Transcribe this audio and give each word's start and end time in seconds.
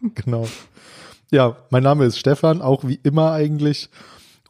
genau. 0.14 0.46
Ja, 1.30 1.56
mein 1.70 1.82
Name 1.82 2.04
ist 2.04 2.18
Stefan, 2.18 2.62
auch 2.62 2.84
wie 2.84 3.00
immer 3.02 3.32
eigentlich. 3.32 3.90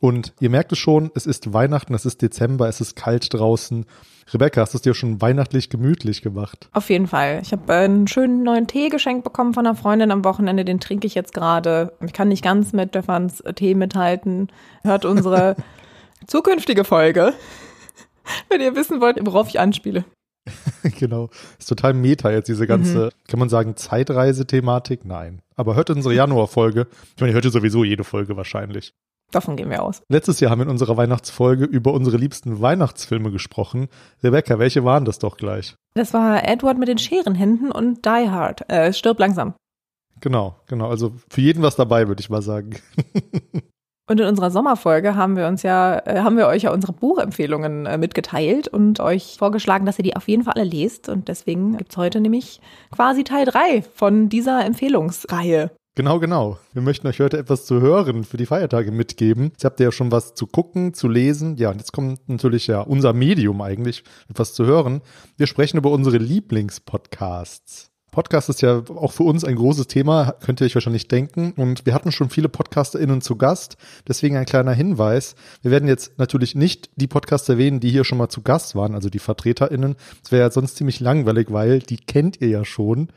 Und 0.00 0.32
ihr 0.40 0.50
merkt 0.50 0.70
es 0.72 0.78
schon, 0.78 1.10
es 1.14 1.26
ist 1.26 1.52
Weihnachten, 1.52 1.92
es 1.94 2.06
ist 2.06 2.22
Dezember, 2.22 2.68
es 2.68 2.80
ist 2.80 2.94
kalt 2.94 3.34
draußen. 3.34 3.84
Rebecca, 4.32 4.60
hast 4.60 4.74
du 4.74 4.78
es 4.78 4.82
dir 4.82 4.94
schon 4.94 5.20
weihnachtlich 5.20 5.70
gemütlich 5.70 6.22
gemacht? 6.22 6.68
Auf 6.72 6.90
jeden 6.90 7.06
Fall. 7.06 7.40
Ich 7.42 7.52
habe 7.52 7.72
einen 7.72 8.06
schönen 8.06 8.42
neuen 8.42 8.66
Tee 8.66 8.90
geschenkt 8.90 9.24
bekommen 9.24 9.54
von 9.54 9.66
einer 9.66 9.74
Freundin 9.74 10.10
am 10.10 10.24
Wochenende. 10.24 10.64
Den 10.64 10.80
trinke 10.80 11.06
ich 11.06 11.14
jetzt 11.14 11.32
gerade. 11.32 11.94
Ich 12.04 12.12
kann 12.12 12.28
nicht 12.28 12.44
ganz 12.44 12.72
mit 12.72 12.90
Stefans 12.90 13.42
Tee 13.54 13.74
mithalten. 13.74 14.48
Hört 14.82 15.04
unsere 15.04 15.56
zukünftige 16.26 16.84
Folge, 16.84 17.32
wenn 18.50 18.60
ihr 18.60 18.76
wissen 18.76 19.00
wollt, 19.00 19.18
worauf 19.24 19.48
ich 19.48 19.58
anspiele. 19.58 20.04
genau. 20.98 21.30
Ist 21.58 21.68
total 21.68 21.94
meta 21.94 22.30
jetzt, 22.30 22.48
diese 22.48 22.66
ganze, 22.66 23.06
mhm. 23.06 23.28
kann 23.28 23.40
man 23.40 23.48
sagen, 23.48 23.76
Zeitreise-Thematik? 23.76 25.04
Nein. 25.04 25.40
Aber 25.56 25.74
hört 25.74 25.90
unsere 25.90 26.14
Januar-Folge. 26.14 26.86
Ich 27.14 27.20
meine, 27.20 27.32
ihr 27.32 27.34
hört 27.34 27.44
ja 27.44 27.50
sowieso 27.50 27.84
jede 27.84 28.04
Folge 28.04 28.36
wahrscheinlich. 28.36 28.94
Davon 29.30 29.56
gehen 29.56 29.68
wir 29.68 29.82
aus. 29.82 30.02
Letztes 30.08 30.40
Jahr 30.40 30.50
haben 30.50 30.60
wir 30.60 30.64
in 30.64 30.70
unserer 30.70 30.96
Weihnachtsfolge 30.96 31.64
über 31.64 31.92
unsere 31.92 32.16
liebsten 32.16 32.62
Weihnachtsfilme 32.62 33.30
gesprochen. 33.30 33.88
Rebecca, 34.22 34.58
welche 34.58 34.84
waren 34.84 35.04
das 35.04 35.18
doch 35.18 35.36
gleich? 35.36 35.74
Das 35.94 36.14
war 36.14 36.48
Edward 36.48 36.78
mit 36.78 36.88
den 36.88 36.98
Scherenhänden 36.98 37.70
und 37.70 38.06
Die 38.06 38.30
Hard. 38.30 38.70
Äh, 38.70 38.92
stirb 38.94 39.18
langsam. 39.18 39.54
Genau, 40.20 40.56
genau. 40.66 40.88
Also 40.88 41.14
für 41.28 41.42
jeden 41.42 41.62
was 41.62 41.76
dabei, 41.76 42.08
würde 42.08 42.20
ich 42.20 42.30
mal 42.30 42.42
sagen. 42.42 42.76
Und 44.08 44.18
in 44.20 44.26
unserer 44.26 44.50
Sommerfolge 44.50 45.16
haben 45.16 45.36
wir 45.36 45.46
uns 45.46 45.62
ja, 45.62 45.98
äh, 46.06 46.20
haben 46.20 46.38
wir 46.38 46.46
euch 46.46 46.62
ja 46.62 46.72
unsere 46.72 46.94
Buchempfehlungen 46.94 47.84
äh, 47.84 47.98
mitgeteilt 47.98 48.66
und 48.66 49.00
euch 49.00 49.36
vorgeschlagen, 49.38 49.84
dass 49.84 49.98
ihr 49.98 50.02
die 50.02 50.16
auf 50.16 50.28
jeden 50.28 50.44
Fall 50.44 50.54
alle 50.56 50.64
lest. 50.64 51.10
Und 51.10 51.28
deswegen 51.28 51.76
gibt's 51.76 51.98
heute 51.98 52.20
nämlich 52.20 52.60
quasi 52.90 53.22
Teil 53.22 53.44
drei 53.44 53.82
von 53.94 54.30
dieser 54.30 54.64
Empfehlungsreihe. 54.64 55.70
Genau, 55.94 56.20
genau. 56.20 56.58
Wir 56.72 56.80
möchten 56.80 57.06
euch 57.06 57.20
heute 57.20 57.36
etwas 57.38 57.66
zu 57.66 57.80
hören 57.80 58.24
für 58.24 58.36
die 58.36 58.46
Feiertage 58.46 58.92
mitgeben. 58.92 59.50
Jetzt 59.50 59.64
habt 59.64 59.80
ihr 59.80 59.86
ja 59.86 59.92
schon 59.92 60.10
was 60.10 60.34
zu 60.34 60.46
gucken, 60.46 60.94
zu 60.94 61.08
lesen. 61.08 61.56
Ja, 61.56 61.70
und 61.70 61.78
jetzt 61.78 61.92
kommt 61.92 62.28
natürlich 62.28 62.66
ja 62.66 62.80
unser 62.80 63.12
Medium 63.12 63.60
eigentlich, 63.60 64.04
etwas 64.30 64.54
zu 64.54 64.64
hören. 64.64 65.02
Wir 65.36 65.48
sprechen 65.48 65.76
über 65.76 65.90
unsere 65.90 66.18
Lieblingspodcasts. 66.18 67.90
Podcast 68.10 68.48
ist 68.48 68.62
ja 68.62 68.82
auch 68.94 69.12
für 69.12 69.24
uns 69.24 69.44
ein 69.44 69.56
großes 69.56 69.86
Thema, 69.86 70.34
könnt 70.44 70.60
ihr 70.60 70.64
euch 70.64 70.74
wahrscheinlich 70.74 71.08
denken. 71.08 71.52
Und 71.56 71.84
wir 71.86 71.94
hatten 71.94 72.10
schon 72.10 72.30
viele 72.30 72.48
PodcasterInnen 72.48 73.20
zu 73.20 73.36
Gast. 73.36 73.76
Deswegen 74.06 74.36
ein 74.36 74.46
kleiner 74.46 74.72
Hinweis. 74.72 75.34
Wir 75.62 75.70
werden 75.70 75.88
jetzt 75.88 76.18
natürlich 76.18 76.54
nicht 76.54 76.90
die 76.96 77.06
Podcaster 77.06 77.54
erwähnen, 77.54 77.80
die 77.80 77.90
hier 77.90 78.04
schon 78.04 78.18
mal 78.18 78.28
zu 78.28 78.42
Gast 78.42 78.74
waren, 78.74 78.94
also 78.94 79.10
die 79.10 79.18
VertreterInnen. 79.18 79.96
Das 80.22 80.32
wäre 80.32 80.42
ja 80.42 80.50
sonst 80.50 80.76
ziemlich 80.76 81.00
langweilig, 81.00 81.48
weil 81.50 81.80
die 81.80 81.98
kennt 81.98 82.40
ihr 82.40 82.48
ja 82.48 82.64
schon. 82.64 83.08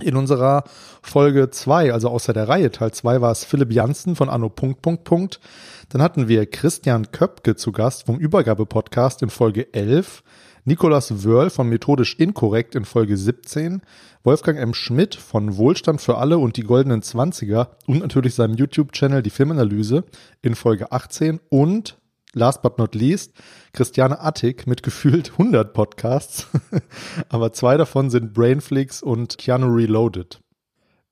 In 0.00 0.14
unserer 0.14 0.62
Folge 1.02 1.50
2, 1.50 1.92
also 1.92 2.08
außer 2.08 2.32
der 2.32 2.48
Reihe, 2.48 2.70
Teil 2.70 2.92
2, 2.92 3.20
war 3.20 3.32
es 3.32 3.44
Philipp 3.44 3.72
Janssen 3.72 4.14
von 4.14 4.28
Anno 4.28 4.48
Punkt 4.48 4.80
Punkt 4.80 5.02
Punkt. 5.02 5.40
Dann 5.88 6.02
hatten 6.02 6.28
wir 6.28 6.46
Christian 6.46 7.10
Köpke 7.10 7.56
zu 7.56 7.72
Gast 7.72 8.06
vom 8.06 8.16
Übergabe-Podcast 8.16 9.22
in 9.22 9.30
Folge 9.30 9.74
11. 9.74 10.22
Nikolas 10.68 11.24
Wörl 11.24 11.48
von 11.48 11.70
Methodisch 11.70 12.16
Inkorrekt 12.18 12.74
in 12.74 12.84
Folge 12.84 13.16
17, 13.16 13.80
Wolfgang 14.22 14.58
M. 14.58 14.74
Schmidt 14.74 15.14
von 15.14 15.56
Wohlstand 15.56 16.02
für 16.02 16.18
alle 16.18 16.36
und 16.36 16.58
die 16.58 16.62
goldenen 16.62 17.00
Zwanziger 17.00 17.78
und 17.86 18.00
natürlich 18.00 18.34
seinem 18.34 18.52
YouTube-Channel 18.52 19.22
Die 19.22 19.30
Filmanalyse 19.30 20.04
in 20.42 20.54
Folge 20.54 20.92
18 20.92 21.40
und 21.48 21.96
last 22.34 22.60
but 22.60 22.76
not 22.76 22.94
least 22.94 23.32
Christiane 23.72 24.20
Attig 24.20 24.66
mit 24.66 24.82
gefühlt 24.82 25.32
100 25.38 25.72
Podcasts, 25.72 26.48
aber 27.30 27.54
zwei 27.54 27.78
davon 27.78 28.10
sind 28.10 28.34
Brainflix 28.34 29.02
und 29.02 29.38
Keanu 29.38 29.74
Reloaded. 29.74 30.38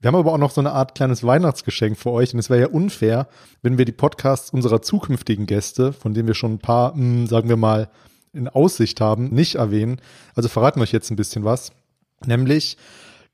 Wir 0.00 0.08
haben 0.08 0.16
aber 0.16 0.34
auch 0.34 0.38
noch 0.38 0.50
so 0.50 0.60
eine 0.60 0.72
Art 0.72 0.94
kleines 0.94 1.24
Weihnachtsgeschenk 1.24 1.96
für 1.96 2.10
euch 2.10 2.34
und 2.34 2.40
es 2.40 2.50
wäre 2.50 2.60
ja 2.60 2.68
unfair, 2.68 3.26
wenn 3.62 3.78
wir 3.78 3.86
die 3.86 3.92
Podcasts 3.92 4.50
unserer 4.50 4.82
zukünftigen 4.82 5.46
Gäste, 5.46 5.94
von 5.94 6.12
denen 6.12 6.28
wir 6.28 6.34
schon 6.34 6.52
ein 6.52 6.58
paar, 6.58 6.94
mh, 6.94 6.98
hm, 6.98 7.26
sagen 7.26 7.48
wir 7.48 7.56
mal, 7.56 7.88
in 8.36 8.48
Aussicht 8.48 9.00
haben, 9.00 9.28
nicht 9.28 9.56
erwähnen. 9.56 10.00
Also 10.34 10.48
verraten 10.48 10.80
wir 10.80 10.84
euch 10.84 10.92
jetzt 10.92 11.10
ein 11.10 11.16
bisschen 11.16 11.44
was. 11.44 11.70
Nämlich 12.24 12.76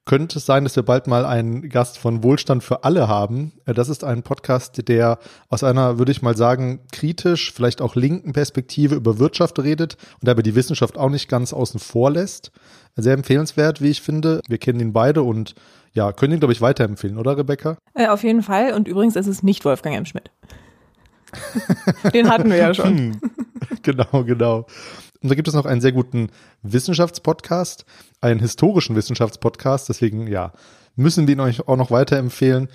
könnte 0.05 0.39
es 0.39 0.47
sein, 0.47 0.65
dass 0.65 0.75
wir 0.75 0.83
bald 0.83 1.07
mal 1.07 1.25
einen 1.25 1.69
Gast 1.69 1.97
von 1.97 2.25
Wohlstand 2.25 2.65
für 2.65 2.83
alle 2.83 3.07
haben. 3.07 3.53
Äh, 3.67 3.75
das 3.75 3.89
ist 3.89 4.05
ein 4.05 4.23
Podcast, 4.23 4.89
der 4.89 5.19
aus 5.49 5.63
einer, 5.63 5.99
würde 5.99 6.13
ich 6.13 6.23
mal 6.23 6.37
sagen, 6.37 6.81
kritisch, 6.91 7.53
vielleicht 7.53 7.81
auch 7.81 7.95
linken 7.95 8.33
Perspektive 8.33 8.95
über 8.95 9.19
Wirtschaft 9.19 9.59
redet 9.61 9.97
und 10.21 10.27
dabei 10.29 10.43
die 10.43 10.55
Wissenschaft 10.55 10.99
auch 10.99 11.11
nicht 11.11 11.29
ganz 11.29 11.53
außen 11.53 11.79
vor 11.79 12.11
lässt. 12.11 12.51
Sehr 12.97 13.15
empfehlenswert, 13.15 13.81
wie 13.81 13.91
ich 13.91 14.03
finde. 14.03 14.41
Wir 14.49 14.59
kennen 14.59 14.81
ihn 14.81 14.93
beide 14.93 15.23
und 15.23 15.55
ja, 15.95 16.13
können 16.13 16.35
ihn, 16.35 16.41
glaube 16.41 16.53
ich, 16.53 16.61
weiterempfehlen, 16.61 17.19
oder 17.19 17.37
Rebecca? 17.37 17.77
Äh, 17.95 18.09
auf 18.09 18.23
jeden 18.23 18.43
Fall. 18.43 18.73
Und 18.73 18.89
übrigens 18.89 19.15
ist 19.17 19.27
es 19.27 19.43
nicht 19.43 19.65
Wolfgang 19.65 19.97
M. 19.97 20.07
Schmidt. 20.07 20.31
Den 22.13 22.29
hatten 22.29 22.51
wir 22.51 22.57
ja 22.57 22.75
schon. 22.75 22.99
Hm. 22.99 23.21
genau, 23.83 24.25
genau. 24.25 24.67
Und 25.23 25.29
da 25.29 25.35
gibt 25.35 25.49
es 25.49 25.55
noch 25.55 25.67
einen 25.67 25.81
sehr 25.81 25.93
guten 25.93 26.31
Wissenschaftspodcast, 26.63 27.85
einen 28.21 28.41
historischen 28.41 28.97
Wissenschaftspodcast. 28.97 29.89
Deswegen, 29.89 30.27
ja, 30.27 30.53
müssen 30.97 31.27
wir 31.27 31.35
ihn 31.35 31.41
euch 31.41 31.69
auch 31.69 31.77
noch 31.77 31.91
weiterempfehlen. 31.91 32.69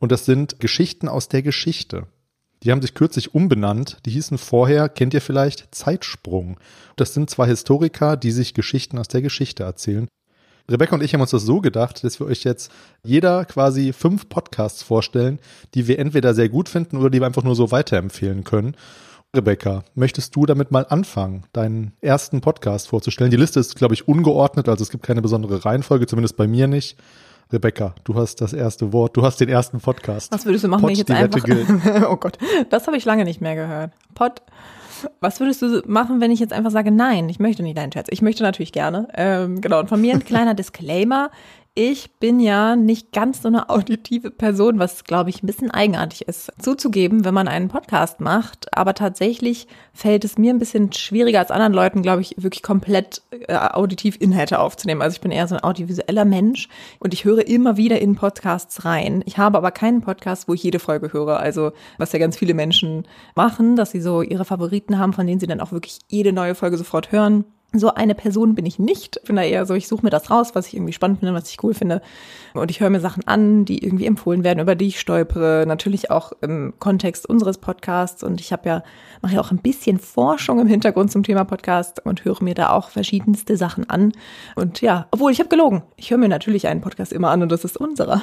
Und 0.00 0.12
das 0.12 0.24
sind 0.26 0.60
Geschichten 0.60 1.08
aus 1.08 1.28
der 1.28 1.42
Geschichte. 1.42 2.06
Die 2.62 2.70
haben 2.70 2.82
sich 2.82 2.94
kürzlich 2.94 3.34
umbenannt. 3.34 3.98
Die 4.06 4.10
hießen 4.10 4.38
vorher, 4.38 4.88
kennt 4.88 5.14
ihr 5.14 5.20
vielleicht, 5.20 5.74
Zeitsprung. 5.74 6.58
Das 6.96 7.14
sind 7.14 7.30
zwei 7.30 7.46
Historiker, 7.46 8.16
die 8.16 8.30
sich 8.30 8.54
Geschichten 8.54 8.98
aus 8.98 9.08
der 9.08 9.22
Geschichte 9.22 9.64
erzählen. 9.64 10.08
Rebecca 10.70 10.94
und 10.94 11.02
ich 11.02 11.12
haben 11.12 11.20
uns 11.20 11.30
das 11.30 11.42
so 11.42 11.60
gedacht, 11.60 12.02
dass 12.04 12.20
wir 12.20 12.26
euch 12.26 12.42
jetzt 12.44 12.72
jeder 13.02 13.44
quasi 13.44 13.92
fünf 13.92 14.30
Podcasts 14.30 14.82
vorstellen, 14.82 15.38
die 15.74 15.86
wir 15.88 15.98
entweder 15.98 16.32
sehr 16.32 16.48
gut 16.48 16.70
finden 16.70 16.96
oder 16.96 17.10
die 17.10 17.20
wir 17.20 17.26
einfach 17.26 17.42
nur 17.42 17.54
so 17.54 17.70
weiterempfehlen 17.70 18.44
können. 18.44 18.74
Rebecca, 19.34 19.82
möchtest 19.96 20.36
du 20.36 20.46
damit 20.46 20.70
mal 20.70 20.86
anfangen, 20.88 21.44
deinen 21.52 21.92
ersten 22.00 22.40
Podcast 22.40 22.88
vorzustellen? 22.88 23.32
Die 23.32 23.36
Liste 23.36 23.58
ist, 23.58 23.74
glaube 23.74 23.94
ich, 23.94 24.06
ungeordnet, 24.06 24.68
also 24.68 24.82
es 24.82 24.90
gibt 24.90 25.02
keine 25.02 25.22
besondere 25.22 25.64
Reihenfolge, 25.64 26.06
zumindest 26.06 26.36
bei 26.36 26.46
mir 26.46 26.68
nicht. 26.68 26.96
Rebecca, 27.52 27.94
du 28.04 28.14
hast 28.14 28.40
das 28.40 28.52
erste 28.52 28.92
Wort, 28.92 29.16
du 29.16 29.22
hast 29.22 29.40
den 29.40 29.48
ersten 29.48 29.80
Podcast. 29.80 30.32
Was 30.32 30.46
würdest 30.46 30.64
du 30.64 30.68
machen, 30.68 30.82
Pod, 30.82 30.88
wenn 30.88 30.92
ich 30.92 30.98
jetzt 31.00 31.10
einfach... 31.10 32.08
oh 32.10 32.16
Gott, 32.16 32.38
das 32.70 32.86
habe 32.86 32.96
ich 32.96 33.04
lange 33.04 33.24
nicht 33.24 33.40
mehr 33.40 33.56
gehört. 33.56 33.90
Pod, 34.14 34.40
was 35.20 35.40
würdest 35.40 35.62
du 35.62 35.82
machen, 35.86 36.20
wenn 36.20 36.30
ich 36.30 36.40
jetzt 36.40 36.52
einfach 36.52 36.70
sage, 36.70 36.92
nein, 36.92 37.28
ich 37.28 37.40
möchte 37.40 37.62
nicht 37.62 37.76
deinen 37.76 37.92
Scherz. 37.92 38.06
Ich 38.10 38.22
möchte 38.22 38.44
natürlich 38.44 38.72
gerne. 38.72 39.08
Ähm, 39.14 39.60
genau, 39.60 39.80
und 39.80 39.88
von 39.88 40.00
mir 40.00 40.14
ein 40.14 40.24
kleiner 40.24 40.54
Disclaimer 40.54 41.30
ich 41.76 42.12
bin 42.20 42.38
ja 42.38 42.76
nicht 42.76 43.12
ganz 43.12 43.42
so 43.42 43.48
eine 43.48 43.68
auditive 43.68 44.30
Person, 44.30 44.78
was 44.78 45.02
glaube 45.02 45.30
ich 45.30 45.42
ein 45.42 45.46
bisschen 45.48 45.72
eigenartig 45.72 46.28
ist 46.28 46.52
zuzugeben, 46.62 47.24
wenn 47.24 47.34
man 47.34 47.48
einen 47.48 47.66
Podcast 47.66 48.20
macht. 48.20 48.76
Aber 48.76 48.94
tatsächlich 48.94 49.66
fällt 49.92 50.24
es 50.24 50.38
mir 50.38 50.54
ein 50.54 50.60
bisschen 50.60 50.92
schwieriger 50.92 51.40
als 51.40 51.50
anderen 51.50 51.72
Leuten, 51.72 52.02
glaube 52.02 52.22
ich, 52.22 52.36
wirklich 52.38 52.62
komplett 52.62 53.22
äh, 53.48 53.56
auditiv 53.56 54.16
Inhalte 54.20 54.60
aufzunehmen. 54.60 55.02
Also 55.02 55.16
ich 55.16 55.20
bin 55.20 55.32
eher 55.32 55.48
so 55.48 55.56
ein 55.56 55.64
audiovisueller 55.64 56.24
Mensch 56.24 56.68
und 57.00 57.12
ich 57.12 57.24
höre 57.24 57.44
immer 57.44 57.76
wieder 57.76 58.00
in 58.00 58.14
Podcasts 58.14 58.84
rein. 58.84 59.24
Ich 59.26 59.38
habe 59.38 59.58
aber 59.58 59.72
keinen 59.72 60.00
Podcast, 60.00 60.46
wo 60.46 60.54
ich 60.54 60.62
jede 60.62 60.78
Folge 60.78 61.12
höre. 61.12 61.40
Also 61.40 61.72
was 61.98 62.12
ja 62.12 62.20
ganz 62.20 62.36
viele 62.36 62.54
Menschen 62.54 63.08
machen, 63.34 63.74
dass 63.74 63.90
sie 63.90 64.00
so 64.00 64.22
ihre 64.22 64.44
Favoriten 64.44 65.00
haben, 65.00 65.12
von 65.12 65.26
denen 65.26 65.40
sie 65.40 65.48
dann 65.48 65.60
auch 65.60 65.72
wirklich 65.72 65.98
jede 66.06 66.32
neue 66.32 66.54
Folge 66.54 66.76
sofort 66.76 67.10
hören. 67.10 67.44
So 67.76 67.92
eine 67.92 68.14
Person 68.14 68.54
bin 68.54 68.66
ich 68.66 68.78
nicht. 68.78 69.16
Ich 69.16 69.26
bin 69.26 69.34
da 69.34 69.42
eher 69.42 69.66
so, 69.66 69.74
ich 69.74 69.88
suche 69.88 70.04
mir 70.04 70.10
das 70.10 70.30
raus, 70.30 70.54
was 70.54 70.68
ich 70.68 70.74
irgendwie 70.74 70.92
spannend 70.92 71.18
finde, 71.18 71.34
was 71.34 71.50
ich 71.50 71.62
cool 71.64 71.74
finde. 71.74 72.02
Und 72.54 72.70
ich 72.70 72.78
höre 72.78 72.88
mir 72.88 73.00
Sachen 73.00 73.26
an, 73.26 73.64
die 73.64 73.84
irgendwie 73.84 74.06
empfohlen 74.06 74.44
werden, 74.44 74.60
über 74.60 74.76
die 74.76 74.86
ich 74.86 75.00
stolpere. 75.00 75.64
Natürlich 75.66 76.10
auch 76.10 76.32
im 76.40 76.74
Kontext 76.78 77.28
unseres 77.28 77.58
Podcasts. 77.58 78.22
Und 78.22 78.40
ich 78.40 78.52
habe 78.52 78.68
ja, 78.68 78.82
mache 79.22 79.34
ja 79.34 79.40
auch 79.40 79.50
ein 79.50 79.58
bisschen 79.58 79.98
Forschung 79.98 80.60
im 80.60 80.68
Hintergrund 80.68 81.10
zum 81.10 81.24
Thema 81.24 81.44
Podcast 81.44 82.04
und 82.06 82.24
höre 82.24 82.42
mir 82.42 82.54
da 82.54 82.70
auch 82.70 82.90
verschiedenste 82.90 83.56
Sachen 83.56 83.90
an. 83.90 84.12
Und 84.54 84.80
ja, 84.80 85.08
obwohl 85.10 85.32
ich 85.32 85.40
habe 85.40 85.48
gelogen. 85.48 85.82
Ich 85.96 86.12
höre 86.12 86.18
mir 86.18 86.28
natürlich 86.28 86.68
einen 86.68 86.80
Podcast 86.80 87.12
immer 87.12 87.30
an 87.30 87.42
und 87.42 87.50
das 87.50 87.64
ist 87.64 87.76
unserer. 87.76 88.22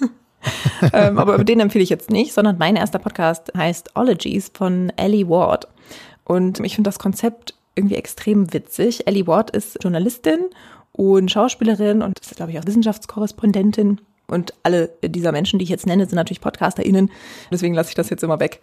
ähm, 0.92 1.18
aber 1.18 1.42
den 1.42 1.60
empfehle 1.60 1.82
ich 1.84 1.90
jetzt 1.90 2.10
nicht, 2.10 2.34
sondern 2.34 2.58
mein 2.58 2.76
erster 2.76 2.98
Podcast 2.98 3.50
heißt 3.56 3.96
Ologies 3.96 4.50
von 4.52 4.92
Ellie 4.96 5.28
Ward. 5.28 5.68
Und 6.24 6.60
ich 6.60 6.74
finde 6.74 6.88
das 6.88 6.98
Konzept 6.98 7.54
irgendwie 7.74 7.96
extrem 7.96 8.52
witzig. 8.52 9.06
Ellie 9.06 9.26
Ward 9.26 9.50
ist 9.50 9.78
Journalistin 9.82 10.50
und 10.92 11.30
Schauspielerin 11.30 12.02
und 12.02 12.18
ist, 12.20 12.36
glaube 12.36 12.52
ich, 12.52 12.58
auch 12.58 12.66
Wissenschaftskorrespondentin. 12.66 14.00
Und 14.26 14.54
alle 14.62 14.90
dieser 15.04 15.32
Menschen, 15.32 15.58
die 15.58 15.64
ich 15.64 15.68
jetzt 15.70 15.86
nenne, 15.86 16.06
sind 16.06 16.16
natürlich 16.16 16.40
PodcasterInnen. 16.40 17.10
Deswegen 17.50 17.74
lasse 17.74 17.90
ich 17.90 17.94
das 17.94 18.10
jetzt 18.10 18.22
immer 18.22 18.40
weg. 18.40 18.60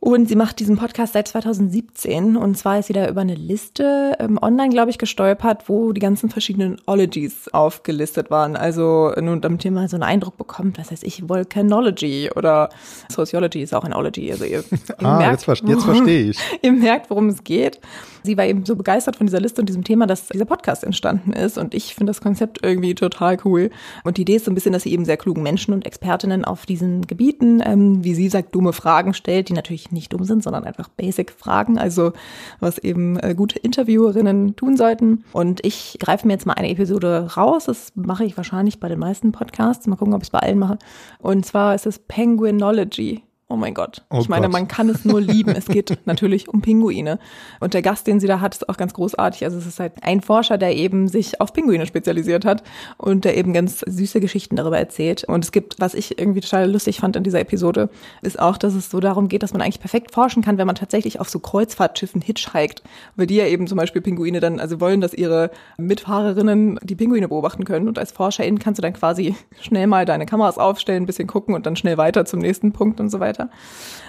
Und 0.00 0.28
sie 0.28 0.36
macht 0.36 0.60
diesen 0.60 0.76
Podcast 0.76 1.14
seit 1.14 1.26
2017 1.26 2.36
und 2.36 2.56
zwar 2.56 2.78
ist 2.78 2.86
sie 2.86 2.92
da 2.92 3.08
über 3.08 3.20
eine 3.20 3.34
Liste 3.34 4.16
ähm, 4.20 4.38
online, 4.40 4.68
glaube 4.68 4.90
ich, 4.90 4.98
gestolpert, 4.98 5.68
wo 5.68 5.92
die 5.92 6.00
ganzen 6.00 6.30
verschiedenen 6.30 6.80
Ologies 6.86 7.48
aufgelistet 7.48 8.30
waren. 8.30 8.54
Also 8.54 9.12
nur 9.20 9.40
damit 9.40 9.64
ihr 9.64 9.72
mal 9.72 9.88
so 9.88 9.96
einen 9.96 10.04
Eindruck 10.04 10.36
bekommt, 10.36 10.78
was 10.78 10.92
heißt 10.92 11.02
ich, 11.02 11.28
Volcanology 11.28 12.30
oder 12.36 12.68
Sociology 13.08 13.60
ist 13.60 13.74
auch 13.74 13.82
ein 13.82 13.92
Ology. 13.92 14.30
Also 14.30 14.44
ihr, 14.44 14.62
ihr 15.00 15.06
ah, 15.06 15.18
merkt, 15.18 15.44
jetzt, 15.48 15.62
jetzt 15.66 15.84
verstehe 15.84 16.30
ich. 16.30 16.38
ihr 16.62 16.72
merkt, 16.72 17.10
worum 17.10 17.28
es 17.28 17.42
geht. 17.42 17.80
Sie 18.22 18.36
war 18.36 18.44
eben 18.44 18.64
so 18.64 18.76
begeistert 18.76 19.16
von 19.16 19.26
dieser 19.26 19.40
Liste 19.40 19.62
und 19.62 19.68
diesem 19.68 19.82
Thema, 19.82 20.06
dass 20.06 20.28
dieser 20.28 20.44
Podcast 20.44 20.84
entstanden 20.84 21.32
ist. 21.32 21.58
Und 21.58 21.74
ich 21.74 21.94
finde 21.94 22.10
das 22.10 22.20
Konzept 22.20 22.60
irgendwie 22.62 22.94
total 22.94 23.38
cool. 23.44 23.70
Und 24.04 24.16
die 24.16 24.22
Idee 24.22 24.36
ist 24.36 24.44
so 24.44 24.50
ein 24.52 24.54
bisschen, 24.54 24.72
dass 24.72 24.84
sie 24.84 24.92
eben 24.92 25.04
sehr 25.04 25.16
klugen 25.16 25.42
Menschen 25.42 25.74
und 25.74 25.86
Expertinnen 25.86 26.44
auf 26.44 26.66
diesen 26.66 27.06
Gebieten, 27.06 27.60
ähm, 27.64 28.04
wie 28.04 28.14
sie 28.14 28.28
sagt, 28.28 28.54
dumme 28.54 28.72
Fragen 28.72 29.12
stellt, 29.14 29.48
die 29.48 29.54
natürlich 29.54 29.87
nicht 29.92 30.12
dumm 30.12 30.24
sind, 30.24 30.42
sondern 30.42 30.64
einfach 30.64 30.88
Basic-Fragen, 30.88 31.78
also 31.78 32.12
was 32.60 32.78
eben 32.78 33.18
äh, 33.18 33.34
gute 33.34 33.58
Interviewerinnen 33.58 34.56
tun 34.56 34.76
sollten. 34.76 35.24
Und 35.32 35.64
ich 35.64 35.96
greife 36.00 36.26
mir 36.26 36.34
jetzt 36.34 36.46
mal 36.46 36.54
eine 36.54 36.70
Episode 36.70 37.30
raus. 37.36 37.64
Das 37.66 37.92
mache 37.94 38.24
ich 38.24 38.36
wahrscheinlich 38.36 38.80
bei 38.80 38.88
den 38.88 38.98
meisten 38.98 39.32
Podcasts. 39.32 39.86
Mal 39.86 39.96
gucken, 39.96 40.14
ob 40.14 40.22
ich 40.22 40.28
es 40.28 40.32
bei 40.32 40.40
allen 40.40 40.58
mache. 40.58 40.78
Und 41.18 41.46
zwar 41.46 41.74
ist 41.74 41.86
es 41.86 41.98
Penguinology. 41.98 43.22
Oh 43.50 43.56
mein 43.56 43.72
Gott. 43.72 44.02
Oh 44.10 44.18
ich 44.20 44.28
meine, 44.28 44.46
Gott. 44.46 44.52
man 44.52 44.68
kann 44.68 44.90
es 44.90 45.06
nur 45.06 45.22
lieben. 45.22 45.52
Es 45.56 45.64
geht 45.64 46.00
natürlich 46.04 46.50
um 46.50 46.60
Pinguine. 46.60 47.18
Und 47.60 47.72
der 47.72 47.80
Gast, 47.80 48.06
den 48.06 48.20
sie 48.20 48.26
da 48.26 48.40
hat, 48.42 48.56
ist 48.56 48.68
auch 48.68 48.76
ganz 48.76 48.92
großartig. 48.92 49.42
Also 49.42 49.56
es 49.56 49.66
ist 49.66 49.80
halt 49.80 49.94
ein 50.02 50.20
Forscher, 50.20 50.58
der 50.58 50.76
eben 50.76 51.08
sich 51.08 51.40
auf 51.40 51.54
Pinguine 51.54 51.86
spezialisiert 51.86 52.44
hat 52.44 52.62
und 52.98 53.24
der 53.24 53.38
eben 53.38 53.54
ganz 53.54 53.80
süße 53.80 54.20
Geschichten 54.20 54.56
darüber 54.56 54.76
erzählt. 54.78 55.24
Und 55.24 55.44
es 55.44 55.50
gibt, 55.50 55.80
was 55.80 55.94
ich 55.94 56.18
irgendwie 56.18 56.42
total 56.42 56.70
lustig 56.70 57.00
fand 57.00 57.16
in 57.16 57.24
dieser 57.24 57.40
Episode, 57.40 57.88
ist 58.20 58.38
auch, 58.38 58.58
dass 58.58 58.74
es 58.74 58.90
so 58.90 59.00
darum 59.00 59.28
geht, 59.28 59.42
dass 59.42 59.54
man 59.54 59.62
eigentlich 59.62 59.80
perfekt 59.80 60.12
forschen 60.12 60.42
kann, 60.42 60.58
wenn 60.58 60.66
man 60.66 60.76
tatsächlich 60.76 61.18
auf 61.18 61.30
so 61.30 61.38
Kreuzfahrtschiffen 61.38 62.20
hitchhiked. 62.20 62.82
Weil 63.16 63.28
die 63.28 63.36
ja 63.36 63.46
eben 63.46 63.66
zum 63.66 63.78
Beispiel 63.78 64.02
Pinguine 64.02 64.40
dann, 64.40 64.60
also 64.60 64.78
wollen, 64.78 65.00
dass 65.00 65.14
ihre 65.14 65.50
Mitfahrerinnen 65.78 66.80
die 66.82 66.96
Pinguine 66.96 67.28
beobachten 67.28 67.64
können. 67.64 67.88
Und 67.88 67.98
als 67.98 68.12
Forscherin 68.12 68.58
kannst 68.58 68.76
du 68.76 68.82
dann 68.82 68.92
quasi 68.92 69.36
schnell 69.58 69.86
mal 69.86 70.04
deine 70.04 70.26
Kameras 70.26 70.58
aufstellen, 70.58 71.04
ein 71.04 71.06
bisschen 71.06 71.28
gucken 71.28 71.54
und 71.54 71.64
dann 71.64 71.76
schnell 71.76 71.96
weiter 71.96 72.26
zum 72.26 72.40
nächsten 72.40 72.72
Punkt 72.72 73.00
und 73.00 73.08
so 73.08 73.20
weiter 73.20 73.37
weiter. 73.38 73.50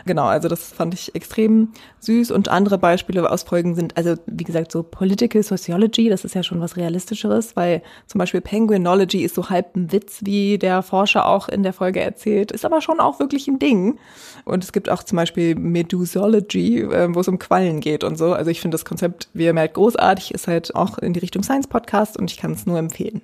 Genau, 0.06 0.26
also 0.26 0.48
das 0.48 0.72
fand 0.72 0.94
ich 0.94 1.14
extrem 1.14 1.70
süß 2.00 2.32
und 2.32 2.48
andere 2.48 2.78
Beispiele 2.78 3.30
aus 3.30 3.44
Folgen 3.44 3.76
sind, 3.76 3.98
also 3.98 4.16
wie 4.26 4.44
gesagt, 4.44 4.72
so 4.72 4.82
Political 4.82 5.44
Sociology, 5.44 6.10
das 6.10 6.24
ist 6.24 6.36
ja 6.36 6.44
schon 6.44 6.62
was 6.62 6.78
Realistischeres, 6.78 7.56
weil 7.56 7.82
zum 8.08 8.20
Beispiel 8.20 8.42
Penguinology 8.42 9.24
ist 9.24 9.36
so 9.36 9.50
halb 9.50 9.76
ein 9.76 9.92
Witz, 9.92 10.22
wie 10.24 10.58
der 10.58 10.82
Forscher 10.82 11.28
auch 11.28 11.50
in 11.50 11.64
der 11.64 11.74
Folge 11.74 12.00
erzählt, 12.00 12.52
ist 12.52 12.66
aber 12.66 12.82
schon 12.82 13.00
auch 13.00 13.20
wirklich 13.20 13.48
ein 13.48 13.60
Ding. 13.60 14.00
Und 14.46 14.64
es 14.64 14.72
gibt 14.72 14.90
auch 14.90 15.04
zum 15.04 15.18
Beispiel 15.18 15.56
Medusology, 15.56 16.82
äh, 16.82 17.14
wo 17.14 17.20
es 17.20 17.28
um 17.28 17.38
Quallen 17.38 17.82
geht 17.82 18.04
und 18.04 18.18
so. 18.18 18.34
Also 18.34 18.50
ich 18.50 18.62
finde 18.62 18.76
das 18.76 18.86
Konzept, 18.86 19.30
wie 19.34 19.46
ihr 19.46 19.54
merkt, 19.54 19.76
großartig, 19.76 20.34
ist 20.34 20.48
halt 20.48 20.76
auch 20.76 20.98
in 20.98 21.14
die 21.14 21.20
Richtung 21.20 21.44
Science 21.44 21.68
Podcast 21.68 22.18
und 22.18 22.32
ich 22.32 22.38
kann 22.38 22.54
es 22.54 22.66
nur 22.66 22.78
empfehlen. 22.78 23.22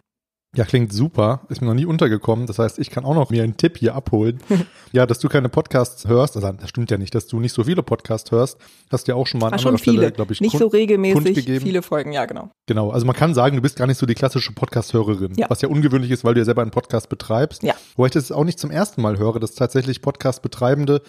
Ja, 0.55 0.65
klingt 0.65 0.93
super. 0.93 1.41
Ist 1.49 1.61
mir 1.61 1.67
noch 1.67 1.73
nie 1.73 1.85
untergekommen. 1.85 2.47
Das 2.47 2.59
heißt, 2.59 2.79
ich 2.79 2.89
kann 2.89 3.05
auch 3.05 3.13
noch 3.13 3.29
mir 3.29 3.43
einen 3.43 3.57
Tipp 3.57 3.77
hier 3.77 3.95
abholen. 3.95 4.39
ja, 4.91 5.05
dass 5.05 5.19
du 5.19 5.27
keine 5.27 5.49
Podcasts 5.49 6.07
hörst. 6.07 6.35
Also, 6.35 6.51
das 6.51 6.69
stimmt 6.69 6.91
ja 6.91 6.97
nicht, 6.97 7.13
dass 7.13 7.27
du 7.27 7.39
nicht 7.39 7.53
so 7.53 7.63
viele 7.65 7.83
Podcasts 7.83 8.31
hörst. 8.31 8.57
Hast 8.89 9.07
ja 9.07 9.15
auch 9.15 9.27
schon 9.27 9.39
mal 9.39 9.47
an 9.47 9.53
Ach, 9.55 9.59
anderer 9.59 9.77
Stelle, 9.77 10.11
glaube 10.11 10.33
ich, 10.33 10.41
Nicht 10.41 10.57
so 10.57 10.67
regelmäßig 10.67 11.61
viele 11.61 11.81
Folgen, 11.81 12.13
ja, 12.13 12.25
genau. 12.25 12.49
Genau. 12.67 12.91
Also, 12.91 13.05
man 13.05 13.15
kann 13.15 13.33
sagen, 13.33 13.55
du 13.57 13.61
bist 13.61 13.75
gar 13.75 13.87
nicht 13.87 13.97
so 13.97 14.05
die 14.05 14.15
klassische 14.15 14.53
Podcast-Hörerin. 14.53 15.33
Ja. 15.35 15.49
Was 15.49 15.61
ja 15.61 15.69
ungewöhnlich 15.69 16.11
ist, 16.11 16.23
weil 16.23 16.33
du 16.33 16.39
ja 16.41 16.45
selber 16.45 16.61
einen 16.61 16.71
Podcast 16.71 17.09
betreibst. 17.09 17.63
Ja. 17.63 17.73
Wobei 17.95 18.07
ich 18.07 18.13
das 18.13 18.31
auch 18.31 18.43
nicht 18.43 18.59
zum 18.59 18.71
ersten 18.71 19.01
Mal 19.01 19.17
höre, 19.17 19.39
dass 19.39 19.55
tatsächlich 19.55 20.01
Podcast-Betreibende 20.01 21.01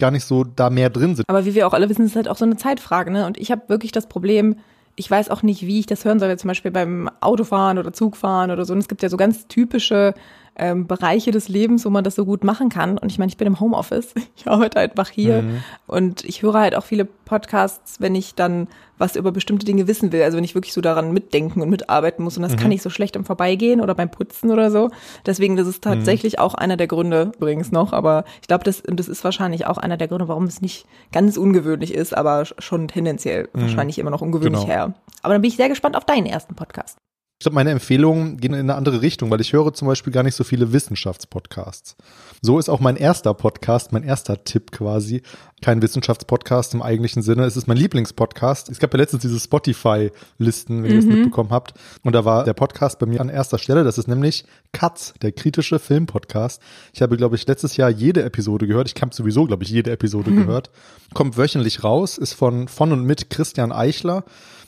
gar 0.00 0.10
nicht 0.10 0.24
so 0.24 0.44
da 0.44 0.70
mehr 0.70 0.90
drin 0.90 1.14
sind. 1.14 1.28
Aber 1.28 1.44
wie 1.44 1.54
wir 1.54 1.66
auch 1.66 1.72
alle 1.72 1.88
wissen, 1.88 2.06
ist 2.06 2.16
halt 2.16 2.28
auch 2.28 2.36
so 2.36 2.44
eine 2.44 2.56
Zeitfrage, 2.56 3.10
ne? 3.10 3.26
Und 3.26 3.38
ich 3.38 3.50
habe 3.50 3.68
wirklich 3.68 3.92
das 3.92 4.08
Problem, 4.08 4.56
ich 4.96 5.10
weiß 5.10 5.30
auch 5.30 5.42
nicht, 5.42 5.62
wie 5.62 5.80
ich 5.80 5.86
das 5.86 6.04
hören 6.04 6.18
soll, 6.18 6.36
zum 6.38 6.48
Beispiel 6.48 6.70
beim 6.70 7.10
Autofahren 7.20 7.78
oder 7.78 7.92
Zugfahren 7.92 8.50
oder 8.50 8.64
so. 8.64 8.72
Und 8.72 8.78
es 8.78 8.88
gibt 8.88 9.02
ja 9.02 9.08
so 9.08 9.16
ganz 9.16 9.48
typische 9.48 10.14
ähm, 10.56 10.86
Bereiche 10.86 11.30
des 11.30 11.48
Lebens, 11.48 11.84
wo 11.84 11.90
man 11.90 12.04
das 12.04 12.14
so 12.14 12.24
gut 12.24 12.44
machen 12.44 12.68
kann. 12.68 12.98
Und 12.98 13.10
ich 13.10 13.18
meine, 13.18 13.30
ich 13.30 13.36
bin 13.36 13.46
im 13.46 13.60
Homeoffice, 13.60 14.14
ich 14.36 14.46
arbeite 14.46 14.78
einfach 14.78 15.08
hier 15.08 15.42
mhm. 15.42 15.64
und 15.86 16.24
ich 16.24 16.42
höre 16.42 16.54
halt 16.60 16.74
auch 16.76 16.84
viele 16.84 17.04
Podcasts, 17.04 18.00
wenn 18.00 18.14
ich 18.14 18.34
dann 18.34 18.68
was 18.96 19.16
über 19.16 19.32
bestimmte 19.32 19.66
Dinge 19.66 19.88
wissen 19.88 20.12
will. 20.12 20.22
Also 20.22 20.36
wenn 20.36 20.44
ich 20.44 20.54
wirklich 20.54 20.72
so 20.72 20.80
daran 20.80 21.12
mitdenken 21.12 21.60
und 21.62 21.70
mitarbeiten 21.70 22.22
muss. 22.22 22.36
Und 22.36 22.42
das 22.42 22.52
mhm. 22.52 22.56
kann 22.56 22.72
ich 22.72 22.82
so 22.82 22.90
schlecht 22.90 23.16
im 23.16 23.24
Vorbeigehen 23.24 23.80
oder 23.80 23.94
beim 23.94 24.10
Putzen 24.10 24.50
oder 24.50 24.70
so. 24.70 24.90
Deswegen, 25.26 25.56
das 25.56 25.66
ist 25.66 25.82
tatsächlich 25.82 26.34
mhm. 26.34 26.38
auch 26.40 26.54
einer 26.54 26.76
der 26.76 26.86
Gründe 26.86 27.32
übrigens 27.36 27.72
noch. 27.72 27.92
Aber 27.92 28.24
ich 28.40 28.46
glaube, 28.46 28.64
das, 28.64 28.82
das 28.86 29.08
ist 29.08 29.24
wahrscheinlich 29.24 29.66
auch 29.66 29.78
einer 29.78 29.96
der 29.96 30.08
Gründe, 30.08 30.28
warum 30.28 30.44
es 30.44 30.60
nicht 30.60 30.86
ganz 31.12 31.36
ungewöhnlich 31.36 31.92
ist, 31.92 32.16
aber 32.16 32.44
schon 32.44 32.86
tendenziell 32.86 33.48
mhm. 33.52 33.62
wahrscheinlich 33.62 33.98
immer 33.98 34.10
noch 34.10 34.20
ungewöhnlich 34.20 34.62
genau. 34.62 34.72
her. 34.72 34.94
Aber 35.22 35.34
dann 35.34 35.42
bin 35.42 35.48
ich 35.48 35.56
sehr 35.56 35.68
gespannt 35.68 35.96
auf 35.96 36.04
deinen 36.04 36.26
ersten 36.26 36.54
Podcast. 36.54 36.98
Ich 37.44 37.46
glaube, 37.46 37.56
meine 37.56 37.72
Empfehlungen 37.72 38.38
gehen 38.38 38.54
in 38.54 38.60
eine 38.60 38.74
andere 38.74 39.02
Richtung, 39.02 39.30
weil 39.30 39.42
ich 39.42 39.52
höre 39.52 39.74
zum 39.74 39.86
Beispiel 39.86 40.14
gar 40.14 40.22
nicht 40.22 40.34
so 40.34 40.44
viele 40.44 40.72
Wissenschaftspodcasts. 40.72 41.94
So 42.40 42.58
ist 42.58 42.70
auch 42.70 42.80
mein 42.80 42.96
erster 42.96 43.34
Podcast, 43.34 43.92
mein 43.92 44.02
erster 44.02 44.44
Tipp 44.44 44.72
quasi, 44.72 45.20
kein 45.60 45.82
Wissenschaftspodcast 45.82 46.72
im 46.72 46.80
eigentlichen 46.80 47.20
Sinne. 47.20 47.44
Es 47.44 47.58
ist 47.58 47.66
mein 47.66 47.76
Lieblingspodcast. 47.76 48.70
Es 48.70 48.78
gab 48.78 48.94
ja 48.94 48.98
letztens 48.98 49.20
diese 49.20 49.38
Spotify-Listen, 49.38 50.82
wenn 50.82 50.90
mhm. 50.90 50.94
ihr 50.94 50.98
es 51.00 51.04
mitbekommen 51.04 51.50
habt. 51.50 51.74
Und 52.02 52.14
da 52.14 52.24
war 52.24 52.44
der 52.44 52.54
Podcast 52.54 52.98
bei 52.98 53.04
mir 53.04 53.20
an 53.20 53.28
erster 53.28 53.58
Stelle. 53.58 53.84
Das 53.84 53.98
ist 53.98 54.08
nämlich 54.08 54.46
Katz, 54.72 55.12
der 55.20 55.32
kritische 55.32 55.78
Filmpodcast. 55.78 56.62
Ich 56.94 57.02
habe, 57.02 57.18
glaube 57.18 57.36
ich, 57.36 57.46
letztes 57.46 57.76
Jahr 57.76 57.90
jede 57.90 58.22
Episode 58.22 58.66
gehört. 58.66 58.90
Ich 58.90 59.02
habe 59.02 59.14
sowieso, 59.14 59.44
glaube 59.44 59.64
ich, 59.64 59.68
jede 59.68 59.90
Episode 59.90 60.30
mhm. 60.30 60.46
gehört. 60.46 60.70
Kommt 61.12 61.36
wöchentlich 61.36 61.84
raus, 61.84 62.16
ist 62.16 62.32
von, 62.32 62.68
von 62.68 62.90
und 62.90 63.04
mit 63.04 63.28
Christian 63.28 63.70
Eichler. 63.70 64.24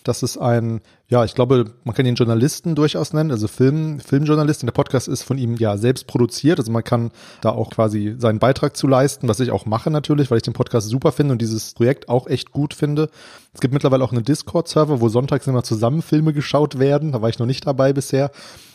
Das 0.06 0.22
ist 0.22 0.38
ein, 0.38 0.82
ja, 1.08 1.24
ich 1.24 1.36
glaube, 1.36 1.72
man 1.84 1.94
kann 1.94 2.04
ihn 2.04 2.16
Journalisten 2.16 2.74
durchaus 2.74 3.12
nennen, 3.12 3.30
also 3.30 3.46
Film, 3.46 4.00
Filmjournalist. 4.00 4.62
Und 4.62 4.66
der 4.66 4.72
Podcast 4.72 5.06
ist 5.06 5.22
von 5.22 5.38
ihm 5.38 5.54
ja 5.54 5.76
selbst 5.76 6.08
produziert. 6.08 6.58
Also 6.58 6.72
man 6.72 6.82
kann 6.82 7.12
da 7.42 7.50
auch 7.50 7.70
quasi 7.70 8.16
seinen 8.18 8.40
Beitrag 8.40 8.76
zu 8.76 8.88
leisten, 8.88 9.28
was 9.28 9.38
ich 9.38 9.52
auch 9.52 9.66
mache 9.66 9.88
natürlich, 9.90 10.32
weil 10.32 10.38
ich 10.38 10.42
den 10.42 10.52
Podcast 10.52 10.88
super 10.88 11.12
finde 11.12 11.32
und 11.32 11.42
dieses 11.42 11.74
Projekt 11.74 12.08
auch 12.08 12.26
echt 12.26 12.50
gut 12.50 12.74
finde. 12.74 13.08
Es 13.54 13.60
gibt 13.60 13.72
mittlerweile 13.72 14.02
auch 14.02 14.12
einen 14.12 14.24
Discord-Server, 14.24 15.00
wo 15.00 15.08
sonntags 15.08 15.46
immer 15.46 15.62
zusammen 15.62 16.02
Filme 16.02 16.32
geschaut 16.32 16.80
werden. 16.80 17.12
Da 17.12 17.22
war 17.22 17.28
ich 17.28 17.38
noch 17.38 17.46
nicht 17.46 17.64
dabei 17.66 17.92
bisher. 17.92 18.32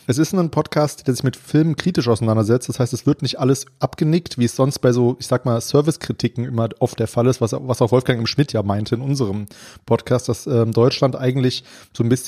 Es 0.08 0.18
ist 0.18 0.32
ein 0.34 0.50
Podcast, 0.50 1.06
der 1.06 1.14
sich 1.14 1.22
mit 1.22 1.36
Filmen 1.36 1.76
kritisch 1.76 2.08
auseinandersetzt. 2.08 2.68
Das 2.68 2.80
heißt, 2.80 2.92
es 2.92 3.06
wird 3.06 3.22
nicht 3.22 3.38
alles 3.38 3.66
abgenickt, 3.78 4.36
wie 4.36 4.46
es 4.46 4.56
sonst 4.56 4.80
bei 4.80 4.92
so, 4.92 5.16
ich 5.20 5.28
sag 5.28 5.44
mal, 5.44 5.60
Servicekritiken 5.60 6.44
immer 6.44 6.70
oft 6.80 6.98
der 6.98 7.06
Fall 7.06 7.28
ist, 7.28 7.40
was, 7.40 7.52
was 7.52 7.80
auch 7.80 7.92
Wolfgang 7.92 8.18
im 8.18 8.26
Schmidt 8.26 8.52
ja 8.52 8.64
meinte 8.64 8.96
in 8.96 9.00
unserem 9.00 9.46
Podcast, 9.86 10.28
dass 10.28 10.48
ähm, 10.48 10.72
Deutschland 10.72 11.14
eigentlich 11.14 11.62
so 11.96 12.02
ein 12.02 12.08
bisschen 12.08 12.21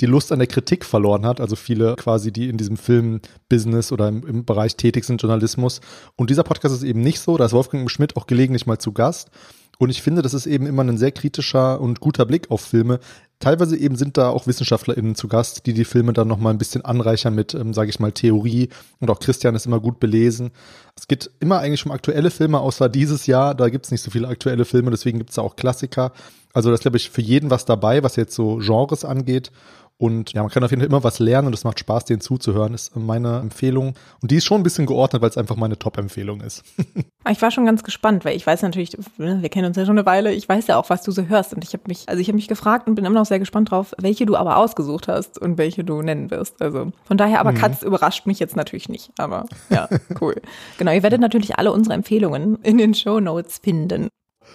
die 0.00 0.06
Lust 0.06 0.32
an 0.32 0.40
der 0.40 0.48
Kritik 0.48 0.84
verloren 0.84 1.24
hat, 1.24 1.40
also 1.40 1.56
viele 1.56 1.94
quasi, 1.96 2.32
die 2.32 2.48
in 2.48 2.56
diesem 2.56 2.76
Filmbusiness 2.76 3.92
oder 3.92 4.08
im, 4.08 4.26
im, 4.26 4.44
Bereich 4.44 4.76
tätig 4.76 5.04
sind, 5.04 5.22
Journalismus. 5.22 5.80
Und 6.16 6.30
dieser 6.30 6.42
Podcast 6.42 6.74
ist 6.74 6.82
eben 6.82 7.00
nicht 7.00 7.20
so, 7.20 7.36
da 7.36 7.44
ist 7.44 7.52
Wolfgang 7.52 7.88
Schmidt 7.90 8.16
auch 8.16 8.26
gelegentlich 8.26 8.66
mal 8.66 8.78
zu 8.78 8.92
Gast. 8.92 9.30
Und 9.78 9.90
ich 9.90 10.02
finde, 10.02 10.22
das 10.22 10.34
ist 10.34 10.46
eben 10.46 10.66
immer 10.66 10.84
ein 10.84 10.98
sehr 10.98 11.12
kritischer 11.12 11.80
und 11.80 12.00
guter 12.00 12.26
Blick 12.26 12.50
auf 12.50 12.60
Filme. 12.60 13.00
Teilweise 13.40 13.76
eben 13.76 13.96
sind 13.96 14.16
da 14.16 14.30
auch 14.30 14.46
WissenschaftlerInnen 14.46 15.16
zu 15.16 15.28
Gast, 15.28 15.66
die 15.66 15.74
die 15.74 15.84
Filme 15.84 16.12
dann 16.12 16.28
nochmal 16.28 16.54
ein 16.54 16.58
bisschen 16.58 16.84
anreichern 16.84 17.34
mit, 17.34 17.52
ähm, 17.54 17.74
sage 17.74 17.90
ich 17.90 18.00
mal, 18.00 18.12
Theorie. 18.12 18.68
Und 19.00 19.10
auch 19.10 19.18
Christian 19.18 19.54
ist 19.54 19.66
immer 19.66 19.80
gut 19.80 20.00
belesen. 20.00 20.50
Es 20.96 21.08
geht 21.08 21.30
immer 21.40 21.58
eigentlich 21.58 21.84
um 21.84 21.92
aktuelle 21.92 22.30
Filme, 22.30 22.60
außer 22.60 22.88
dieses 22.88 23.26
Jahr. 23.26 23.54
Da 23.54 23.68
gibt's 23.68 23.90
nicht 23.90 24.02
so 24.02 24.10
viele 24.10 24.28
aktuelle 24.28 24.64
Filme, 24.64 24.90
deswegen 24.90 25.18
gibt's 25.18 25.34
da 25.34 25.42
auch 25.42 25.56
Klassiker. 25.56 26.12
Also 26.54 26.70
das 26.70 26.80
glaube 26.80 26.96
ich 26.96 27.10
für 27.10 27.20
jeden 27.20 27.50
was 27.50 27.64
dabei, 27.64 28.02
was 28.02 28.16
jetzt 28.16 28.34
so 28.34 28.58
Genres 28.58 29.04
angeht. 29.04 29.50
Und 29.96 30.32
ja, 30.32 30.42
man 30.42 30.50
kann 30.50 30.64
auf 30.64 30.70
jeden 30.70 30.80
Fall 30.80 30.88
immer 30.88 31.04
was 31.04 31.20
lernen 31.20 31.46
und 31.46 31.54
es 31.54 31.62
macht 31.62 31.78
Spaß, 31.78 32.04
denen 32.06 32.20
zuzuhören, 32.20 32.74
ist 32.74 32.96
meine 32.96 33.38
Empfehlung. 33.38 33.94
Und 34.20 34.30
die 34.32 34.36
ist 34.36 34.44
schon 34.44 34.60
ein 34.60 34.64
bisschen 34.64 34.86
geordnet, 34.86 35.22
weil 35.22 35.30
es 35.30 35.38
einfach 35.38 35.54
meine 35.54 35.78
Top-Empfehlung 35.78 36.40
ist. 36.40 36.64
ich 37.30 37.40
war 37.40 37.52
schon 37.52 37.64
ganz 37.64 37.84
gespannt, 37.84 38.24
weil 38.24 38.36
ich 38.36 38.44
weiß 38.44 38.62
natürlich, 38.62 38.96
ne, 39.18 39.40
wir 39.40 39.48
kennen 39.50 39.68
uns 39.68 39.76
ja 39.76 39.86
schon 39.86 39.96
eine 39.96 40.04
Weile, 40.06 40.32
ich 40.32 40.48
weiß 40.48 40.66
ja 40.66 40.78
auch, 40.78 40.90
was 40.90 41.02
du 41.02 41.12
so 41.12 41.26
hörst. 41.26 41.54
Und 41.54 41.62
ich 41.62 41.72
habe 41.74 41.84
mich, 41.86 42.08
also 42.08 42.20
ich 42.20 42.26
habe 42.26 42.36
mich 42.36 42.48
gefragt 42.48 42.88
und 42.88 42.96
bin 42.96 43.04
immer 43.04 43.20
noch 43.20 43.26
sehr 43.26 43.38
gespannt 43.38 43.70
drauf, 43.70 43.94
welche 43.98 44.26
du 44.26 44.34
aber 44.34 44.56
ausgesucht 44.56 45.06
hast 45.06 45.38
und 45.38 45.58
welche 45.58 45.84
du 45.84 46.02
nennen 46.02 46.30
wirst. 46.32 46.60
Also 46.60 46.90
von 47.04 47.16
daher, 47.16 47.38
aber 47.38 47.52
mhm. 47.52 47.58
Katz 47.58 47.82
überrascht 47.82 48.26
mich 48.26 48.40
jetzt 48.40 48.56
natürlich 48.56 48.88
nicht. 48.88 49.12
Aber 49.18 49.46
ja, 49.70 49.88
cool. 50.20 50.34
genau, 50.76 50.92
ihr 50.92 51.04
werdet 51.04 51.20
natürlich 51.20 51.56
alle 51.56 51.70
unsere 51.70 51.94
Empfehlungen 51.94 52.58
in 52.62 52.78
den 52.78 52.94
Show 52.94 53.20
Notes 53.20 53.58
finden. 53.62 54.08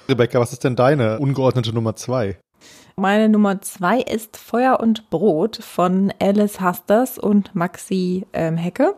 Rebecca, 0.09 0.39
was 0.39 0.51
ist 0.51 0.63
denn 0.65 0.75
deine 0.75 1.19
ungeordnete 1.19 1.71
Nummer 1.71 1.95
zwei? 1.95 2.37
Meine 2.99 3.29
Nummer 3.29 3.61
zwei 3.61 4.01
ist 4.01 4.35
Feuer 4.35 4.81
und 4.81 5.09
Brot 5.09 5.55
von 5.55 6.13
Alice 6.19 6.59
Hasters 6.59 7.17
und 7.17 7.55
Maxi 7.55 8.27
ähm, 8.33 8.57
Hecke. 8.57 8.93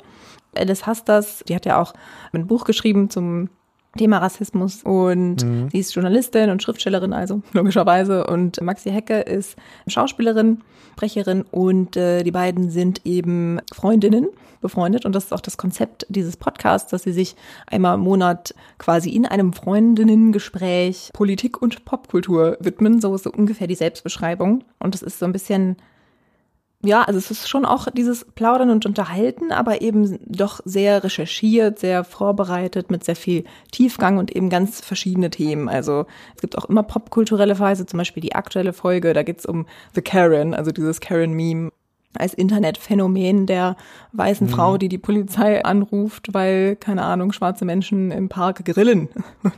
Alice 0.55 0.87
Hasters, 0.87 1.43
die 1.47 1.53
hat 1.53 1.67
ja 1.67 1.79
auch 1.79 1.93
ein 2.33 2.47
Buch 2.47 2.65
geschrieben 2.65 3.11
zum 3.11 3.49
Thema 3.97 4.19
Rassismus 4.19 4.83
und 4.83 5.43
mhm. 5.43 5.69
sie 5.69 5.79
ist 5.79 5.93
Journalistin 5.93 6.49
und 6.49 6.63
Schriftstellerin, 6.63 7.13
also 7.13 7.41
logischerweise. 7.53 8.25
Und 8.25 8.61
Maxi 8.61 8.89
Hecke 8.89 9.19
ist 9.19 9.57
Schauspielerin, 9.87 10.61
Sprecherin 10.93 11.43
und 11.51 11.97
äh, 11.97 12.23
die 12.23 12.31
beiden 12.31 12.69
sind 12.69 13.05
eben 13.05 13.59
Freundinnen 13.73 14.27
befreundet 14.61 15.05
und 15.05 15.15
das 15.15 15.25
ist 15.25 15.33
auch 15.33 15.41
das 15.41 15.57
Konzept 15.57 16.05
dieses 16.09 16.37
Podcasts, 16.37 16.91
dass 16.91 17.03
sie 17.03 17.11
sich 17.11 17.35
einmal 17.67 17.95
im 17.95 18.01
Monat 18.01 18.53
quasi 18.77 19.09
in 19.09 19.25
einem 19.25 19.53
Freundinnengespräch 19.53 21.09
Politik 21.13 21.61
und 21.61 21.83
Popkultur 21.83 22.57
widmen. 22.59 23.01
So 23.01 23.15
ist 23.15 23.23
so 23.23 23.31
ungefähr 23.31 23.67
die 23.67 23.75
Selbstbeschreibung. 23.75 24.63
Und 24.79 24.93
das 24.93 25.01
ist 25.01 25.19
so 25.19 25.25
ein 25.25 25.33
bisschen 25.33 25.77
ja, 26.83 27.03
also 27.03 27.19
es 27.19 27.29
ist 27.29 27.47
schon 27.47 27.65
auch 27.65 27.87
dieses 27.91 28.25
Plaudern 28.25 28.69
und 28.69 28.85
Unterhalten, 28.85 29.51
aber 29.51 29.81
eben 29.81 30.17
doch 30.25 30.61
sehr 30.65 31.03
recherchiert, 31.03 31.79
sehr 31.79 32.03
vorbereitet, 32.03 32.89
mit 32.89 33.03
sehr 33.03 33.15
viel 33.15 33.43
Tiefgang 33.71 34.17
und 34.17 34.35
eben 34.35 34.49
ganz 34.49 34.81
verschiedene 34.81 35.29
Themen. 35.29 35.69
Also 35.69 36.05
es 36.35 36.41
gibt 36.41 36.57
auch 36.57 36.65
immer 36.65 36.83
popkulturelle 36.83 37.59
Weise, 37.59 37.85
zum 37.85 37.97
Beispiel 37.97 38.21
die 38.21 38.33
aktuelle 38.33 38.73
Folge, 38.73 39.13
da 39.13 39.23
geht's 39.23 39.45
um 39.45 39.67
The 39.93 40.01
Karen, 40.01 40.53
also 40.53 40.71
dieses 40.71 40.99
Karen-Meme 40.99 41.71
als 42.17 42.33
Internetphänomen 42.33 43.45
der 43.45 43.77
weißen 44.13 44.47
mhm. 44.47 44.51
Frau, 44.51 44.77
die 44.77 44.89
die 44.89 44.97
Polizei 44.97 45.63
anruft, 45.63 46.33
weil, 46.33 46.75
keine 46.75 47.03
Ahnung, 47.03 47.31
schwarze 47.31 47.65
Menschen 47.65 48.11
im 48.11 48.27
Park 48.27 48.65
grillen. 48.65 49.09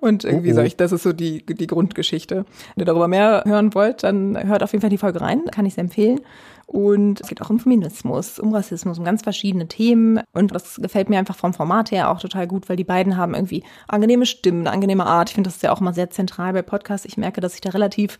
Und 0.00 0.24
irgendwie 0.24 0.48
oh, 0.48 0.52
oh. 0.52 0.54
soll 0.56 0.66
ich, 0.66 0.76
das 0.76 0.92
ist 0.92 1.02
so 1.02 1.12
die, 1.12 1.44
die 1.46 1.66
Grundgeschichte. 1.66 2.44
Wenn 2.74 2.82
ihr 2.82 2.84
darüber 2.84 3.08
mehr 3.08 3.44
hören 3.46 3.74
wollt, 3.74 4.02
dann 4.02 4.36
hört 4.44 4.62
auf 4.62 4.72
jeden 4.72 4.80
Fall 4.80 4.90
die 4.90 4.98
Folge 4.98 5.20
rein, 5.20 5.42
kann 5.52 5.66
ich 5.66 5.74
sehr 5.74 5.84
empfehlen. 5.84 6.20
Und 6.66 7.20
es 7.20 7.28
geht 7.28 7.42
auch 7.42 7.50
um 7.50 7.58
Feminismus, 7.58 8.38
um 8.38 8.54
Rassismus, 8.54 8.98
um 8.98 9.04
ganz 9.04 9.22
verschiedene 9.22 9.68
Themen. 9.68 10.20
Und 10.32 10.54
das 10.54 10.76
gefällt 10.76 11.10
mir 11.10 11.18
einfach 11.18 11.36
vom 11.36 11.54
Format 11.54 11.90
her 11.90 12.10
auch 12.10 12.20
total 12.20 12.46
gut, 12.46 12.68
weil 12.68 12.76
die 12.76 12.84
beiden 12.84 13.16
haben 13.16 13.34
irgendwie 13.34 13.64
angenehme 13.88 14.26
Stimmen, 14.26 14.62
eine 14.62 14.72
angenehme 14.72 15.06
Art. 15.06 15.30
Ich 15.30 15.34
finde, 15.34 15.48
das 15.48 15.56
ist 15.56 15.62
ja 15.62 15.72
auch 15.72 15.80
immer 15.80 15.92
sehr 15.92 16.10
zentral 16.10 16.52
bei 16.52 16.62
Podcasts. 16.62 17.06
Ich 17.06 17.16
merke, 17.16 17.40
dass 17.40 17.54
ich 17.54 17.60
da 17.60 17.70
relativ 17.70 18.18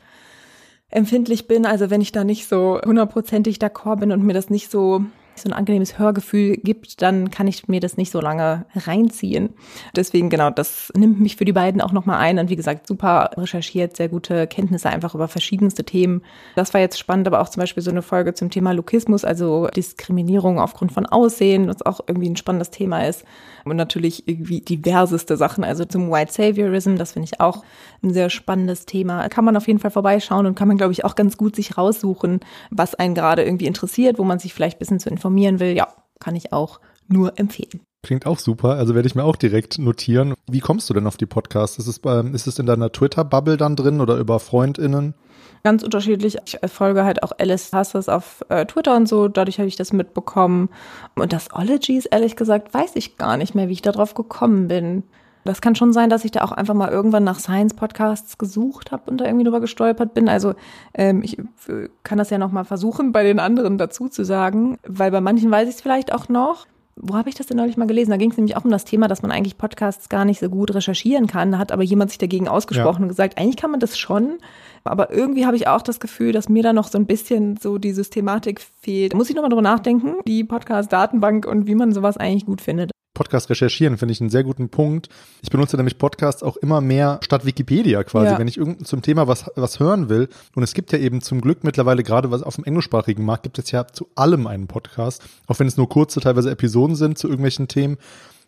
empfindlich 0.88 1.48
bin. 1.48 1.66
Also 1.66 1.90
wenn 1.90 2.00
ich 2.00 2.12
da 2.12 2.24
nicht 2.24 2.48
so 2.48 2.80
hundertprozentig 2.84 3.56
d'accord 3.56 4.00
bin 4.00 4.12
und 4.12 4.22
mir 4.22 4.34
das 4.34 4.50
nicht 4.50 4.70
so 4.70 5.04
so 5.34 5.48
ein 5.48 5.52
angenehmes 5.52 5.98
Hörgefühl 5.98 6.56
gibt, 6.56 7.02
dann 7.02 7.30
kann 7.30 7.46
ich 7.46 7.68
mir 7.68 7.80
das 7.80 7.96
nicht 7.96 8.10
so 8.10 8.20
lange 8.20 8.66
reinziehen. 8.74 9.50
Deswegen 9.96 10.30
genau, 10.30 10.50
das 10.50 10.92
nimmt 10.96 11.20
mich 11.20 11.36
für 11.36 11.44
die 11.44 11.52
beiden 11.52 11.80
auch 11.80 11.92
nochmal 11.92 12.18
ein. 12.18 12.38
Und 12.38 12.50
wie 12.50 12.56
gesagt, 12.56 12.86
super 12.86 13.30
recherchiert, 13.36 13.96
sehr 13.96 14.08
gute 14.08 14.46
Kenntnisse 14.46 14.90
einfach 14.90 15.14
über 15.14 15.28
verschiedenste 15.28 15.84
Themen. 15.84 16.22
Das 16.54 16.74
war 16.74 16.80
jetzt 16.80 16.98
spannend, 16.98 17.26
aber 17.26 17.40
auch 17.40 17.48
zum 17.48 17.60
Beispiel 17.60 17.82
so 17.82 17.90
eine 17.90 18.02
Folge 18.02 18.34
zum 18.34 18.50
Thema 18.50 18.72
Lokismus, 18.72 19.24
also 19.24 19.68
Diskriminierung 19.68 20.58
aufgrund 20.58 20.92
von 20.92 21.06
Aussehen, 21.06 21.68
was 21.68 21.82
auch 21.82 22.00
irgendwie 22.06 22.28
ein 22.28 22.36
spannendes 22.36 22.70
Thema 22.70 23.06
ist. 23.06 23.24
Und 23.64 23.76
natürlich 23.76 24.26
irgendwie 24.26 24.60
diverseste 24.60 25.36
Sachen, 25.36 25.62
also 25.62 25.84
zum 25.84 26.10
White 26.10 26.32
Saviorism, 26.32 26.96
das 26.96 27.12
finde 27.12 27.28
ich 27.32 27.40
auch 27.40 27.62
ein 28.02 28.12
sehr 28.12 28.28
spannendes 28.28 28.86
Thema. 28.86 29.28
Kann 29.28 29.44
man 29.44 29.56
auf 29.56 29.68
jeden 29.68 29.78
Fall 29.78 29.92
vorbeischauen 29.92 30.46
und 30.46 30.56
kann 30.56 30.66
man, 30.66 30.76
glaube 30.76 30.92
ich, 30.92 31.04
auch 31.04 31.14
ganz 31.14 31.36
gut 31.36 31.54
sich 31.54 31.78
raussuchen, 31.78 32.40
was 32.70 32.96
einen 32.96 33.14
gerade 33.14 33.44
irgendwie 33.44 33.66
interessiert, 33.66 34.18
wo 34.18 34.24
man 34.24 34.40
sich 34.40 34.52
vielleicht 34.52 34.76
ein 34.76 34.78
bisschen 34.80 34.98
zu 34.98 35.10
will, 35.24 35.76
ja, 35.76 35.88
kann 36.20 36.36
ich 36.36 36.52
auch 36.52 36.80
nur 37.08 37.38
empfehlen. 37.38 37.80
Klingt 38.02 38.26
auch 38.26 38.40
super, 38.40 38.70
also 38.70 38.94
werde 38.96 39.06
ich 39.06 39.14
mir 39.14 39.22
auch 39.22 39.36
direkt 39.36 39.78
notieren. 39.78 40.34
Wie 40.50 40.58
kommst 40.58 40.90
du 40.90 40.94
denn 40.94 41.06
auf 41.06 41.16
die 41.16 41.26
Podcasts? 41.26 41.78
Ist 41.78 41.86
es, 41.86 42.00
ähm, 42.04 42.34
ist 42.34 42.48
es 42.48 42.58
in 42.58 42.66
deiner 42.66 42.90
Twitter-Bubble 42.90 43.56
dann 43.56 43.76
drin 43.76 44.00
oder 44.00 44.16
über 44.16 44.40
FreundInnen? 44.40 45.14
Ganz 45.62 45.84
unterschiedlich. 45.84 46.38
Ich 46.44 46.58
folge 46.66 47.04
halt 47.04 47.22
auch 47.22 47.30
Alice 47.38 47.72
Hasses 47.72 48.08
auf 48.08 48.44
äh, 48.48 48.66
Twitter 48.66 48.96
und 48.96 49.08
so, 49.08 49.28
dadurch 49.28 49.58
habe 49.58 49.68
ich 49.68 49.76
das 49.76 49.92
mitbekommen. 49.92 50.68
Und 51.14 51.32
das 51.32 51.54
Ologies, 51.54 52.06
ehrlich 52.06 52.34
gesagt, 52.34 52.74
weiß 52.74 52.96
ich 52.96 53.16
gar 53.16 53.36
nicht 53.36 53.54
mehr, 53.54 53.68
wie 53.68 53.74
ich 53.74 53.82
darauf 53.82 54.14
gekommen 54.14 54.66
bin. 54.66 55.04
Das 55.44 55.60
kann 55.60 55.74
schon 55.74 55.92
sein, 55.92 56.08
dass 56.08 56.24
ich 56.24 56.30
da 56.30 56.42
auch 56.42 56.52
einfach 56.52 56.74
mal 56.74 56.90
irgendwann 56.90 57.24
nach 57.24 57.40
Science-Podcasts 57.40 58.38
gesucht 58.38 58.92
habe 58.92 59.10
und 59.10 59.20
da 59.20 59.24
irgendwie 59.24 59.44
drüber 59.44 59.60
gestolpert 59.60 60.14
bin. 60.14 60.28
Also 60.28 60.54
ähm, 60.94 61.22
ich 61.22 61.38
äh, 61.38 61.88
kann 62.04 62.18
das 62.18 62.30
ja 62.30 62.38
noch 62.38 62.52
mal 62.52 62.64
versuchen, 62.64 63.12
bei 63.12 63.24
den 63.24 63.40
anderen 63.40 63.78
dazu 63.78 64.08
zu 64.08 64.24
sagen, 64.24 64.78
weil 64.86 65.10
bei 65.10 65.20
manchen 65.20 65.50
weiß 65.50 65.68
ich 65.68 65.76
es 65.76 65.80
vielleicht 65.80 66.12
auch 66.12 66.28
noch. 66.28 66.66
Wo 66.94 67.14
habe 67.14 67.30
ich 67.30 67.34
das 67.34 67.46
denn 67.46 67.56
neulich 67.56 67.78
mal 67.78 67.86
gelesen? 67.86 68.10
Da 68.10 68.18
ging 68.18 68.30
es 68.30 68.36
nämlich 68.36 68.54
auch 68.56 68.66
um 68.66 68.70
das 68.70 68.84
Thema, 68.84 69.08
dass 69.08 69.22
man 69.22 69.32
eigentlich 69.32 69.56
Podcasts 69.56 70.10
gar 70.10 70.26
nicht 70.26 70.40
so 70.40 70.50
gut 70.50 70.74
recherchieren 70.74 71.26
kann. 71.26 71.52
Da 71.52 71.58
hat 71.58 71.72
aber 71.72 71.82
jemand 71.82 72.10
sich 72.10 72.18
dagegen 72.18 72.48
ausgesprochen 72.48 73.00
ja. 73.00 73.02
und 73.04 73.08
gesagt, 73.08 73.38
eigentlich 73.38 73.56
kann 73.56 73.70
man 73.70 73.80
das 73.80 73.98
schon. 73.98 74.38
Aber 74.84 75.10
irgendwie 75.10 75.46
habe 75.46 75.56
ich 75.56 75.66
auch 75.68 75.80
das 75.80 76.00
Gefühl, 76.00 76.32
dass 76.32 76.50
mir 76.50 76.62
da 76.62 76.74
noch 76.74 76.88
so 76.88 76.98
ein 76.98 77.06
bisschen 77.06 77.56
so 77.56 77.78
die 77.78 77.92
Systematik 77.92 78.60
fehlt. 78.80 79.14
Da 79.14 79.16
muss 79.16 79.30
ich 79.30 79.34
nochmal 79.34 79.48
drüber 79.48 79.62
nachdenken, 79.62 80.16
die 80.26 80.44
Podcast-Datenbank 80.44 81.46
und 81.46 81.66
wie 81.66 81.74
man 81.74 81.92
sowas 81.92 82.18
eigentlich 82.18 82.44
gut 82.44 82.60
findet. 82.60 82.92
Podcast 83.14 83.50
recherchieren, 83.50 83.98
finde 83.98 84.12
ich 84.12 84.20
einen 84.20 84.30
sehr 84.30 84.44
guten 84.44 84.68
Punkt. 84.68 85.08
Ich 85.42 85.50
benutze 85.50 85.76
nämlich 85.76 85.98
Podcasts 85.98 86.42
auch 86.42 86.56
immer 86.56 86.80
mehr 86.80 87.20
statt 87.22 87.44
Wikipedia 87.44 88.02
quasi, 88.04 88.32
ja. 88.32 88.38
wenn 88.38 88.48
ich 88.48 88.56
irgend 88.56 88.86
zum 88.86 89.02
Thema 89.02 89.28
was, 89.28 89.50
was 89.54 89.80
hören 89.80 90.08
will. 90.08 90.28
Und 90.54 90.62
es 90.62 90.72
gibt 90.74 90.92
ja 90.92 90.98
eben 90.98 91.20
zum 91.20 91.40
Glück 91.40 91.64
mittlerweile 91.64 92.02
gerade 92.02 92.30
was 92.30 92.42
auf 92.42 92.56
dem 92.56 92.64
englischsprachigen 92.64 93.24
Markt 93.24 93.42
gibt 93.42 93.58
es 93.58 93.70
ja 93.70 93.86
zu 93.86 94.08
allem 94.14 94.46
einen 94.46 94.66
Podcast, 94.66 95.22
auch 95.46 95.58
wenn 95.58 95.66
es 95.66 95.76
nur 95.76 95.88
kurze, 95.88 96.20
teilweise 96.20 96.50
Episoden 96.50 96.96
sind 96.96 97.18
zu 97.18 97.28
irgendwelchen 97.28 97.68
Themen. 97.68 97.98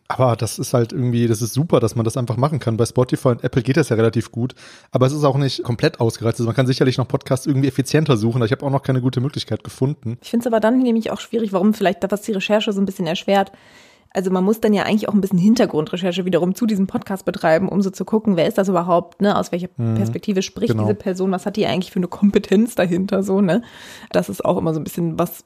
Aber 0.06 0.36
das 0.36 0.58
ist 0.58 0.74
halt 0.74 0.92
irgendwie, 0.92 1.26
das 1.26 1.40
ist 1.40 1.54
super, 1.54 1.80
dass 1.80 1.96
man 1.96 2.04
das 2.04 2.16
einfach 2.16 2.36
machen 2.36 2.58
kann. 2.58 2.76
Bei 2.76 2.84
Spotify 2.84 3.28
und 3.28 3.44
Apple 3.44 3.62
geht 3.62 3.78
das 3.78 3.88
ja 3.88 3.96
relativ 3.96 4.30
gut, 4.32 4.54
aber 4.90 5.06
es 5.06 5.14
ist 5.14 5.24
auch 5.24 5.38
nicht 5.38 5.62
komplett 5.62 5.98
ausgereizt. 5.98 6.40
Also 6.40 6.46
man 6.46 6.54
kann 6.54 6.66
sicherlich 6.66 6.98
noch 6.98 7.08
Podcasts 7.08 7.46
irgendwie 7.46 7.68
effizienter 7.68 8.16
suchen. 8.18 8.42
Ich 8.42 8.52
habe 8.52 8.64
auch 8.66 8.70
noch 8.70 8.82
keine 8.82 9.00
gute 9.00 9.20
Möglichkeit 9.20 9.64
gefunden. 9.64 10.18
Ich 10.20 10.30
finde 10.30 10.44
es 10.44 10.46
aber 10.46 10.60
dann 10.60 10.78
nämlich 10.78 11.10
auch 11.10 11.20
schwierig, 11.20 11.52
warum 11.54 11.72
vielleicht 11.72 12.04
da 12.04 12.10
was 12.10 12.22
die 12.22 12.32
Recherche 12.32 12.72
so 12.72 12.80
ein 12.80 12.86
bisschen 12.86 13.06
erschwert 13.06 13.52
also 14.14 14.30
man 14.30 14.44
muss 14.44 14.60
dann 14.60 14.72
ja 14.72 14.84
eigentlich 14.84 15.08
auch 15.08 15.12
ein 15.12 15.20
bisschen 15.20 15.38
Hintergrundrecherche 15.38 16.24
wiederum 16.24 16.54
zu 16.54 16.66
diesem 16.66 16.86
Podcast 16.86 17.24
betreiben, 17.24 17.68
um 17.68 17.82
so 17.82 17.90
zu 17.90 18.04
gucken, 18.04 18.36
wer 18.36 18.46
ist 18.46 18.56
das 18.56 18.68
überhaupt, 18.68 19.20
ne, 19.20 19.36
aus 19.36 19.50
welcher 19.50 19.68
mhm, 19.76 19.96
Perspektive 19.96 20.40
spricht 20.40 20.72
genau. 20.72 20.84
diese 20.84 20.94
Person, 20.94 21.32
was 21.32 21.46
hat 21.46 21.56
die 21.56 21.66
eigentlich 21.66 21.90
für 21.90 21.98
eine 21.98 22.06
Kompetenz 22.06 22.76
dahinter, 22.76 23.24
so, 23.24 23.40
ne. 23.40 23.62
Das 24.12 24.28
ist 24.28 24.44
auch 24.44 24.56
immer 24.56 24.72
so 24.72 24.80
ein 24.80 24.84
bisschen 24.84 25.18
was, 25.18 25.44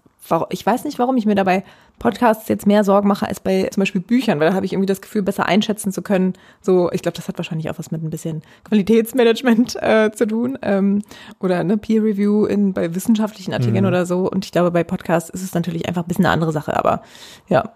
ich 0.50 0.64
weiß 0.64 0.84
nicht, 0.84 0.98
warum 0.98 1.16
ich 1.16 1.24
mir 1.24 1.34
dabei 1.34 1.64
Podcasts 1.98 2.46
jetzt 2.48 2.66
mehr 2.66 2.84
Sorgen 2.84 3.08
mache 3.08 3.26
als 3.26 3.40
bei 3.40 3.68
zum 3.72 3.80
Beispiel 3.80 4.02
Büchern, 4.02 4.38
weil 4.38 4.50
da 4.50 4.54
habe 4.54 4.66
ich 4.66 4.74
irgendwie 4.74 4.86
das 4.86 5.00
Gefühl, 5.00 5.22
besser 5.22 5.46
einschätzen 5.46 5.90
zu 5.90 6.02
können. 6.02 6.34
So, 6.60 6.92
ich 6.92 7.00
glaube, 7.00 7.16
das 7.16 7.26
hat 7.26 7.38
wahrscheinlich 7.38 7.70
auch 7.70 7.78
was 7.78 7.90
mit 7.90 8.02
ein 8.02 8.10
bisschen 8.10 8.42
Qualitätsmanagement 8.64 9.76
äh, 9.80 10.10
zu 10.12 10.26
tun 10.26 10.58
ähm, 10.60 11.02
oder 11.40 11.58
eine 11.58 11.78
Peer 11.78 12.02
Review 12.02 12.44
in 12.44 12.74
bei 12.74 12.94
wissenschaftlichen 12.94 13.54
Artikeln 13.54 13.84
mhm. 13.84 13.88
oder 13.88 14.04
so. 14.04 14.30
Und 14.30 14.44
ich 14.44 14.52
glaube, 14.52 14.70
bei 14.70 14.84
Podcasts 14.84 15.30
ist 15.30 15.42
es 15.42 15.54
natürlich 15.54 15.88
einfach 15.88 16.02
ein 16.02 16.08
bisschen 16.08 16.26
eine 16.26 16.34
andere 16.34 16.52
Sache. 16.52 16.76
Aber 16.76 17.02
ja, 17.48 17.72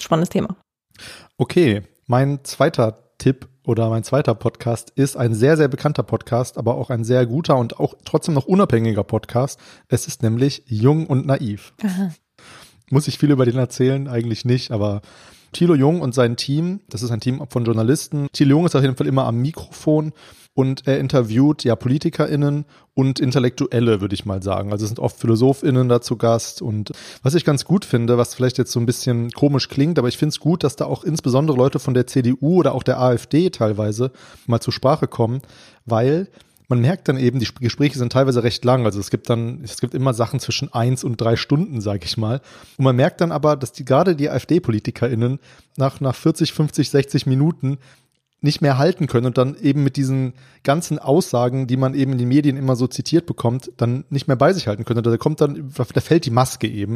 spannendes 0.00 0.30
Thema. 0.30 0.56
Okay, 1.36 1.82
mein 2.06 2.44
zweiter 2.44 2.98
Tipp 3.18 3.48
oder 3.64 3.90
mein 3.90 4.04
zweiter 4.04 4.34
Podcast 4.34 4.90
ist 4.94 5.16
ein 5.16 5.34
sehr, 5.34 5.56
sehr 5.56 5.68
bekannter 5.68 6.02
Podcast, 6.02 6.58
aber 6.58 6.76
auch 6.76 6.90
ein 6.90 7.04
sehr 7.04 7.26
guter 7.26 7.56
und 7.56 7.80
auch 7.80 7.94
trotzdem 8.04 8.34
noch 8.34 8.46
unabhängiger 8.46 9.04
Podcast. 9.04 9.58
Es 9.88 10.06
ist 10.06 10.22
nämlich 10.22 10.62
Jung 10.66 11.06
und 11.06 11.26
Naiv. 11.26 11.72
Aha. 11.82 12.12
Muss 12.90 13.08
ich 13.08 13.18
viel 13.18 13.30
über 13.32 13.44
den 13.44 13.56
erzählen? 13.56 14.06
Eigentlich 14.06 14.44
nicht, 14.44 14.70
aber 14.70 15.02
Thilo 15.52 15.74
Jung 15.74 16.00
und 16.00 16.14
sein 16.14 16.36
Team, 16.36 16.80
das 16.88 17.02
ist 17.02 17.10
ein 17.10 17.20
Team 17.20 17.42
von 17.48 17.64
Journalisten. 17.64 18.28
Thilo 18.32 18.50
Jung 18.50 18.66
ist 18.66 18.76
auf 18.76 18.82
jeden 18.82 18.96
Fall 18.96 19.06
immer 19.06 19.24
am 19.24 19.38
Mikrofon 19.38 20.12
und 20.56 20.86
er 20.86 20.98
interviewt 20.98 21.64
ja 21.64 21.76
PolitikerInnen 21.76 22.64
und 22.94 23.20
Intellektuelle, 23.20 24.00
würde 24.00 24.14
ich 24.14 24.24
mal 24.24 24.42
sagen. 24.42 24.72
Also 24.72 24.84
es 24.84 24.88
sind 24.88 24.98
oft 24.98 25.20
PhilosophInnen 25.20 25.86
da 25.90 26.00
zu 26.00 26.16
Gast 26.16 26.62
und 26.62 26.92
was 27.22 27.34
ich 27.34 27.44
ganz 27.44 27.66
gut 27.66 27.84
finde, 27.84 28.16
was 28.16 28.34
vielleicht 28.34 28.56
jetzt 28.56 28.72
so 28.72 28.80
ein 28.80 28.86
bisschen 28.86 29.30
komisch 29.32 29.68
klingt, 29.68 29.98
aber 29.98 30.08
ich 30.08 30.16
finde 30.16 30.30
es 30.30 30.40
gut, 30.40 30.64
dass 30.64 30.74
da 30.74 30.86
auch 30.86 31.04
insbesondere 31.04 31.58
Leute 31.58 31.78
von 31.78 31.92
der 31.92 32.06
CDU 32.06 32.56
oder 32.56 32.74
auch 32.74 32.82
der 32.82 32.98
AfD 32.98 33.50
teilweise 33.50 34.12
mal 34.46 34.60
zur 34.60 34.72
Sprache 34.72 35.06
kommen, 35.06 35.42
weil 35.84 36.26
man 36.68 36.80
merkt 36.80 37.08
dann 37.08 37.18
eben, 37.18 37.38
die 37.38 37.48
Gespräche 37.60 37.98
sind 37.98 38.12
teilweise 38.12 38.42
recht 38.42 38.64
lang. 38.64 38.86
Also 38.86 38.98
es 38.98 39.10
gibt 39.10 39.28
dann, 39.28 39.60
es 39.62 39.78
gibt 39.78 39.94
immer 39.94 40.14
Sachen 40.14 40.40
zwischen 40.40 40.72
eins 40.72 41.04
und 41.04 41.20
drei 41.20 41.36
Stunden, 41.36 41.80
sage 41.80 42.06
ich 42.06 42.16
mal. 42.16 42.40
Und 42.78 42.84
man 42.84 42.96
merkt 42.96 43.20
dann 43.20 43.30
aber, 43.30 43.56
dass 43.56 43.72
die 43.72 43.84
gerade 43.84 44.16
die 44.16 44.30
AfD-PolitikerInnen 44.30 45.38
nach, 45.76 46.00
nach 46.00 46.14
40, 46.16 46.52
50, 46.52 46.90
60 46.90 47.26
Minuten 47.26 47.78
nicht 48.46 48.62
mehr 48.62 48.78
halten 48.78 49.06
können 49.06 49.26
und 49.26 49.36
dann 49.36 49.56
eben 49.60 49.84
mit 49.84 49.96
diesen 49.96 50.32
ganzen 50.62 50.98
Aussagen, 50.98 51.66
die 51.66 51.76
man 51.76 51.94
eben 51.94 52.12
in 52.12 52.18
den 52.18 52.28
Medien 52.28 52.56
immer 52.56 52.76
so 52.76 52.86
zitiert 52.86 53.26
bekommt, 53.26 53.70
dann 53.76 54.04
nicht 54.08 54.26
mehr 54.28 54.36
bei 54.36 54.52
sich 54.52 54.66
halten 54.66 54.84
können. 54.84 55.02
Da 55.02 55.16
kommt 55.18 55.42
dann, 55.42 55.72
da 55.76 56.00
fällt 56.00 56.24
die 56.24 56.30
Maske 56.30 56.66
eben. 56.66 56.94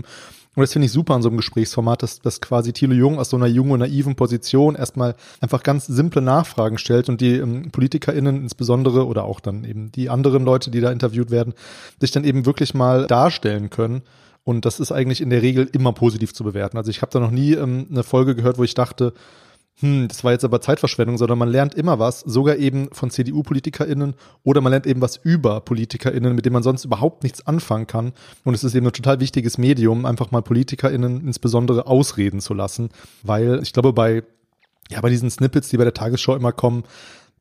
Und 0.56 0.62
das 0.62 0.72
finde 0.72 0.86
ich 0.86 0.92
super 0.92 1.14
an 1.14 1.22
so 1.22 1.28
einem 1.28 1.36
Gesprächsformat, 1.36 2.02
dass, 2.02 2.20
dass 2.20 2.40
quasi 2.40 2.72
Thilo 2.72 2.94
Jung 2.94 3.18
aus 3.18 3.30
so 3.30 3.36
einer 3.36 3.46
jungen, 3.46 3.78
naiven 3.78 4.16
Position 4.16 4.74
erstmal 4.74 5.14
einfach 5.40 5.62
ganz 5.62 5.86
simple 5.86 6.22
Nachfragen 6.22 6.78
stellt 6.78 7.08
und 7.08 7.20
die 7.20 7.36
ähm, 7.36 7.70
PolitikerInnen 7.70 8.42
insbesondere 8.42 9.06
oder 9.06 9.24
auch 9.24 9.38
dann 9.38 9.64
eben 9.64 9.92
die 9.92 10.10
anderen 10.10 10.44
Leute, 10.44 10.70
die 10.70 10.80
da 10.80 10.90
interviewt 10.90 11.30
werden, 11.30 11.54
sich 12.00 12.10
dann 12.10 12.24
eben 12.24 12.46
wirklich 12.46 12.74
mal 12.74 13.06
darstellen 13.06 13.70
können. 13.70 14.02
Und 14.42 14.64
das 14.64 14.80
ist 14.80 14.90
eigentlich 14.90 15.20
in 15.20 15.30
der 15.30 15.42
Regel 15.42 15.68
immer 15.72 15.92
positiv 15.92 16.34
zu 16.34 16.42
bewerten. 16.42 16.76
Also 16.76 16.90
ich 16.90 17.02
habe 17.02 17.12
da 17.12 17.20
noch 17.20 17.30
nie 17.30 17.52
ähm, 17.52 17.86
eine 17.90 18.02
Folge 18.02 18.34
gehört, 18.34 18.58
wo 18.58 18.64
ich 18.64 18.74
dachte, 18.74 19.12
hm, 19.80 20.08
das 20.08 20.24
war 20.24 20.32
jetzt 20.32 20.44
aber 20.44 20.60
Zeitverschwendung, 20.60 21.18
sondern 21.18 21.38
man 21.38 21.48
lernt 21.48 21.74
immer 21.74 21.98
was, 21.98 22.20
sogar 22.20 22.56
eben 22.56 22.88
von 22.92 23.10
CDU-PolitikerInnen 23.10 24.14
oder 24.44 24.60
man 24.60 24.70
lernt 24.70 24.86
eben 24.86 25.00
was 25.00 25.16
über 25.16 25.60
PolitikerInnen, 25.60 26.34
mit 26.34 26.46
dem 26.46 26.52
man 26.52 26.62
sonst 26.62 26.84
überhaupt 26.84 27.22
nichts 27.22 27.46
anfangen 27.46 27.86
kann. 27.86 28.12
Und 28.44 28.54
es 28.54 28.62
ist 28.62 28.74
eben 28.74 28.86
ein 28.86 28.92
total 28.92 29.20
wichtiges 29.20 29.58
Medium, 29.58 30.04
einfach 30.04 30.30
mal 30.30 30.42
PolitikerInnen 30.42 31.26
insbesondere 31.26 31.86
ausreden 31.86 32.40
zu 32.40 32.54
lassen, 32.54 32.90
weil 33.22 33.60
ich 33.62 33.72
glaube, 33.72 33.92
bei 33.92 34.22
ja, 34.90 35.00
bei 35.00 35.08
diesen 35.08 35.30
Snippets, 35.30 35.68
die 35.68 35.76
bei 35.76 35.84
der 35.84 35.94
Tagesschau 35.94 36.34
immer 36.34 36.52
kommen, 36.52 36.82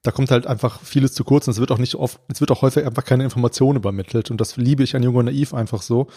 da 0.03 0.11
kommt 0.11 0.31
halt 0.31 0.47
einfach 0.47 0.79
vieles 0.81 1.13
zu 1.13 1.23
kurz 1.23 1.47
und 1.47 1.51
es 1.51 1.59
wird 1.59 1.71
auch 1.71 1.77
nicht 1.77 1.95
oft, 1.95 2.19
es 2.29 2.39
wird 2.39 2.51
auch 2.51 2.61
häufig 2.61 2.85
einfach 2.85 3.03
keine 3.03 3.25
Information 3.25 3.75
übermittelt 3.75 4.31
und 4.31 4.39
das 4.39 4.55
liebe 4.55 4.83
ich 4.83 4.95
an 4.95 5.03
Jung 5.03 5.15
und 5.15 5.25
Naiv 5.25 5.53
einfach 5.53 5.81
so. 5.81 6.07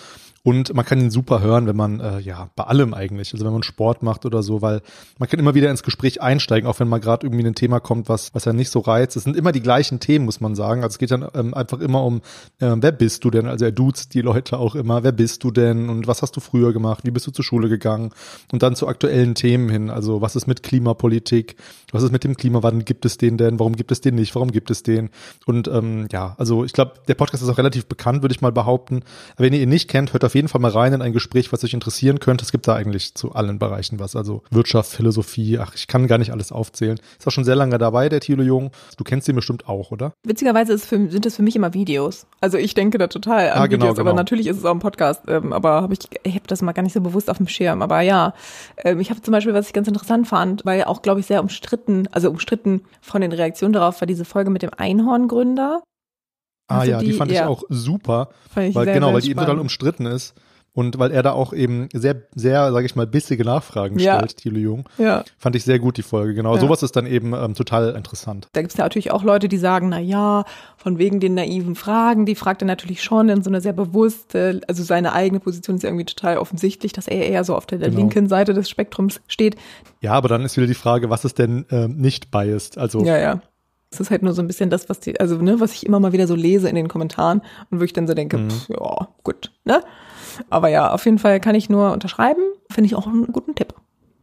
Und 0.44 0.75
man 0.75 0.84
kann 0.84 1.00
ihn 1.00 1.11
super 1.11 1.40
hören, 1.40 1.68
wenn 1.68 1.76
man, 1.76 2.00
äh, 2.00 2.18
ja, 2.18 2.50
bei 2.56 2.64
allem 2.64 2.94
eigentlich, 2.94 3.32
also 3.32 3.44
wenn 3.44 3.52
man 3.52 3.62
Sport 3.62 4.02
macht 4.02 4.26
oder 4.26 4.42
so, 4.42 4.61
weil 4.61 4.82
man 5.18 5.28
kann 5.28 5.38
immer 5.38 5.54
wieder 5.54 5.70
ins 5.70 5.84
Gespräch 5.84 6.20
einsteigen, 6.20 6.68
auch 6.68 6.80
wenn 6.80 6.88
mal 6.88 6.99
gerade 6.99 7.25
irgendwie 7.25 7.46
ein 7.46 7.54
Thema 7.54 7.78
kommt, 7.78 8.08
was, 8.08 8.34
was 8.34 8.44
ja 8.44 8.52
nicht 8.52 8.70
so 8.70 8.80
reizt. 8.80 9.16
Es 9.16 9.22
sind 9.22 9.37
immer 9.37 9.52
die 9.52 9.62
gleichen 9.62 10.00
Themen, 10.00 10.25
muss 10.25 10.40
man 10.40 10.56
sagen. 10.56 10.82
Also 10.82 10.94
es 10.94 10.99
geht 10.99 11.12
dann 11.12 11.28
ähm, 11.34 11.54
einfach 11.54 11.78
immer 11.78 12.02
um, 12.04 12.22
äh, 12.58 12.75
wer 12.75 12.90
bist 12.90 13.22
du 13.22 13.30
denn? 13.30 13.46
Also 13.46 13.66
er 13.66 13.70
duzt 13.70 14.14
die 14.14 14.20
Leute 14.20 14.58
auch 14.58 14.75
immer, 14.75 15.04
wer 15.04 15.12
bist 15.12 15.44
du 15.44 15.52
denn 15.52 15.88
und 15.88 16.08
was 16.08 16.22
hast 16.22 16.34
du 16.34 16.40
früher 16.40 16.72
gemacht? 16.72 17.04
Wie 17.04 17.12
bist 17.12 17.28
du 17.28 17.30
zur 17.30 17.44
Schule 17.44 17.68
gegangen? 17.68 18.11
Und 18.50 18.64
dann 18.64 18.75
zu 18.75 18.88
aktuellen 18.88 19.37
Themen 19.37 19.68
hin, 19.68 19.90
also 19.90 20.22
was 20.22 20.34
ist 20.34 20.49
mit 20.49 20.64
Klimapolitik? 20.64 21.54
Was 21.92 22.02
ist 22.02 22.11
mit 22.11 22.25
dem 22.25 22.37
Klimawandel? 22.37 22.82
Gibt 22.84 23.04
es 23.04 23.16
den 23.16 23.37
denn? 23.37 23.61
Warum 23.61 23.76
gibt 23.76 23.92
es 23.92 24.00
den 24.00 24.16
nicht? 24.16 24.34
Warum 24.34 24.50
gibt 24.50 24.70
es 24.70 24.82
den? 24.82 25.11
Und 25.46 25.68
ähm, 25.68 26.08
ja, 26.11 26.34
also 26.38 26.64
ich 26.64 26.72
glaube, 26.72 26.94
der 27.06 27.14
Podcast 27.14 27.42
ist 27.42 27.49
auch 27.49 27.58
relativ 27.58 27.87
bekannt, 27.87 28.22
würde 28.22 28.34
ich 28.34 28.40
mal 28.40 28.50
behaupten. 28.50 29.02
Aber 29.37 29.44
wenn 29.44 29.52
ihr 29.52 29.61
ihn 29.61 29.68
nicht 29.68 29.88
kennt, 29.88 30.12
hört 30.12 30.25
auf 30.33 30.35
jeden 30.35 30.49
Fall 30.49 30.62
mal 30.62 30.71
rein 30.71 30.95
in 30.95 31.03
ein 31.03 31.12
Gespräch, 31.12 31.53
was 31.53 31.62
euch 31.62 31.75
interessieren 31.75 32.19
könnte. 32.19 32.43
Es 32.43 32.53
gibt 32.53 32.67
da 32.67 32.75
eigentlich 32.75 33.15
zu 33.15 33.33
allen 33.33 33.59
Bereichen 33.59 34.01
was. 34.01 34.17
Also 34.17 34.43
Wirtschaft, 34.51 34.91
Philosophie, 34.91 35.59
ach, 35.59 35.75
ich 35.75 35.89
kann 35.89 36.07
gar 36.07 36.17
nicht 36.17 36.33
alles 36.33 36.53
aufzählen. 36.53 36.99
Ist 37.19 37.29
auch 37.29 37.33
schon 37.33 37.45
sehr 37.45 37.55
lange 37.55 37.77
dabei, 37.77 38.09
der 38.09 38.21
Thilo 38.21 38.43
Jung. 38.43 38.71
Du 38.97 39.05
kennst 39.05 39.29
ihn 39.29 39.37
bestimmt 39.37 39.69
auch, 39.69 39.91
oder? 39.91 40.15
Witzigerweise 40.25 40.79
für, 40.79 41.11
sind 41.11 41.27
das 41.27 41.37
für 41.37 41.43
mich 41.43 41.55
immer 41.55 41.75
Videos. 41.75 42.27
Also 42.41 42.57
ich 42.57 42.73
denke 42.73 42.97
da 42.97 43.09
total 43.09 43.51
an 43.51 43.59
Ah, 43.59 43.67
genau, 43.67 43.85
Videos, 43.85 43.99
aber 43.99 44.12
genau. 44.12 44.21
natürlich 44.21 44.47
ist 44.47 44.57
es 44.57 44.65
auch 44.65 44.71
ein 44.73 44.79
Podcast. 44.79 45.21
Ähm, 45.29 45.53
aber 45.53 45.83
hab 45.83 45.93
ich, 45.93 45.99
ich 46.23 46.35
habe 46.35 46.47
das 46.47 46.62
mal 46.62 46.73
gar 46.73 46.83
nicht 46.83 46.95
so 46.95 47.03
bewusst 47.03 47.29
auf 47.29 47.37
dem 47.37 47.47
Schirm. 47.49 47.83
Aber 47.83 48.01
ja, 48.01 48.33
ähm, 48.79 49.01
ich 49.01 49.11
habe 49.11 49.21
zum 49.21 49.33
Beispiel, 49.33 49.53
was 49.53 49.67
ich 49.67 49.75
ganz 49.75 49.87
interessant 49.87 50.27
fand, 50.27 50.65
weil 50.65 50.85
auch, 50.85 51.03
glaube 51.03 51.21
ich, 51.21 51.27
sehr 51.27 51.43
umstritten, 51.43 52.09
also 52.11 52.31
umstritten 52.31 52.81
von 53.03 53.21
den 53.21 53.33
Reaktionen 53.33 53.75
darauf 53.75 54.01
war 54.01 54.07
diese 54.07 54.25
Folge 54.25 54.49
mit 54.49 54.62
dem 54.62 54.71
Einhorngründer. 54.75 55.83
Ah 56.73 56.79
Also 56.81 56.91
ja, 56.93 56.99
die, 57.00 57.07
die- 57.07 57.12
fand 57.12 57.31
ja. 57.31 57.43
ich 57.43 57.47
auch 57.47 57.62
super. 57.69 58.29
Fand 58.52 58.69
ich 58.69 58.75
Weil, 58.75 58.85
sehr, 58.87 58.95
genau, 58.95 59.07
sehr 59.09 59.14
weil 59.14 59.21
die 59.23 59.29
total 59.31 59.45
spannend. 59.45 59.61
umstritten 59.62 60.07
ist. 60.07 60.35
Und 60.75 60.99
weil 60.99 61.11
er 61.11 61.23
da 61.23 61.33
auch 61.33 61.52
eben 61.52 61.91
sehr, 61.93 62.23
sehr, 62.35 62.73
sage 62.73 62.87
ich 62.87 62.97
mal, 62.97 63.07
bissige 63.07 63.45
Nachfragen 63.45 63.99
Ja. 63.99 64.17
stellt, 64.17 64.38
Thilo 64.38 64.57
Jung. 64.59 64.88
Ja. 64.97 65.23
Fand 65.37 65.55
ich 65.55 65.64
sehr 65.64 65.79
gut, 65.79 65.99
die 65.99 66.02
Folge. 66.02 66.33
Genau, 66.33 66.55
Ja. 66.55 66.61
sowas 66.62 66.83
ist 66.83 66.97
dann 66.97 67.05
eben 67.05 67.35
ähm, 67.35 67.52
total 67.55 67.91
interessant. 67.95 68.49
Da 68.55 68.62
gibt's 68.62 68.79
ja 68.79 68.85
natürlich 68.85 69.11
auch 69.11 69.23
Leute, 69.23 69.49
die 69.49 69.59
sagen, 69.59 69.91
na 69.91 69.99
ja, 70.00 70.45
von 70.79 70.97
wegen 70.97 71.21
den 71.21 71.35
naiven 71.35 71.75
Fragen, 71.75 72.25
die 72.25 72.35
fragt 72.35 72.62
er 72.62 72.67
natürlich 72.69 73.02
schon 73.02 73.29
in 73.29 73.43
so 73.43 73.50
einer 73.50 73.61
sehr 73.61 73.75
bewusste, 73.75 74.62
also 74.67 74.83
seine 74.83 75.12
eigene 75.12 75.41
Position 75.41 75.76
ist 75.76 75.83
ja 75.83 75.91
irgendwie 75.91 76.07
total 76.07 76.38
offensichtlich, 76.38 76.95
dass 76.95 77.07
er 77.07 77.26
eher 77.29 77.45
so 77.45 77.55
auf 77.55 77.67
der, 77.67 77.76
der 77.76 77.88
Genau. 77.91 78.00
linken 78.00 78.31
Seite 78.31 78.55
des 78.55 78.71
Spektrums 78.71 79.21
steht. 79.29 79.57
Ja, 80.00 80.12
aber 80.14 80.29
dann 80.29 80.41
ist 80.43 80.57
wieder 80.57 80.67
die 80.67 80.73
Frage, 80.73 81.11
was 81.11 81.26
ist 81.26 81.38
denn 81.38 81.67
ähm, 81.71 81.99
nicht 81.99 82.31
biased? 82.31 82.79
Also, 82.79 83.05
Ja, 83.05 83.19
ja. 83.19 83.43
Es 83.92 84.00
ist 84.00 84.11
halt 84.11 84.22
nur 84.22 84.32
so 84.32 84.40
ein 84.42 84.46
bisschen 84.46 84.70
das, 84.70 84.88
was 84.88 85.00
die, 85.00 85.20
also 85.20 85.37
ne, 85.37 85.61
was 85.61 85.75
ich 85.75 85.84
immer 85.84 86.00
mal 86.00 86.12
wieder 86.12 86.26
so 86.26 86.34
lese 86.34 86.68
in 86.68 86.75
den 86.75 86.88
Kommentaren 86.88 87.42
und 87.70 87.78
wo 87.78 87.84
ich 87.84 87.92
dann 87.92 88.06
so 88.06 88.14
denke, 88.14 88.38
Mhm. 88.38 88.50
pff, 88.50 88.68
ja, 88.70 89.08
gut, 89.22 89.52
ne? 89.64 89.82
Aber 90.49 90.68
ja, 90.68 90.90
auf 90.92 91.04
jeden 91.04 91.18
Fall 91.18 91.40
kann 91.40 91.54
ich 91.54 91.68
nur 91.68 91.92
unterschreiben. 91.92 92.40
Finde 92.70 92.87
ich 92.87 92.94
auch 92.94 93.06
einen 93.06 93.26
guten 93.32 93.54
Tipp. 93.54 93.75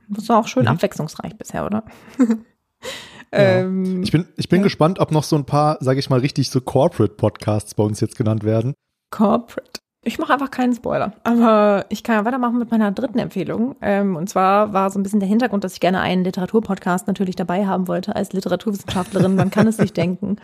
Das 0.07 0.27
war 0.27 0.39
auch 0.39 0.47
schön 0.47 0.63
Mhm. 0.63 0.69
abwechslungsreich 0.69 1.35
bisher, 1.37 1.65
oder? 1.67 1.83
ähm, 3.31 4.01
ich 4.01 4.11
bin, 4.11 4.27
ich 4.37 4.49
bin 4.49 4.63
gespannt, 4.63 4.99
ob 4.99 5.11
noch 5.11 5.23
so 5.23 5.35
ein 5.35 5.45
paar, 5.45 5.77
sage 5.81 5.99
ich 5.99 6.09
mal, 6.09 6.19
richtig 6.19 6.49
so 6.49 6.61
Corporate-Podcasts 6.61 7.75
bei 7.75 7.83
uns 7.83 7.99
jetzt 7.99 8.15
genannt 8.17 8.43
werden. 8.43 8.73
Corporate. 9.11 9.78
Ich 10.01 10.17
mache 10.17 10.31
einfach 10.31 10.49
keinen 10.49 10.73
Spoiler. 10.73 11.11
Aber 11.23 11.85
ich 11.89 12.03
kann 12.03 12.15
ja 12.15 12.25
weitermachen 12.25 12.57
mit 12.57 12.71
meiner 12.71 12.89
dritten 12.93 13.19
Empfehlung. 13.19 13.75
Ähm, 13.81 14.15
und 14.15 14.29
zwar 14.29 14.71
war 14.71 14.89
so 14.91 14.97
ein 14.97 15.03
bisschen 15.03 15.19
der 15.19 15.27
Hintergrund, 15.27 15.65
dass 15.65 15.73
ich 15.73 15.81
gerne 15.81 15.99
einen 15.99 16.23
Literaturpodcast 16.23 17.05
natürlich 17.05 17.35
dabei 17.35 17.67
haben 17.67 17.89
wollte 17.89 18.15
als 18.15 18.31
Literaturwissenschaftlerin. 18.31 19.35
Man 19.35 19.51
kann 19.51 19.67
es 19.67 19.75
sich 19.75 19.91
denken. 19.91 20.37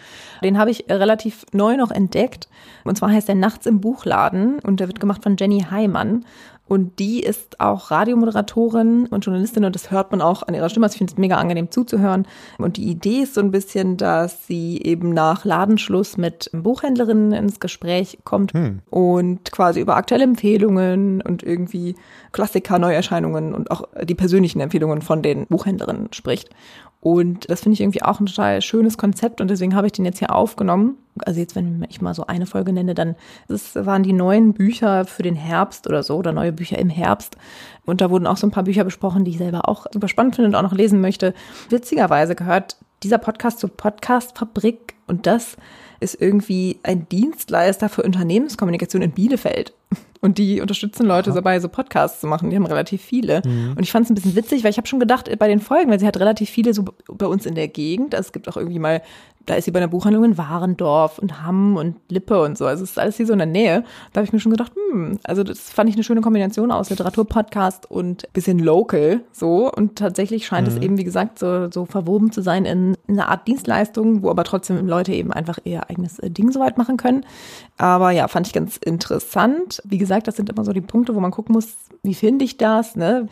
Den 0.43 0.57
habe 0.57 0.71
ich 0.71 0.85
relativ 0.89 1.45
neu 1.53 1.77
noch 1.77 1.91
entdeckt. 1.91 2.49
Und 2.83 2.97
zwar 2.97 3.11
heißt 3.11 3.29
er 3.29 3.35
Nachts 3.35 3.65
im 3.65 3.79
Buchladen 3.79 4.59
und 4.59 4.81
der 4.81 4.87
wird 4.87 4.99
gemacht 4.99 5.23
von 5.23 5.37
Jenny 5.37 5.65
Heimann. 5.71 6.25
Und 6.67 6.97
die 6.99 7.19
ist 7.19 7.59
auch 7.59 7.91
Radiomoderatorin 7.91 9.05
und 9.07 9.25
Journalistin 9.25 9.65
und 9.65 9.75
das 9.75 9.91
hört 9.91 10.11
man 10.11 10.21
auch 10.21 10.43
an 10.43 10.55
ihrer 10.55 10.69
Stimme. 10.69 10.85
Also 10.87 10.95
ich 10.95 10.97
finde 10.97 11.13
es 11.13 11.17
mega 11.17 11.37
angenehm 11.37 11.69
zuzuhören. 11.69 12.27
Und 12.57 12.77
die 12.77 12.89
Idee 12.89 13.19
ist 13.19 13.35
so 13.35 13.41
ein 13.41 13.51
bisschen, 13.51 13.97
dass 13.97 14.47
sie 14.47 14.81
eben 14.81 15.13
nach 15.13 15.45
Ladenschluss 15.45 16.17
mit 16.17 16.49
Buchhändlerinnen 16.53 17.33
ins 17.33 17.59
Gespräch 17.59 18.17
kommt 18.23 18.53
und 18.89 19.51
quasi 19.51 19.79
über 19.79 19.95
aktuelle 19.95 20.23
Empfehlungen 20.23 21.21
und 21.21 21.43
irgendwie 21.43 21.95
Klassiker, 22.31 22.79
Neuerscheinungen 22.79 23.53
und 23.53 23.69
auch 23.69 23.87
die 24.03 24.15
persönlichen 24.15 24.59
Empfehlungen 24.59 25.01
von 25.01 25.21
den 25.21 25.45
Buchhändlerinnen 25.47 26.09
spricht. 26.13 26.49
Und 27.05 27.51
das 27.51 27.61
finde 27.61 27.75
ich 27.75 27.81
irgendwie 27.81 28.01
auch 28.01 28.19
ein 28.19 28.25
total 28.25 28.63
schönes 28.63 28.97
Konzept 28.97 29.39
und 29.39 29.47
deswegen 29.51 29.75
habe 29.75 29.85
ich 29.85 29.93
den 29.93 30.05
jetzt 30.05 30.17
hier 30.17 30.33
aufgenommen. 30.33 30.97
Also 31.23 31.39
jetzt, 31.39 31.55
wenn 31.55 31.85
ich 31.87 32.01
mal 32.01 32.15
so 32.15 32.25
eine 32.25 32.47
Folge 32.47 32.73
nenne, 32.73 32.95
dann 32.95 33.13
das 33.47 33.75
waren 33.75 34.01
die 34.01 34.11
neuen 34.11 34.53
Bücher 34.53 35.05
für 35.05 35.21
den 35.21 35.35
Herbst 35.35 35.85
oder 35.85 36.01
so 36.01 36.15
oder 36.15 36.31
neue 36.31 36.51
Bücher 36.51 36.79
im 36.79 36.89
Herbst. 36.89 37.37
Und 37.85 38.01
da 38.01 38.09
wurden 38.09 38.25
auch 38.25 38.37
so 38.37 38.47
ein 38.47 38.51
paar 38.51 38.63
Bücher 38.63 38.83
besprochen, 38.83 39.23
die 39.23 39.29
ich 39.29 39.37
selber 39.37 39.69
auch 39.69 39.85
super 39.93 40.07
spannend 40.07 40.35
finde 40.35 40.49
und 40.49 40.55
auch 40.55 40.63
noch 40.63 40.75
lesen 40.75 40.99
möchte. 40.99 41.35
Witzigerweise 41.69 42.33
gehört 42.33 42.75
dieser 43.03 43.19
Podcast 43.19 43.59
zur 43.59 43.69
Podcast-Fabrik 43.69 44.95
und 45.05 45.27
das 45.27 45.57
ist 45.99 46.19
irgendwie 46.19 46.79
ein 46.81 47.07
Dienstleister 47.07 47.87
für 47.87 48.01
Unternehmenskommunikation 48.01 49.03
in 49.03 49.11
Bielefeld. 49.11 49.75
Und 50.21 50.37
die 50.39 50.59
unterstützen 50.59 51.05
Leute 51.05 51.31
dabei, 51.31 51.59
so 51.59 51.69
Podcasts 51.69 52.19
zu 52.19 52.27
machen. 52.27 52.49
Die 52.49 52.55
haben 52.55 52.65
relativ 52.65 53.01
viele. 53.01 53.41
Und 53.75 53.83
ich 53.83 53.91
fand 53.91 54.05
es 54.05 54.11
ein 54.11 54.15
bisschen 54.15 54.35
witzig, 54.35 54.63
weil 54.63 54.71
ich 54.71 54.77
habe 54.77 54.87
schon 54.87 54.99
gedacht, 54.99 55.29
bei 55.37 55.47
den 55.47 55.59
Folgen, 55.59 55.91
weil 55.91 55.99
sie 55.99 56.07
hat 56.07 56.17
relativ 56.17 56.49
viele 56.49 56.73
so 56.73 56.83
bei 57.07 57.27
uns 57.27 57.45
in 57.45 57.53
der 57.53 57.67
Gegend. 57.67 58.15
Also 58.15 58.27
es 58.27 58.31
gibt 58.31 58.49
auch 58.49 58.57
irgendwie 58.57 58.79
mal, 58.79 59.01
da 59.45 59.53
ist 59.55 59.65
sie 59.65 59.71
bei 59.71 59.79
einer 59.79 59.87
Buchhandlung 59.87 60.23
in 60.23 60.37
Warendorf 60.37 61.19
und 61.19 61.43
Hamm 61.43 61.77
und 61.77 61.97
Lippe 62.09 62.41
und 62.41 62.57
so. 62.57 62.65
Also 62.65 62.83
es 62.83 62.91
ist 62.91 62.99
alles 62.99 63.17
hier 63.17 63.27
so 63.27 63.33
in 63.33 63.39
der 63.39 63.45
Nähe. 63.45 63.83
Da 64.11 64.19
habe 64.19 64.25
ich 64.25 64.33
mir 64.33 64.39
schon 64.39 64.51
gedacht, 64.51 64.71
hm, 64.91 65.19
also 65.23 65.43
das 65.43 65.69
fand 65.69 65.89
ich 65.89 65.95
eine 65.95 66.03
schöne 66.03 66.21
Kombination 66.21 66.71
aus 66.71 66.89
Literaturpodcast 66.89 67.89
und 67.89 68.31
bisschen 68.33 68.59
local 68.59 69.21
so. 69.31 69.71
Und 69.71 69.97
tatsächlich 69.97 70.47
scheint 70.47 70.67
es 70.67 70.77
eben, 70.77 70.97
wie 70.97 71.03
gesagt, 71.03 71.37
so, 71.37 71.69
so 71.69 71.85
verwoben 71.85 72.31
zu 72.31 72.41
sein 72.41 72.65
in, 72.65 72.97
in 73.07 73.19
einer 73.19 73.29
Art 73.29 73.47
Dienstleistung, 73.47 74.23
wo 74.23 74.29
aber 74.29 74.43
trotzdem 74.43 74.87
Leute 74.87 75.13
eben 75.13 75.31
einfach 75.31 75.59
ihr 75.63 75.89
eigenes 75.89 76.19
äh, 76.19 76.31
Ding 76.31 76.51
soweit 76.51 76.77
machen 76.77 76.97
können. 76.97 77.25
Aber 77.77 78.11
ja, 78.11 78.27
fand 78.27 78.47
ich 78.47 78.53
ganz 78.53 78.77
interessant. 78.77 79.81
Wie 79.87 79.97
gesagt, 79.97 80.27
das 80.27 80.35
sind 80.35 80.49
immer 80.49 80.63
so 80.63 80.73
die 80.73 80.81
Punkte, 80.81 81.15
wo 81.15 81.19
man 81.19 81.31
gucken 81.31 81.53
muss, 81.53 81.75
wie 82.03 82.13
finde 82.13 82.45
ich 82.45 82.57
das, 82.57 82.95
ne? 82.95 83.27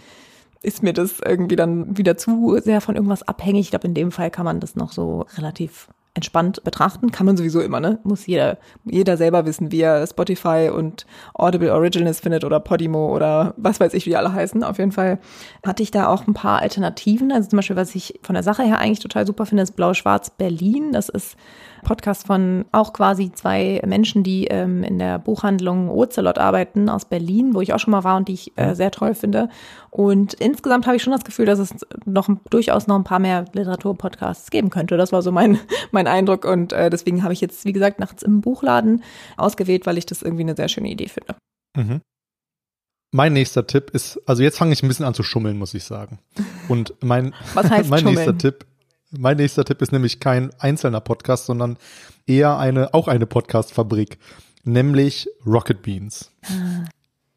Ist 0.62 0.82
mir 0.82 0.94
das 0.94 1.20
irgendwie 1.20 1.58
dann 1.58 1.98
wieder 1.98 2.16
zu 2.16 2.58
sehr 2.64 2.80
von 2.80 2.96
irgendwas 2.96 3.28
abhängig? 3.28 3.62
Ich 3.62 3.70
glaube, 3.72 3.88
in 3.88 3.94
dem 3.94 4.12
Fall 4.12 4.32
kann 4.32 4.46
man 4.46 4.60
das 4.62 4.76
noch 4.76 4.94
so 4.94 5.26
relativ 5.38 5.90
entspannt 6.16 6.64
betrachten. 6.64 7.12
Kann 7.12 7.26
man 7.26 7.38
sowieso 7.38 7.60
immer, 7.60 7.80
ne? 7.80 8.00
Muss 8.04 8.28
jeder, 8.28 8.58
jeder 8.86 9.18
selber 9.18 9.46
wissen, 9.46 9.72
wie 9.72 9.82
er 9.82 10.06
Spotify 10.06 10.70
und 10.74 11.06
Audible 11.34 11.74
Originals 11.74 12.20
findet 12.20 12.44
oder 12.44 12.60
Podimo 12.60 13.14
oder 13.14 13.56
was 13.58 13.80
weiß 13.80 13.94
ich, 13.96 14.06
wie 14.06 14.16
alle 14.16 14.32
heißen. 14.32 14.64
Auf 14.64 14.78
jeden 14.78 14.92
Fall 14.92 15.20
hatte 15.66 15.82
ich 15.82 15.92
da 15.92 16.08
auch 16.08 16.28
ein 16.28 16.36
paar 16.36 16.62
Alternativen. 16.62 17.32
Also 17.32 17.50
zum 17.50 17.58
Beispiel, 17.58 17.76
was 17.76 17.96
ich 17.96 18.20
von 18.22 18.36
der 18.36 18.44
Sache 18.44 18.64
her 18.64 18.78
eigentlich 18.78 19.00
total 19.00 19.26
super 19.26 19.46
finde, 19.46 19.64
ist 19.64 19.76
Blau-Schwarz 19.76 20.30
Berlin. 20.30 20.92
Das 20.92 21.10
ist 21.10 21.36
Podcast 21.84 22.26
von 22.26 22.66
auch 22.72 22.94
quasi 22.94 23.32
zwei 23.32 23.82
Menschen, 23.86 24.24
die 24.24 24.46
ähm, 24.46 24.84
in 24.84 25.00
der 25.00 25.20
Buchhandlung 25.20 25.90
Ocelot 25.90 26.38
arbeiten 26.38 26.90
aus 26.90 27.06
Berlin, 27.06 27.54
wo 27.54 27.62
ich 27.62 27.74
auch 27.74 27.80
schon 27.80 27.92
mal 27.92 28.04
war 28.04 28.18
und 28.18 28.28
die 28.28 28.34
ich 28.34 28.58
äh, 28.58 28.74
sehr 28.74 28.92
toll 28.92 29.14
finde. 29.14 29.50
Und 29.92 30.34
insgesamt 30.34 30.88
habe 30.88 30.96
ich 30.96 31.04
schon 31.04 31.14
das 31.14 31.24
Gefühl, 31.24 31.46
dass 31.46 31.60
es 31.60 31.72
noch 32.06 32.30
durchaus 32.50 32.88
noch 32.88 32.96
ein 32.96 33.04
paar 33.04 33.20
mehr 33.20 33.46
Literaturpodcasts 33.54 34.50
geben 34.50 34.70
könnte. 34.70 34.98
Das 34.98 35.12
war 35.12 35.22
so 35.22 35.32
mein, 35.32 35.60
mein 35.92 36.08
Eindruck 36.08 36.46
und 36.46 36.74
äh, 36.74 36.90
deswegen 36.90 37.24
habe 37.24 37.34
ich 37.34 37.42
jetzt, 37.42 37.66
wie 37.66 37.74
gesagt, 37.74 38.00
nachts 38.00 38.24
im 38.24 38.42
Buchladen 38.42 39.04
ausgewählt, 39.38 39.86
weil 39.86 39.98
ich 39.98 40.06
das 40.06 40.22
irgendwie 40.22 40.44
eine 40.44 40.56
sehr 40.56 40.70
schöne 40.70 40.90
Idee 40.90 41.10
finde. 41.10 41.36
Mhm. 41.78 42.02
Mein 43.14 43.34
nächster 43.34 43.68
Tipp 43.68 43.92
ist, 43.92 44.20
also 44.26 44.42
jetzt 44.42 44.58
fange 44.58 44.74
ich 44.74 44.82
ein 44.82 44.88
bisschen 44.88 45.06
an 45.06 45.14
zu 45.14 45.22
schummeln, 45.22 45.58
muss 45.60 45.76
ich 45.76 45.84
sagen. 45.84 46.18
Und 46.68 46.96
mein, 47.02 47.36
Was 47.54 47.70
heißt 47.70 47.90
mein 47.92 48.04
nächster 48.06 48.36
Tipp, 48.36 48.66
mein 49.18 49.38
nächster 49.38 49.66
Tipp 49.66 49.82
ist 49.82 49.92
nämlich 49.92 50.20
kein 50.20 50.52
einzelner 50.60 51.02
Podcast, 51.02 51.46
sondern 51.46 51.78
eher 52.26 52.58
eine, 52.58 52.94
auch 52.94 53.08
eine 53.08 53.26
Podcast-Fabrik, 53.26 54.18
nämlich 54.64 55.30
Rocket 55.46 55.82
Beans. 55.82 56.32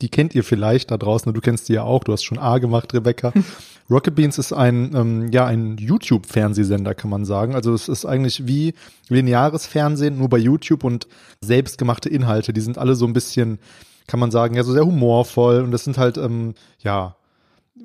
Die 0.03 0.09
kennt 0.09 0.35
ihr 0.35 0.45
vielleicht 0.45 0.91
da 0.91 0.99
draußen, 0.99 1.33
du 1.33 1.41
kennst 1.41 1.69
die 1.69 1.75
ja 1.75 1.83
auch, 1.83 2.05
du 2.05 2.13
hast 2.13 2.25
schon 2.25 2.39
A 2.39 2.59
gemacht, 2.59 2.93
Rebecca. 2.93 3.33
Rocket 3.91 4.15
Beans 4.15 4.37
ist 4.39 4.53
ein, 4.53 4.95
ähm, 4.95 5.31
ja, 5.31 5.47
ein 5.47 5.77
YouTube-Fernsehsender, 5.77 6.95
kann 6.95 7.11
man 7.11 7.25
sagen. 7.25 7.55
Also 7.55 7.73
es 7.73 7.89
ist 7.89 8.05
eigentlich 8.05 8.47
wie 8.47 8.75
lineares 9.09 9.67
Fernsehen, 9.67 10.19
nur 10.19 10.29
bei 10.29 10.39
YouTube 10.39 10.83
und 10.83 11.07
selbstgemachte 11.41 12.09
Inhalte. 12.09 12.53
Die 12.53 12.61
sind 12.61 12.79
alle 12.79 12.97
so 12.97 13.07
ein 13.07 13.13
bisschen, 13.13 13.59
kann 14.07 14.21
man 14.21 14.31
sagen, 14.31 14.57
ja, 14.57 14.65
so 14.65 14.73
sehr 14.73 14.85
humorvoll 14.85 15.63
und 15.63 15.71
das 15.71 15.85
sind 15.85 15.99
halt, 15.99 16.19
ähm, 16.19 16.55
ja, 16.81 17.17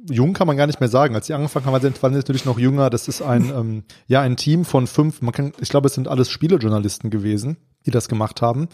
jung 0.09 0.33
kann 0.33 0.47
man 0.47 0.57
gar 0.57 0.67
nicht 0.67 0.79
mehr 0.79 0.89
sagen. 0.89 1.15
Als 1.15 1.27
sie 1.27 1.33
angefangen 1.33 1.65
haben, 1.65 1.73
waren 1.73 2.13
sie 2.13 2.17
natürlich 2.17 2.45
noch 2.45 2.59
jünger. 2.59 2.89
Das 2.89 3.07
ist 3.07 3.21
ein, 3.21 3.49
ähm, 3.55 3.83
ja, 4.07 4.21
ein 4.21 4.37
Team 4.37 4.65
von 4.65 4.87
fünf, 4.87 5.21
man 5.21 5.33
kann, 5.33 5.53
ich 5.59 5.69
glaube, 5.69 5.87
es 5.87 5.93
sind 5.93 6.07
alles 6.07 6.29
Spielejournalisten 6.29 7.09
gewesen, 7.09 7.57
die 7.85 7.91
das 7.91 8.07
gemacht 8.07 8.41
haben 8.41 8.67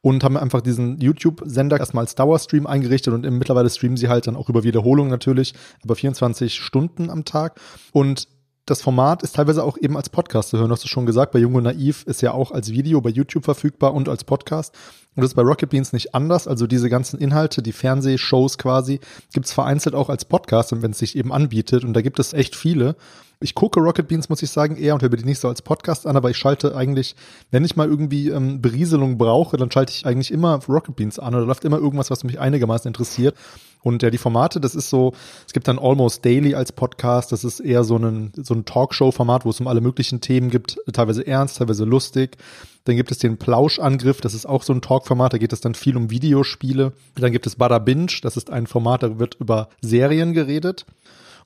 und 0.00 0.24
haben 0.24 0.36
einfach 0.36 0.60
diesen 0.60 0.98
YouTube-Sender 0.98 1.78
erstmal 1.78 2.04
als 2.04 2.14
Dauerstream 2.14 2.66
eingerichtet 2.66 3.12
und 3.14 3.28
mittlerweile 3.38 3.70
streamen 3.70 3.96
sie 3.96 4.08
halt 4.08 4.26
dann 4.26 4.36
auch 4.36 4.48
über 4.48 4.64
Wiederholung 4.64 5.08
natürlich, 5.08 5.54
aber 5.82 5.96
24 5.96 6.54
Stunden 6.54 7.10
am 7.10 7.24
Tag 7.24 7.60
und 7.92 8.28
das 8.66 8.82
Format 8.82 9.22
ist 9.22 9.34
teilweise 9.34 9.64
auch 9.64 9.76
eben 9.78 9.96
als 9.96 10.10
Podcast 10.10 10.50
zu 10.50 10.58
hören. 10.58 10.70
Hast 10.70 10.84
du 10.84 10.88
schon 10.88 11.06
gesagt, 11.06 11.32
bei 11.32 11.40
Jung 11.40 11.54
und 11.56 11.64
Naiv 11.64 12.04
ist 12.04 12.22
ja 12.22 12.32
auch 12.32 12.52
als 12.52 12.70
Video 12.70 13.00
bei 13.00 13.10
YouTube 13.10 13.44
verfügbar 13.44 13.94
und 13.94 14.08
als 14.08 14.22
Podcast. 14.22 14.76
Und 15.20 15.24
das 15.24 15.32
ist 15.32 15.36
bei 15.36 15.42
Rocket 15.42 15.68
Beans 15.68 15.92
nicht 15.92 16.14
anders. 16.14 16.48
Also 16.48 16.66
diese 16.66 16.88
ganzen 16.88 17.20
Inhalte, 17.20 17.60
die 17.60 17.72
Fernsehshows 17.72 18.56
quasi, 18.56 19.00
gibt's 19.34 19.52
vereinzelt 19.52 19.94
auch 19.94 20.08
als 20.08 20.24
Podcast, 20.24 20.72
wenn 20.80 20.92
es 20.92 20.98
sich 20.98 21.14
eben 21.14 21.30
anbietet. 21.30 21.84
Und 21.84 21.92
da 21.92 22.00
gibt 22.00 22.18
es 22.18 22.32
echt 22.32 22.56
viele. 22.56 22.96
Ich 23.38 23.54
gucke 23.54 23.80
Rocket 23.80 24.08
Beans, 24.08 24.30
muss 24.30 24.40
ich 24.40 24.50
sagen, 24.50 24.76
eher 24.76 24.94
und 24.94 25.02
höre 25.02 25.10
die 25.10 25.24
nicht 25.24 25.38
so 25.38 25.48
als 25.48 25.60
Podcast 25.60 26.06
an, 26.06 26.16
aber 26.16 26.30
ich 26.30 26.38
schalte 26.38 26.74
eigentlich, 26.74 27.16
wenn 27.50 27.66
ich 27.66 27.76
mal 27.76 27.86
irgendwie 27.86 28.30
ähm, 28.30 28.62
Berieselung 28.62 29.18
brauche, 29.18 29.58
dann 29.58 29.70
schalte 29.70 29.92
ich 29.92 30.06
eigentlich 30.06 30.30
immer 30.30 30.60
Rocket 30.66 30.96
Beans 30.96 31.18
an 31.18 31.34
oder 31.34 31.44
läuft 31.44 31.66
immer 31.66 31.76
irgendwas, 31.76 32.10
was 32.10 32.24
mich 32.24 32.40
einigermaßen 32.40 32.88
interessiert. 32.88 33.36
Und 33.82 34.02
ja, 34.02 34.08
die 34.08 34.18
Formate, 34.18 34.58
das 34.58 34.74
ist 34.74 34.88
so, 34.88 35.12
es 35.46 35.52
gibt 35.52 35.68
dann 35.68 35.78
Almost 35.78 36.24
Daily 36.24 36.54
als 36.54 36.72
Podcast, 36.72 37.32
das 37.32 37.44
ist 37.44 37.60
eher 37.60 37.84
so 37.84 37.98
ein, 37.98 38.32
so 38.36 38.54
ein 38.54 38.64
Talkshow-Format, 38.64 39.44
wo 39.44 39.50
es 39.50 39.60
um 39.60 39.66
alle 39.66 39.82
möglichen 39.82 40.22
Themen 40.22 40.48
gibt, 40.48 40.78
teilweise 40.90 41.26
ernst, 41.26 41.58
teilweise 41.58 41.84
lustig. 41.84 42.38
Dann 42.84 42.96
gibt 42.96 43.10
es 43.10 43.18
den 43.18 43.36
Plauschangriff, 43.36 44.20
das 44.20 44.34
ist 44.34 44.46
auch 44.46 44.62
so 44.62 44.72
ein 44.72 44.82
Talk-Format, 44.82 45.32
da 45.34 45.38
geht 45.38 45.52
es 45.52 45.60
dann 45.60 45.74
viel 45.74 45.96
um 45.96 46.10
Videospiele. 46.10 46.92
Dann 47.14 47.32
gibt 47.32 47.46
es 47.46 47.56
Bada 47.56 47.78
Binge, 47.78 48.12
das 48.22 48.36
ist 48.36 48.50
ein 48.50 48.66
Format, 48.66 49.02
da 49.02 49.18
wird 49.18 49.36
über 49.36 49.68
Serien 49.80 50.32
geredet. 50.32 50.86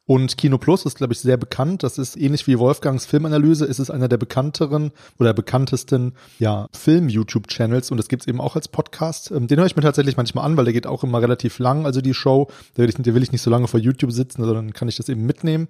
Und 0.07 0.37
Kino 0.37 0.59
Plus 0.59 0.85
ist, 0.85 0.99
glaube 0.99 1.15
ich, 1.15 1.21
sehr 1.21 1.39
bekannt. 1.39 1.83
Das 1.83 1.97
ist 1.97 2.17
ähnlich 2.17 2.47
wie 2.47 2.59
Wolfgangs 2.59 3.07
Filmanalyse, 3.07 3.65
ist 3.65 3.79
es 3.79 3.91
einer 3.91 4.07
der 4.07 4.19
bekannteren 4.19 4.93
oder 5.19 5.33
bekanntesten 5.33 6.13
ja, 6.39 6.69
Film-YouTube-Channels 6.77 7.91
und 7.91 7.97
das 7.97 8.09
gibt's 8.09 8.27
eben 8.27 8.41
auch 8.41 8.55
als 8.55 8.69
Podcast. 8.69 9.31
Ähm, 9.31 9.47
den 9.47 9.59
höre 9.59 9.67
ich 9.67 9.77
mir 9.77 9.83
tatsächlich 9.83 10.19
manchmal 10.19 10.45
an, 10.45 10.59
weil 10.59 10.65
der 10.65 10.75
geht 10.75 10.87
auch 10.87 11.05
immer 11.05 11.23
relativ 11.23 11.59
lang, 11.59 11.87
also 11.87 12.03
die 12.03 12.13
Show. 12.13 12.49
Da 12.75 12.83
will 12.83 12.91
ich, 12.91 12.97
da 12.97 13.15
will 13.15 13.23
ich 13.23 13.33
nicht 13.33 13.41
so 13.41 13.51
lange 13.51 13.67
vor 13.67 13.81
YouTube 13.81 14.13
sitzen, 14.13 14.45
sondern 14.45 14.75
kann 14.75 14.89
ich 14.89 14.97
das 14.97 15.09
eben 15.09 15.25
mitnehmen. 15.25 15.69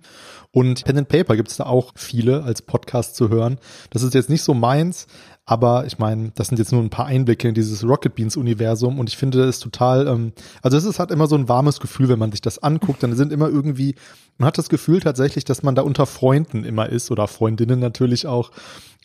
Und 0.50 0.84
Pen 0.84 0.98
and 0.98 1.08
Paper 1.08 1.36
gibt's 1.36 1.56
da 1.56 1.66
auch 1.66 1.92
viele 1.94 2.42
als 2.42 2.60
Podcast 2.60 3.14
zu 3.14 3.28
hören. 3.28 3.58
Das 3.90 4.02
ist 4.02 4.14
jetzt 4.14 4.30
nicht 4.30 4.42
so 4.42 4.52
meins, 4.52 5.06
aber 5.46 5.84
ich 5.86 5.98
meine, 5.98 6.32
das 6.34 6.48
sind 6.48 6.58
jetzt 6.58 6.72
nur 6.72 6.82
ein 6.82 6.90
paar 6.90 7.06
Einblicke 7.06 7.48
in 7.48 7.54
dieses 7.54 7.84
Rocket 7.84 8.14
Beans 8.14 8.36
Universum 8.36 8.98
und 8.98 9.10
ich 9.10 9.16
finde 9.16 9.44
es 9.44 9.58
total, 9.60 10.06
ähm, 10.06 10.32
also 10.62 10.76
es 10.78 10.84
ist 10.84 10.98
halt 10.98 11.10
immer 11.10 11.26
so 11.26 11.36
ein 11.36 11.48
warmes 11.48 11.80
Gefühl, 11.80 12.08
wenn 12.08 12.18
man 12.18 12.30
sich 12.30 12.40
das 12.40 12.62
anguckt. 12.62 13.02
Dann 13.02 13.14
sind 13.14 13.30
immer 13.30 13.48
irgendwie, 13.48 13.94
man 14.38 14.46
hat 14.46 14.56
das 14.56 14.70
Gefühl 14.70 15.00
tatsächlich, 15.00 15.44
dass 15.44 15.62
man 15.62 15.74
da 15.74 15.82
unter 15.82 16.06
Freunden 16.06 16.64
immer 16.64 16.88
ist 16.88 17.10
oder 17.10 17.28
Freundinnen 17.28 17.78
natürlich 17.78 18.26
auch. 18.26 18.52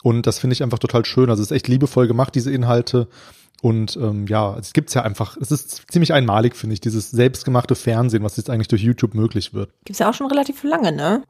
Und 0.01 0.27
das 0.27 0.39
finde 0.39 0.53
ich 0.53 0.63
einfach 0.63 0.79
total 0.79 1.03
schön. 1.03 1.29
Also 1.29 1.43
es 1.43 1.51
ist 1.51 1.55
echt 1.55 1.67
liebevoll 1.67 2.07
gemacht, 2.07 2.33
diese 2.35 2.53
Inhalte. 2.53 3.09
Und 3.61 3.97
ähm, 3.97 4.25
ja, 4.27 4.57
es 4.57 4.71
gibt's 4.71 4.93
ja 4.93 5.01
einfach, 5.01 5.35
es 5.35 5.51
ist 5.51 5.91
ziemlich 5.91 6.13
einmalig, 6.13 6.55
finde 6.55 6.73
ich, 6.73 6.79
dieses 6.79 7.11
selbstgemachte 7.11 7.75
Fernsehen, 7.75 8.23
was 8.23 8.37
jetzt 8.37 8.49
eigentlich 8.49 8.69
durch 8.69 8.81
YouTube 8.81 9.13
möglich 9.13 9.53
wird. 9.53 9.71
Gibt's 9.83 9.99
ja 9.99 10.09
auch 10.09 10.13
schon 10.13 10.27
relativ 10.27 10.63
lange, 10.63 10.93
ne? 10.93 11.23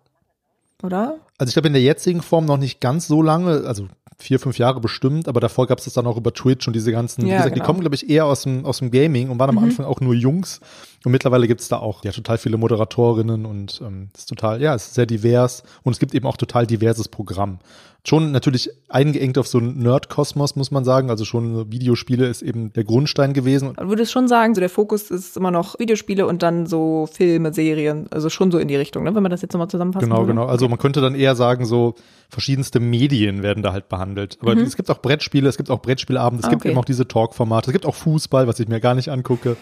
Oder? 0.84 1.18
Also 1.38 1.50
ich 1.50 1.56
glaube 1.56 1.68
in 1.68 1.74
der 1.74 1.82
jetzigen 1.82 2.22
Form 2.22 2.46
noch 2.46 2.58
nicht 2.58 2.80
ganz 2.80 3.08
so 3.08 3.22
lange, 3.22 3.64
also 3.66 3.88
vier, 4.20 4.40
fünf 4.40 4.58
Jahre 4.58 4.82
bestimmt, 4.82 5.28
aber 5.28 5.40
davor 5.40 5.66
gab 5.66 5.80
es 5.80 5.86
das 5.86 5.94
dann 5.94 6.06
auch 6.06 6.18
über 6.18 6.34
Twitch 6.34 6.68
und 6.68 6.76
diese 6.76 6.92
ganzen, 6.92 7.26
ja, 7.26 7.38
gesagt, 7.38 7.54
genau. 7.54 7.64
die 7.64 7.66
kommen, 7.66 7.80
glaube 7.80 7.96
ich, 7.96 8.10
eher 8.10 8.26
aus 8.26 8.44
dem, 8.44 8.66
aus 8.66 8.80
dem 8.80 8.92
Gaming 8.92 9.30
und 9.30 9.40
waren 9.40 9.50
am 9.50 9.56
mhm. 9.56 9.64
Anfang 9.64 9.86
auch 9.86 10.02
nur 10.02 10.14
Jungs. 10.14 10.60
Und 11.06 11.12
mittlerweile 11.12 11.48
gibt 11.48 11.62
es 11.62 11.70
da 11.70 11.78
auch 11.78 12.04
ja 12.04 12.12
total 12.12 12.38
viele 12.38 12.58
Moderatorinnen 12.58 13.46
und 13.46 13.82
ähm, 13.86 14.10
ist 14.16 14.28
total, 14.28 14.62
ja, 14.62 14.76
es 14.76 14.88
ist 14.88 14.96
sehr 14.96 15.06
divers 15.06 15.64
und 15.84 15.94
es 15.94 16.00
gibt 16.00 16.14
eben 16.14 16.26
auch 16.26 16.38
total 16.38 16.68
diverses 16.68 17.08
Programm. 17.08 17.60
Schon 18.06 18.32
natürlich 18.32 18.70
eingeengt 18.88 19.38
auf 19.38 19.48
so 19.48 19.58
einen 19.58 19.80
Nerd-Kosmos, 19.80 20.56
muss 20.56 20.72
man 20.72 20.86
sagen. 20.86 21.10
Also 21.10 21.26
schon 21.26 21.70
Videospiele 21.70 22.28
ist 22.28 22.42
eben 22.42 22.72
der 22.72 22.86
Grundstein 22.86 23.34
gewesen. 23.34 23.74
Du 23.78 23.90
würdest 23.90 24.14
schon 24.14 24.30
sagen, 24.30 24.56
so 24.56 24.62
der 24.62 24.70
Fokus 24.70 25.12
ist 25.12 25.36
immer 25.36 25.52
noch 25.52 25.78
Videospiele 25.80 26.26
und 26.26 26.42
dann 26.42 26.66
so 26.66 27.10
Filme, 27.12 27.54
Serien, 27.54 28.08
also 28.12 28.30
schon 28.30 28.52
so 28.52 28.58
in 28.58 28.70
die 28.70 28.78
Richtung, 28.78 29.04
ne? 29.04 29.14
wenn 29.16 29.22
man 29.22 29.32
das 29.32 29.42
jetzt 29.42 29.54
nochmal 29.54 29.70
zusammenfassen 29.70 30.08
Genau, 30.08 30.22
würde. 30.22 30.32
genau. 30.32 30.46
Also 30.46 30.70
man 30.70 30.80
könnte 30.80 31.02
dann 31.02 31.14
eher 31.14 31.36
sagen, 31.36 31.66
so 31.66 31.96
verschiedenste 32.30 32.80
Medien 32.80 33.44
werden 33.44 33.64
da 33.64 33.74
halt 33.74 33.90
behandelt. 33.90 34.38
Aber 34.42 34.56
mhm. 34.56 34.62
es 34.62 34.78
gibt 34.78 34.90
auch 34.90 35.02
Brettspiele, 35.02 35.50
es 35.50 35.58
gibt 35.58 35.70
auch 35.70 35.82
Brettspielabende, 35.82 36.42
es 36.42 36.48
ah, 36.48 36.52
gibt 36.52 36.66
eben 36.66 36.78
auch 36.78 36.86
diese 36.86 37.08
Talk-Formate, 37.08 37.70
es 37.70 37.74
gibt 37.74 37.86
auch 37.86 37.96
Fußball, 37.96 38.48
was 38.48 38.60
ich 38.62 38.70
mir 38.70 38.80
gar 38.80 38.96
nicht 38.96 39.10
angucke. 39.10 39.58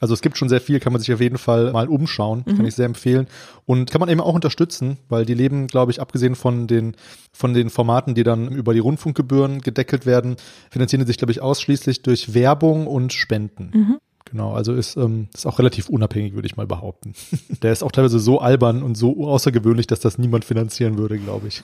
Also 0.00 0.14
es 0.14 0.22
gibt 0.22 0.38
schon 0.38 0.48
sehr 0.48 0.60
viel, 0.60 0.80
kann 0.80 0.92
man 0.92 1.00
sich 1.00 1.12
auf 1.12 1.20
jeden 1.20 1.38
Fall 1.38 1.72
mal 1.72 1.88
umschauen, 1.88 2.42
mhm. 2.46 2.56
kann 2.56 2.64
ich 2.64 2.74
sehr 2.74 2.86
empfehlen. 2.86 3.26
Und 3.66 3.90
kann 3.90 4.00
man 4.00 4.08
eben 4.08 4.20
auch 4.20 4.34
unterstützen, 4.34 4.96
weil 5.08 5.26
die 5.26 5.34
leben, 5.34 5.66
glaube 5.66 5.92
ich, 5.92 6.00
abgesehen 6.00 6.34
von 6.34 6.66
den, 6.66 6.96
von 7.32 7.54
den 7.54 7.70
Formaten, 7.70 8.14
die 8.14 8.24
dann 8.24 8.50
über 8.50 8.72
die 8.74 8.80
Rundfunkgebühren 8.80 9.60
gedeckelt 9.60 10.06
werden, 10.06 10.36
finanzieren 10.70 11.00
die 11.00 11.06
sich, 11.06 11.18
glaube 11.18 11.32
ich, 11.32 11.42
ausschließlich 11.42 12.02
durch 12.02 12.34
Werbung 12.34 12.86
und 12.86 13.12
Spenden. 13.12 13.70
Mhm. 13.72 13.98
Genau, 14.30 14.52
also 14.52 14.72
ist, 14.74 14.96
ähm, 14.96 15.28
ist 15.34 15.46
auch 15.46 15.58
relativ 15.58 15.88
unabhängig, 15.88 16.34
würde 16.34 16.46
ich 16.46 16.56
mal 16.56 16.66
behaupten. 16.66 17.14
Der 17.62 17.72
ist 17.72 17.82
auch 17.82 17.92
teilweise 17.92 18.20
so 18.20 18.40
albern 18.40 18.82
und 18.82 18.96
so 18.96 19.26
außergewöhnlich, 19.26 19.86
dass 19.86 20.00
das 20.00 20.18
niemand 20.18 20.44
finanzieren 20.44 20.98
würde, 20.98 21.18
glaube 21.18 21.48
ich. 21.48 21.62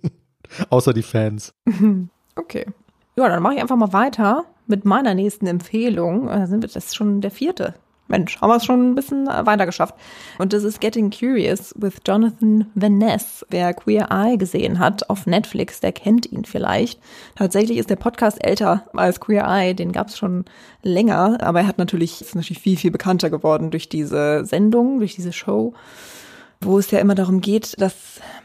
Außer 0.70 0.92
die 0.92 1.02
Fans. 1.02 1.54
Okay. 2.34 2.64
Ja, 3.16 3.28
dann 3.28 3.42
mache 3.42 3.54
ich 3.54 3.60
einfach 3.60 3.76
mal 3.76 3.92
weiter 3.92 4.44
mit 4.66 4.84
meiner 4.84 5.14
nächsten 5.14 5.46
Empfehlung. 5.46 6.28
Da 6.28 6.46
sind 6.46 6.62
wir, 6.62 6.68
das 6.68 6.86
ist 6.86 6.96
schon 6.96 7.20
der 7.20 7.30
vierte. 7.30 7.74
Mensch, 8.08 8.40
haben 8.40 8.50
wir 8.50 8.56
es 8.56 8.64
schon 8.64 8.90
ein 8.90 8.94
bisschen 8.94 9.26
weiter 9.26 9.64
geschafft. 9.64 9.94
Und 10.38 10.52
das 10.52 10.64
ist 10.64 10.80
Getting 10.80 11.10
Curious 11.10 11.74
with 11.76 11.94
Jonathan 12.06 12.66
Van 12.74 12.98
Ness. 12.98 13.44
Wer 13.48 13.72
Queer 13.72 14.08
Eye 14.10 14.36
gesehen 14.36 14.78
hat 14.78 15.08
auf 15.08 15.26
Netflix, 15.26 15.80
der 15.80 15.92
kennt 15.92 16.30
ihn 16.30 16.44
vielleicht. 16.44 17.00
Tatsächlich 17.36 17.78
ist 17.78 17.90
der 17.90 17.96
Podcast 17.96 18.44
älter 18.44 18.84
als 18.92 19.18
Queer 19.20 19.46
Eye, 19.46 19.74
den 19.74 19.92
gab 19.92 20.08
es 20.08 20.18
schon 20.18 20.44
länger, 20.82 21.38
aber 21.40 21.60
er 21.60 21.66
hat 21.66 21.78
natürlich, 21.78 22.20
ist 22.20 22.34
natürlich 22.34 22.62
viel, 22.62 22.76
viel 22.76 22.90
bekannter 22.90 23.30
geworden 23.30 23.70
durch 23.70 23.88
diese 23.88 24.44
Sendung, 24.44 24.98
durch 24.98 25.14
diese 25.14 25.32
Show 25.32 25.72
wo 26.64 26.78
es 26.78 26.90
ja 26.90 26.98
immer 26.98 27.14
darum 27.14 27.40
geht, 27.40 27.80
dass 27.80 27.94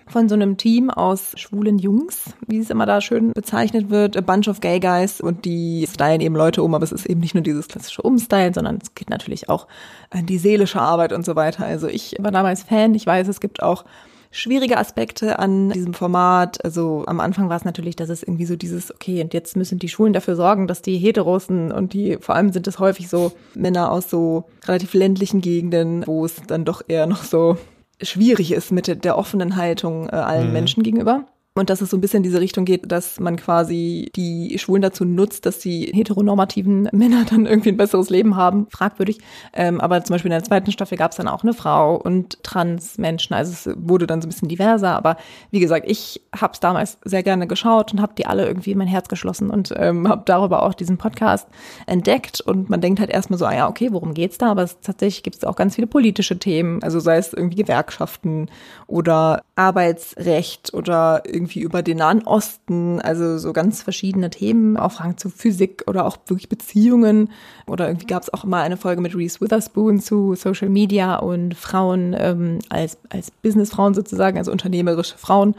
von 0.07 0.29
so 0.29 0.35
einem 0.35 0.57
Team 0.57 0.89
aus 0.89 1.33
schwulen 1.35 1.79
Jungs, 1.79 2.33
wie 2.47 2.59
es 2.59 2.69
immer 2.69 2.85
da 2.85 3.01
schön 3.01 3.33
bezeichnet 3.33 3.89
wird, 3.89 4.15
a 4.15 4.21
bunch 4.21 4.47
of 4.47 4.61
gay 4.61 4.79
guys 4.79 5.19
und 5.19 5.45
die 5.45 5.85
stylen 5.91 6.21
eben 6.21 6.35
Leute 6.35 6.63
um, 6.63 6.73
aber 6.73 6.83
es 6.83 6.91
ist 6.91 7.05
eben 7.05 7.19
nicht 7.19 7.35
nur 7.35 7.43
dieses 7.43 7.67
klassische 7.67 8.01
Umstylen, 8.01 8.53
sondern 8.53 8.79
es 8.81 8.95
geht 8.95 9.09
natürlich 9.09 9.49
auch 9.49 9.67
an 10.09 10.25
die 10.25 10.37
seelische 10.37 10.81
Arbeit 10.81 11.11
und 11.11 11.25
so 11.25 11.35
weiter. 11.35 11.65
Also 11.65 11.87
ich 11.87 12.15
war 12.19 12.31
damals 12.31 12.63
Fan, 12.63 12.95
ich 12.95 13.05
weiß, 13.05 13.27
es 13.27 13.41
gibt 13.41 13.61
auch 13.61 13.83
schwierige 14.31 14.77
Aspekte 14.77 15.39
an 15.39 15.69
diesem 15.69 15.93
Format. 15.93 16.63
Also 16.63 17.03
am 17.07 17.19
Anfang 17.19 17.49
war 17.49 17.57
es 17.57 17.65
natürlich, 17.65 17.95
dass 17.95 18.09
es 18.09 18.23
irgendwie 18.23 18.45
so 18.45 18.55
dieses, 18.55 18.93
okay, 18.93 19.21
und 19.21 19.33
jetzt 19.33 19.55
müssen 19.55 19.79
die 19.79 19.89
Schulen 19.89 20.13
dafür 20.13 20.35
sorgen, 20.35 20.67
dass 20.67 20.81
die 20.81 20.97
Heterosen 20.97 21.71
und 21.71 21.93
die, 21.93 22.17
vor 22.19 22.35
allem 22.35 22.51
sind 22.51 22.67
es 22.67 22.79
häufig 22.79 23.09
so 23.09 23.31
Männer 23.55 23.91
aus 23.91 24.09
so 24.09 24.45
relativ 24.65 24.93
ländlichen 24.93 25.41
Gegenden, 25.41 26.05
wo 26.05 26.25
es 26.25 26.35
dann 26.47 26.65
doch 26.65 26.81
eher 26.87 27.07
noch 27.07 27.23
so 27.23 27.57
schwierig 28.01 28.51
ist 28.51 28.71
mit 28.71 29.03
der 29.03 29.17
offenen 29.17 29.55
Haltung 29.55 30.07
äh, 30.07 30.15
allen 30.15 30.47
mhm. 30.47 30.53
Menschen 30.53 30.83
gegenüber. 30.83 31.25
Und 31.57 31.69
dass 31.69 31.81
es 31.81 31.89
so 31.89 31.97
ein 31.97 32.01
bisschen 32.01 32.17
in 32.17 32.23
diese 32.23 32.39
Richtung 32.39 32.65
geht, 32.65 32.91
dass 32.91 33.19
man 33.19 33.35
quasi 33.35 34.11
die 34.15 34.57
Schwulen 34.59 34.81
dazu 34.81 35.05
nutzt, 35.05 35.45
dass 35.45 35.59
die 35.59 35.91
heteronormativen 35.93 36.89
Männer 36.91 37.25
dann 37.29 37.45
irgendwie 37.45 37.69
ein 37.69 37.77
besseres 37.77 38.09
Leben 38.09 38.35
haben. 38.35 38.67
Fragwürdig. 38.69 39.19
Ähm, 39.53 39.81
aber 39.81 40.03
zum 40.03 40.13
Beispiel 40.13 40.31
in 40.31 40.37
der 40.37 40.43
zweiten 40.43 40.71
Staffel 40.71 40.97
gab 40.97 41.11
es 41.11 41.17
dann 41.17 41.27
auch 41.27 41.43
eine 41.43 41.53
Frau 41.53 41.95
und 41.95 42.43
Trans-Menschen. 42.43 43.33
Also 43.33 43.51
es 43.51 43.77
wurde 43.77 44.05
dann 44.07 44.21
so 44.21 44.27
ein 44.27 44.29
bisschen 44.29 44.49
diverser. 44.49 44.95
Aber 44.95 45.17
wie 45.51 45.59
gesagt, 45.59 45.89
ich 45.89 46.21
habe 46.35 46.53
es 46.53 46.59
damals 46.59 46.99
sehr 47.03 47.23
gerne 47.23 47.47
geschaut 47.47 47.91
und 47.91 48.01
habe 48.01 48.13
die 48.17 48.25
alle 48.25 48.45
irgendwie 48.45 48.71
in 48.71 48.77
mein 48.77 48.87
Herz 48.87 49.07
geschlossen 49.07 49.49
und 49.49 49.73
ähm, 49.77 50.07
habe 50.07 50.23
darüber 50.25 50.63
auch 50.63 50.73
diesen 50.73 50.97
Podcast 50.97 51.47
entdeckt. 51.85 52.41
Und 52.41 52.69
man 52.69 52.81
denkt 52.81 52.99
halt 52.99 53.09
erstmal 53.09 53.39
so, 53.39 53.45
ah 53.45 53.55
ja, 53.55 53.67
okay, 53.67 53.89
worum 53.91 54.13
geht's 54.13 54.37
da? 54.37 54.51
Aber 54.51 54.63
es, 54.63 54.79
tatsächlich 54.81 55.23
gibt 55.23 55.37
es 55.37 55.43
auch 55.43 55.55
ganz 55.55 55.75
viele 55.75 55.87
politische 55.87 56.37
Themen. 56.37 56.83
Also 56.83 56.99
sei 56.99 57.17
es 57.17 57.33
irgendwie 57.33 57.63
Gewerkschaften 57.63 58.49
oder 58.85 59.41
Arbeitsrecht 59.55 60.73
oder 60.73 61.23
irgendwie 61.25 61.46
irgendwie 61.47 61.61
über 61.61 61.81
den 61.81 61.97
Nahen 61.97 62.23
Osten, 62.23 63.01
also 63.01 63.37
so 63.37 63.53
ganz 63.53 63.81
verschiedene 63.81 64.29
Themen, 64.29 64.77
auch 64.77 64.91
Fragen 64.91 65.17
zu 65.17 65.29
Physik 65.29 65.83
oder 65.87 66.05
auch 66.05 66.17
wirklich 66.27 66.49
Beziehungen. 66.49 67.29
Oder 67.65 67.87
irgendwie 67.87 68.05
gab 68.05 68.23
es 68.23 68.33
auch 68.33 68.43
immer 68.43 68.57
eine 68.57 68.77
Folge 68.77 69.01
mit 69.01 69.15
Reese 69.15 69.39
Witherspoon 69.39 69.99
zu 69.99 70.35
Social 70.35 70.69
Media 70.69 71.15
und 71.17 71.55
Frauen 71.55 72.15
ähm, 72.17 72.59
als, 72.69 72.97
als 73.09 73.31
Businessfrauen 73.31 73.93
sozusagen, 73.93 74.37
also 74.37 74.51
unternehmerische 74.51 75.17
Frauen. 75.17 75.55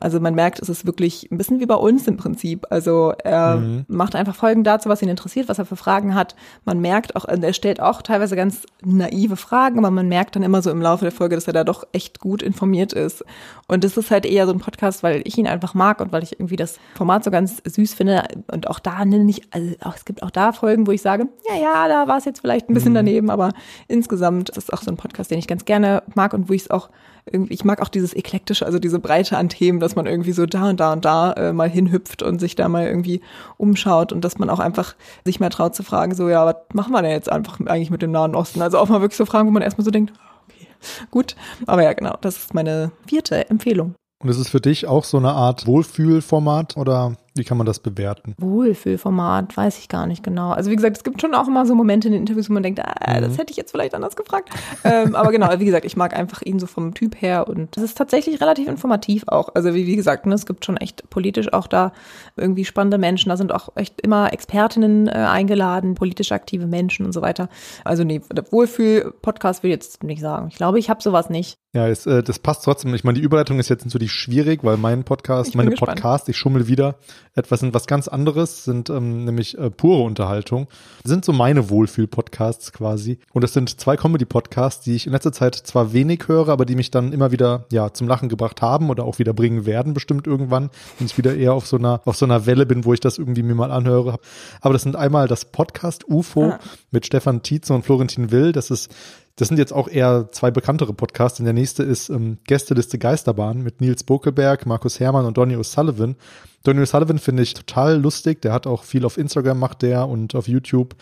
Also 0.00 0.18
man 0.18 0.34
merkt, 0.34 0.60
es 0.60 0.70
ist 0.70 0.86
wirklich 0.86 1.30
ein 1.30 1.36
bisschen 1.36 1.60
wie 1.60 1.66
bei 1.66 1.74
uns 1.74 2.08
im 2.08 2.16
Prinzip. 2.16 2.66
Also 2.70 3.12
er 3.22 3.56
mhm. 3.56 3.84
macht 3.86 4.14
einfach 4.14 4.34
Folgen 4.34 4.64
dazu, 4.64 4.88
was 4.88 5.02
ihn 5.02 5.10
interessiert, 5.10 5.48
was 5.48 5.58
er 5.58 5.66
für 5.66 5.76
Fragen 5.76 6.14
hat. 6.14 6.34
Man 6.64 6.80
merkt 6.80 7.16
auch, 7.16 7.26
er 7.26 7.52
stellt 7.52 7.80
auch 7.80 8.00
teilweise 8.00 8.34
ganz 8.34 8.64
naive 8.82 9.36
Fragen, 9.36 9.78
aber 9.78 9.90
man 9.90 10.08
merkt 10.08 10.36
dann 10.36 10.42
immer 10.42 10.62
so 10.62 10.70
im 10.70 10.80
Laufe 10.80 11.04
der 11.04 11.12
Folge, 11.12 11.34
dass 11.34 11.46
er 11.46 11.52
da 11.52 11.64
doch 11.64 11.84
echt 11.92 12.18
gut 12.18 12.42
informiert 12.42 12.94
ist. 12.94 13.24
Und 13.68 13.84
das 13.84 13.98
ist 13.98 14.10
halt 14.10 14.24
eher 14.24 14.46
so 14.46 14.52
ein 14.52 14.58
Podcast, 14.58 15.02
weil 15.02 15.20
ich 15.24 15.29
ihn 15.38 15.46
einfach 15.46 15.74
mag 15.74 16.00
und 16.00 16.12
weil 16.12 16.22
ich 16.22 16.32
irgendwie 16.32 16.56
das 16.56 16.78
Format 16.94 17.24
so 17.24 17.30
ganz 17.30 17.62
süß 17.64 17.94
finde. 17.94 18.24
Und 18.52 18.68
auch 18.68 18.78
da 18.78 19.04
nicht, 19.04 19.52
also 19.52 19.74
auch, 19.82 19.96
es 19.96 20.04
gibt 20.04 20.22
auch 20.22 20.30
da 20.30 20.52
Folgen, 20.52 20.86
wo 20.86 20.92
ich 20.92 21.02
sage, 21.02 21.28
ja, 21.48 21.60
ja, 21.60 21.88
da 21.88 22.08
war 22.08 22.18
es 22.18 22.24
jetzt 22.24 22.40
vielleicht 22.40 22.68
ein 22.68 22.74
bisschen 22.74 22.92
mhm. 22.92 22.96
daneben, 22.96 23.30
aber 23.30 23.52
insgesamt 23.88 24.50
ist 24.50 24.58
es 24.58 24.70
auch 24.70 24.82
so 24.82 24.90
ein 24.90 24.96
Podcast, 24.96 25.30
den 25.30 25.38
ich 25.38 25.46
ganz 25.46 25.64
gerne 25.64 26.02
mag 26.14 26.34
und 26.34 26.48
wo 26.48 26.52
ich 26.52 26.62
es 26.62 26.70
auch 26.70 26.90
irgendwie, 27.26 27.54
ich 27.54 27.64
mag 27.64 27.80
auch 27.80 27.88
dieses 27.88 28.14
eklektische, 28.14 28.66
also 28.66 28.78
diese 28.78 28.98
Breite 28.98 29.36
an 29.36 29.48
Themen, 29.48 29.80
dass 29.80 29.96
man 29.96 30.06
irgendwie 30.06 30.32
so 30.32 30.46
da 30.46 30.70
und 30.70 30.80
da 30.80 30.92
und 30.92 31.04
da 31.04 31.32
äh, 31.32 31.52
mal 31.52 31.68
hinhüpft 31.68 32.22
und 32.22 32.38
sich 32.38 32.56
da 32.56 32.68
mal 32.68 32.86
irgendwie 32.86 33.20
umschaut 33.56 34.12
und 34.12 34.24
dass 34.24 34.38
man 34.38 34.50
auch 34.50 34.58
einfach 34.58 34.94
sich 35.24 35.40
mal 35.40 35.50
traut 35.50 35.74
zu 35.74 35.82
fragen, 35.82 36.14
so, 36.14 36.28
ja, 36.28 36.46
was 36.46 36.56
machen 36.72 36.92
wir 36.92 37.02
denn 37.02 37.12
jetzt 37.12 37.30
einfach 37.30 37.60
eigentlich 37.66 37.90
mit 37.90 38.02
dem 38.02 38.10
Nahen 38.10 38.34
Osten? 38.34 38.62
Also 38.62 38.78
auch 38.78 38.88
mal 38.88 39.00
wirklich 39.00 39.18
so 39.18 39.26
Fragen, 39.26 39.48
wo 39.48 39.52
man 39.52 39.62
erstmal 39.62 39.84
so 39.84 39.90
denkt, 39.90 40.12
okay, 40.48 40.66
gut. 41.10 41.36
Aber 41.66 41.82
ja, 41.82 41.92
genau, 41.92 42.16
das 42.20 42.36
ist 42.36 42.54
meine 42.54 42.92
vierte 43.06 43.48
Empfehlung. 43.50 43.94
Und 44.20 44.28
ist 44.28 44.38
es 44.38 44.50
für 44.50 44.60
dich 44.60 44.86
auch 44.86 45.04
so 45.04 45.16
eine 45.16 45.32
Art 45.32 45.66
Wohlfühlformat 45.66 46.76
oder 46.76 47.16
wie 47.36 47.44
kann 47.44 47.56
man 47.56 47.66
das 47.66 47.78
bewerten? 47.78 48.34
Wohlfühlformat, 48.38 49.56
weiß 49.56 49.78
ich 49.78 49.88
gar 49.88 50.06
nicht 50.06 50.22
genau. 50.22 50.50
Also 50.50 50.70
wie 50.70 50.76
gesagt, 50.76 50.96
es 50.96 51.04
gibt 51.04 51.20
schon 51.20 51.34
auch 51.34 51.46
immer 51.46 51.64
so 51.64 51.74
Momente 51.74 52.08
in 52.08 52.12
den 52.12 52.22
Interviews, 52.22 52.50
wo 52.50 52.54
man 52.54 52.62
denkt, 52.62 52.80
ah, 52.80 53.16
mhm. 53.16 53.22
das 53.22 53.38
hätte 53.38 53.52
ich 53.52 53.56
jetzt 53.56 53.70
vielleicht 53.70 53.94
anders 53.94 54.16
gefragt. 54.16 54.50
ähm, 54.84 55.14
aber 55.14 55.30
genau, 55.30 55.48
wie 55.58 55.64
gesagt, 55.64 55.84
ich 55.84 55.96
mag 55.96 56.14
einfach 56.14 56.42
ihn 56.42 56.58
so 56.58 56.66
vom 56.66 56.94
Typ 56.94 57.20
her 57.20 57.48
und 57.48 57.76
es 57.76 57.82
ist 57.82 57.96
tatsächlich 57.98 58.40
relativ 58.40 58.68
informativ 58.68 59.24
auch. 59.28 59.54
Also 59.54 59.74
wie, 59.74 59.86
wie 59.86 59.96
gesagt, 59.96 60.26
ne, 60.26 60.34
es 60.34 60.46
gibt 60.46 60.64
schon 60.64 60.76
echt 60.76 61.08
politisch 61.10 61.52
auch 61.52 61.66
da 61.66 61.92
irgendwie 62.36 62.64
spannende 62.64 62.98
Menschen. 62.98 63.28
Da 63.28 63.36
sind 63.36 63.52
auch 63.52 63.70
echt 63.76 64.00
immer 64.00 64.32
Expertinnen 64.32 65.06
äh, 65.06 65.12
eingeladen, 65.12 65.94
politisch 65.94 66.32
aktive 66.32 66.66
Menschen 66.66 67.06
und 67.06 67.12
so 67.12 67.22
weiter. 67.22 67.48
Also 67.84 68.04
nee, 68.04 68.20
Wohlfühl-Podcast 68.50 69.62
will 69.62 69.70
ich 69.70 69.76
jetzt 69.76 70.02
nicht 70.02 70.20
sagen. 70.20 70.48
Ich 70.48 70.56
glaube, 70.56 70.78
ich 70.78 70.90
habe 70.90 71.02
sowas 71.02 71.30
nicht. 71.30 71.58
Ja, 71.72 71.86
es, 71.86 72.04
äh, 72.06 72.22
das 72.22 72.40
passt 72.40 72.64
trotzdem. 72.64 72.92
Ich 72.94 73.04
meine, 73.04 73.18
die 73.18 73.24
Überleitung 73.24 73.60
ist 73.60 73.68
jetzt 73.68 73.84
natürlich 73.84 74.10
schwierig, 74.10 74.64
weil 74.64 74.76
mein 74.76 75.04
Podcast, 75.04 75.54
meine 75.54 75.70
gespannt. 75.70 76.00
Podcast, 76.00 76.28
ich 76.28 76.36
schummel 76.36 76.66
wieder, 76.66 76.96
etwas 77.34 77.60
sind 77.60 77.74
was 77.74 77.86
ganz 77.86 78.08
anderes, 78.08 78.64
sind 78.64 78.90
ähm, 78.90 79.24
nämlich 79.24 79.56
äh, 79.56 79.70
pure 79.70 80.02
Unterhaltung. 80.02 80.66
Das 81.02 81.10
sind 81.10 81.24
so 81.24 81.32
meine 81.32 81.70
Wohlfühl-Podcasts 81.70 82.72
quasi. 82.72 83.18
Und 83.32 83.44
es 83.44 83.52
sind 83.52 83.80
zwei 83.80 83.96
Comedy-Podcasts, 83.96 84.84
die 84.84 84.96
ich 84.96 85.06
in 85.06 85.12
letzter 85.12 85.32
Zeit 85.32 85.54
zwar 85.54 85.92
wenig 85.92 86.26
höre, 86.26 86.48
aber 86.48 86.64
die 86.64 86.74
mich 86.74 86.90
dann 86.90 87.12
immer 87.12 87.30
wieder 87.30 87.66
ja 87.70 87.92
zum 87.92 88.08
Lachen 88.08 88.28
gebracht 88.28 88.62
haben 88.62 88.90
oder 88.90 89.04
auch 89.04 89.18
wieder 89.18 89.32
bringen 89.32 89.64
werden, 89.64 89.94
bestimmt 89.94 90.26
irgendwann, 90.26 90.70
wenn 90.98 91.06
ich 91.06 91.18
wieder 91.18 91.36
eher 91.36 91.54
auf 91.54 91.66
so 91.66 91.76
einer 91.76 92.00
auf 92.04 92.16
so 92.16 92.24
einer 92.24 92.46
Welle 92.46 92.66
bin, 92.66 92.84
wo 92.84 92.92
ich 92.92 93.00
das 93.00 93.18
irgendwie 93.18 93.42
mir 93.42 93.54
mal 93.54 93.70
anhöre. 93.70 94.18
Aber 94.60 94.72
das 94.72 94.82
sind 94.82 94.96
einmal 94.96 95.28
das 95.28 95.44
Podcast 95.44 96.08
UFO 96.08 96.50
ah. 96.50 96.58
mit 96.90 97.06
Stefan 97.06 97.42
Tietze 97.42 97.74
und 97.74 97.84
Florentin 97.84 98.30
Will. 98.30 98.52
Das 98.52 98.70
ist 98.70 98.90
das 99.36 99.48
sind 99.48 99.56
jetzt 99.56 99.72
auch 99.72 99.88
eher 99.88 100.28
zwei 100.32 100.50
bekanntere 100.50 100.92
Podcasts. 100.92 101.38
Denn 101.38 101.46
der 101.46 101.54
nächste 101.54 101.82
ist 101.82 102.10
ähm, 102.10 102.38
Gästeliste 102.44 102.98
Geisterbahn 102.98 103.62
mit 103.62 103.80
Nils 103.80 104.04
Bokelberg, 104.04 104.66
Markus 104.66 105.00
Hermann 105.00 105.24
und 105.24 105.38
Donny 105.38 105.56
O'Sullivan. 105.56 106.16
Donny 106.62 106.80
O'Sullivan 106.80 107.18
finde 107.18 107.42
ich 107.42 107.54
total 107.54 108.00
lustig. 108.00 108.42
Der 108.42 108.52
hat 108.52 108.66
auch 108.66 108.84
viel 108.84 109.04
auf 109.04 109.16
Instagram 109.16 109.58
macht 109.58 109.82
der 109.82 110.08
und 110.08 110.34
auf 110.34 110.48
YouTube. 110.48 110.94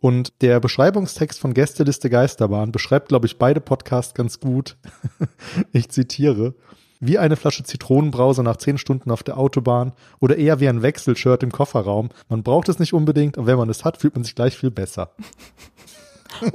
Und 0.00 0.40
der 0.40 0.60
Beschreibungstext 0.60 1.38
von 1.38 1.52
Gästeliste 1.52 2.08
Geisterbahn 2.08 2.72
beschreibt, 2.72 3.08
glaube 3.08 3.26
ich, 3.26 3.38
beide 3.38 3.60
Podcasts 3.60 4.14
ganz 4.14 4.40
gut. 4.40 4.76
ich 5.72 5.90
zitiere. 5.90 6.54
Wie 7.00 7.18
eine 7.18 7.36
Flasche 7.36 7.64
Zitronenbrause 7.64 8.42
nach 8.42 8.56
zehn 8.56 8.76
Stunden 8.76 9.10
auf 9.10 9.22
der 9.22 9.38
Autobahn 9.38 9.92
oder 10.18 10.36
eher 10.36 10.60
wie 10.60 10.68
ein 10.68 10.82
Wechselshirt 10.82 11.42
im 11.42 11.50
Kofferraum. 11.50 12.10
Man 12.28 12.42
braucht 12.42 12.68
es 12.68 12.78
nicht 12.78 12.92
unbedingt, 12.92 13.38
aber 13.38 13.46
wenn 13.46 13.58
man 13.58 13.70
es 13.70 13.84
hat, 13.84 13.96
fühlt 13.96 14.14
man 14.14 14.24
sich 14.24 14.34
gleich 14.34 14.56
viel 14.56 14.70
besser. 14.70 15.12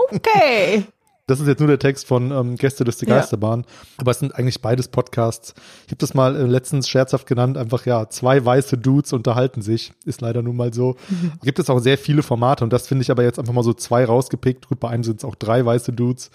Okay. 0.10 0.86
Das 1.28 1.40
ist 1.40 1.48
jetzt 1.48 1.60
nur 1.60 1.68
der 1.68 1.80
Text 1.80 2.06
von 2.06 2.32
ähm, 2.32 2.56
Gästeliste 2.56 3.08
Geisterbahn, 3.08 3.62
ja. 3.62 3.68
aber 3.98 4.12
es 4.12 4.20
sind 4.20 4.36
eigentlich 4.36 4.62
beides 4.62 4.90
Podcasts. 4.90 5.56
Ich 5.86 5.92
habe 5.92 5.98
das 5.98 6.14
mal 6.14 6.36
äh, 6.36 6.44
letztens 6.44 6.88
scherzhaft 6.88 7.26
genannt, 7.26 7.58
einfach 7.58 7.88
ja, 7.88 8.10
zwei 8.10 8.46
weiße 8.46 8.78
Dudes 8.78 9.12
unterhalten 9.12 9.64
sich, 9.64 9.94
ist 10.06 10.22
leider 10.22 10.44
nun 10.44 10.56
mal 10.56 10.72
so. 10.72 10.96
Mhm. 11.10 11.32
Gibt 11.42 11.58
es 11.58 11.70
auch 11.72 11.80
sehr 11.80 11.98
viele 11.98 12.22
Formate 12.22 12.64
und 12.64 12.72
das 12.72 12.88
finde 12.88 13.02
ich 13.02 13.10
aber 13.10 13.24
jetzt 13.24 13.40
einfach 13.40 13.54
mal 13.54 13.64
so 13.64 13.74
zwei 13.74 14.06
rausgepickt. 14.06 14.68
Gut, 14.68 14.80
bei 14.80 14.90
einem 14.90 15.04
sind 15.04 15.20
es 15.20 15.26
auch 15.26 15.34
drei 15.34 15.66
weiße 15.66 15.94
Dudes, 15.94 16.30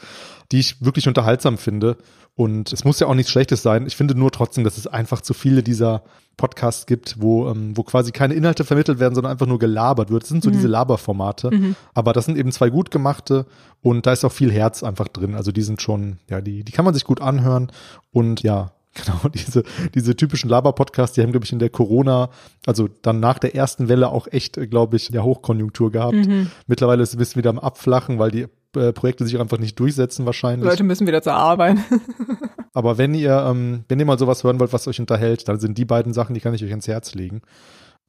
die 0.51 0.59
ich 0.59 0.85
wirklich 0.85 1.07
unterhaltsam 1.07 1.57
finde. 1.57 1.97
Und 2.35 2.73
es 2.73 2.85
muss 2.85 2.99
ja 2.99 3.07
auch 3.07 3.15
nichts 3.15 3.31
Schlechtes 3.31 3.63
sein. 3.63 3.87
Ich 3.87 3.97
finde 3.97 4.15
nur 4.17 4.33
trotzdem, 4.33 4.65
dass 4.65 4.79
es 4.79 4.87
einfach 4.87 5.21
zu 5.21 5.35
viele 5.35 5.63
dieser 5.63 6.03
Podcasts 6.37 6.87
gibt, 6.87 7.21
wo, 7.21 7.49
ähm, 7.49 7.77
wo 7.77 7.83
quasi 7.83 8.13
keine 8.13 8.35
Inhalte 8.35 8.65
vermittelt 8.65 8.99
werden, 8.99 9.15
sondern 9.15 9.33
einfach 9.33 9.47
nur 9.47 9.59
gelabert 9.59 10.11
wird. 10.11 10.23
Das 10.23 10.31
sind 10.31 10.43
so 10.43 10.51
mhm. 10.51 10.55
diese 10.55 10.69
Laberformate. 10.69 11.51
Mhm. 11.51 11.77
Aber 11.95 12.13
das 12.13 12.25
sind 12.25 12.39
eben 12.39 12.53
zwei 12.53 12.71
gut 12.71 12.91
gemachte 12.91 13.47
und 13.83 14.07
da 14.07 14.13
ist 14.13 14.25
auch 14.25 14.33
viel 14.33 14.51
Herz 14.51 14.83
einfach 14.83 15.09
drin. 15.09 15.35
Also 15.35 15.53
die 15.53 15.63
sind 15.63 15.83
schon, 15.83 16.19
ja, 16.29 16.41
die, 16.41 16.65
die 16.65 16.73
kann 16.73 16.85
man 16.85 16.95
sich 16.95 17.05
gut 17.05 17.21
anhören 17.21 17.71
und 18.13 18.43
ja, 18.43 18.73
Genau, 18.95 19.29
diese, 19.29 19.63
diese 19.95 20.17
typischen 20.17 20.51
Laber-Podcasts, 20.51 21.15
die 21.15 21.23
haben, 21.23 21.31
glaube 21.31 21.47
ich, 21.47 21.53
in 21.53 21.61
der 21.61 21.71
Corona, 21.71 22.31
also 22.67 22.89
dann 23.03 23.21
nach 23.21 23.39
der 23.39 23.55
ersten 23.55 23.89
Welle 23.89 24.09
auch 24.09 24.27
echt, 24.31 24.55
glaube 24.69 24.97
ich, 24.97 25.09
der 25.09 25.23
Hochkonjunktur 25.23 25.93
gehabt. 25.93 26.15
Mhm. 26.15 26.51
Mittlerweile 26.67 27.03
ist 27.03 27.11
es 27.11 27.15
ein 27.15 27.19
bisschen 27.19 27.39
wieder 27.39 27.51
am 27.51 27.61
Abflachen, 27.61 28.19
weil 28.19 28.31
die 28.31 28.49
äh, 28.77 28.93
Projekte 28.93 29.25
sich 29.25 29.39
einfach 29.39 29.59
nicht 29.59 29.79
durchsetzen 29.79 30.27
wahrscheinlich. 30.27 30.69
Leute 30.69 30.85
müssen 30.85 31.07
wieder 31.07 31.23
zur 31.23 31.35
Arbeit. 31.35 31.79
Aber 32.73 32.99
wenn 32.99 33.15
ihr, 33.15 33.45
ähm, 33.49 33.85
wenn 33.89 33.99
ihr 33.99 34.07
mal 34.07 34.19
sowas 34.19 34.45
hören 34.45 34.61
wollt, 34.61 34.73
was 34.73 34.87
euch 34.87 35.01
unterhält, 35.01 35.49
dann 35.49 35.59
sind 35.59 35.77
die 35.77 35.85
beiden 35.85 36.13
Sachen, 36.13 36.35
die 36.35 36.41
kann 36.41 36.55
ich 36.55 36.65
euch 36.65 36.71
ins 36.71 36.89
Herz 36.89 37.15
legen. 37.15 37.43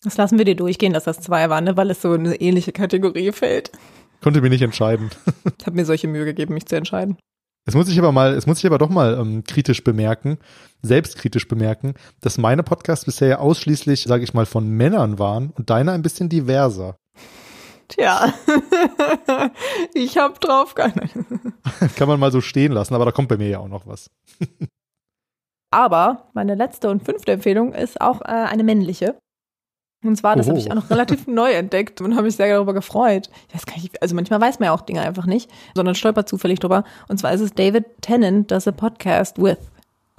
Das 0.04 0.18
lassen 0.18 0.38
wir 0.38 0.46
dir 0.46 0.56
durchgehen, 0.56 0.94
dass 0.94 1.04
das 1.04 1.20
zwei 1.20 1.50
waren, 1.50 1.64
ne? 1.64 1.78
weil 1.78 1.92
es 1.92 2.02
so 2.02 2.12
eine 2.12 2.36
ähnliche 2.36 2.72
Kategorie 2.72 3.32
fällt. 3.32 3.72
Konnte 4.22 4.42
mir 4.42 4.50
nicht 4.50 4.62
entscheiden. 4.62 5.10
ich 5.60 5.66
habe 5.66 5.76
mir 5.76 5.86
solche 5.86 6.08
Mühe 6.08 6.26
gegeben, 6.26 6.54
mich 6.54 6.66
zu 6.66 6.76
entscheiden. 6.76 7.18
Es 7.66 7.76
muss 7.76 7.90
ich 7.90 8.00
aber 8.00 8.12
mal, 8.12 8.34
es 8.34 8.48
muss 8.48 8.58
ich 8.60 8.66
aber 8.66 8.80
doch 8.80 8.90
mal 8.90 9.18
ähm, 9.20 9.44
kritisch 9.44 9.84
bemerken, 9.84 10.40
selbstkritisch 10.82 11.48
bemerken, 11.48 11.94
dass 12.20 12.40
meine 12.40 12.64
Podcasts 12.64 13.06
bisher 13.06 13.28
ja 13.28 13.40
ausschließlich, 13.40 14.04
sage 14.04 14.24
ich 14.24 14.34
mal, 14.34 14.48
von 14.48 14.68
Männern 14.68 15.20
waren 15.20 15.52
und 15.52 15.70
deine 15.70 15.92
ein 15.92 16.02
bisschen 16.02 16.30
diverser. 16.30 16.96
Tja, 17.96 18.34
ich 19.94 20.18
hab 20.18 20.40
drauf 20.40 20.76
keine. 20.76 21.10
Kann 21.98 22.08
man 22.08 22.20
mal 22.20 22.32
so 22.32 22.40
stehen 22.40 22.72
lassen, 22.72 22.96
aber 22.96 23.06
da 23.06 23.12
kommt 23.12 23.28
bei 23.28 23.38
mir 23.38 23.50
ja 23.50 23.60
auch 23.60 23.68
noch 23.68 23.86
was. 23.86 24.10
aber 25.72 26.30
meine 26.34 26.56
letzte 26.56 26.90
und 26.90 27.04
fünfte 27.04 27.34
Empfehlung 27.34 27.74
ist 27.74 28.00
auch 28.00 28.22
äh, 28.22 28.28
eine 28.28 28.64
männliche. 28.64 29.18
Und 30.04 30.16
zwar, 30.16 30.36
das 30.36 30.48
habe 30.48 30.58
ich 30.58 30.72
auch 30.72 30.76
noch 30.76 30.90
relativ 30.90 31.28
neu 31.28 31.52
entdeckt 31.52 32.02
und 32.02 32.16
habe 32.16 32.24
mich 32.24 32.36
sehr 32.36 32.48
darüber 32.48 32.74
gefreut. 32.74 33.30
Ich 33.50 33.56
weiß 33.56 33.66
gar 33.68 33.76
nicht, 33.76 34.02
also 34.02 34.16
manchmal 34.16 34.42
weiß 34.42 34.60
man 34.60 34.68
ja 34.68 34.74
auch 34.74 34.82
Dinge 34.82 35.02
einfach 35.02 35.28
nicht, 35.28 35.52
sondern 35.76 35.94
stolpert 35.94 36.28
zufällig 36.28 36.60
drüber. 36.60 36.86
Und 37.08 37.20
zwar 37.20 37.34
ist 37.34 37.42
es 37.42 37.54
David 37.54 37.86
Tennant, 38.02 38.50
das 38.50 38.68
a 38.68 38.72
Podcast 38.72 39.40
with 39.40 39.60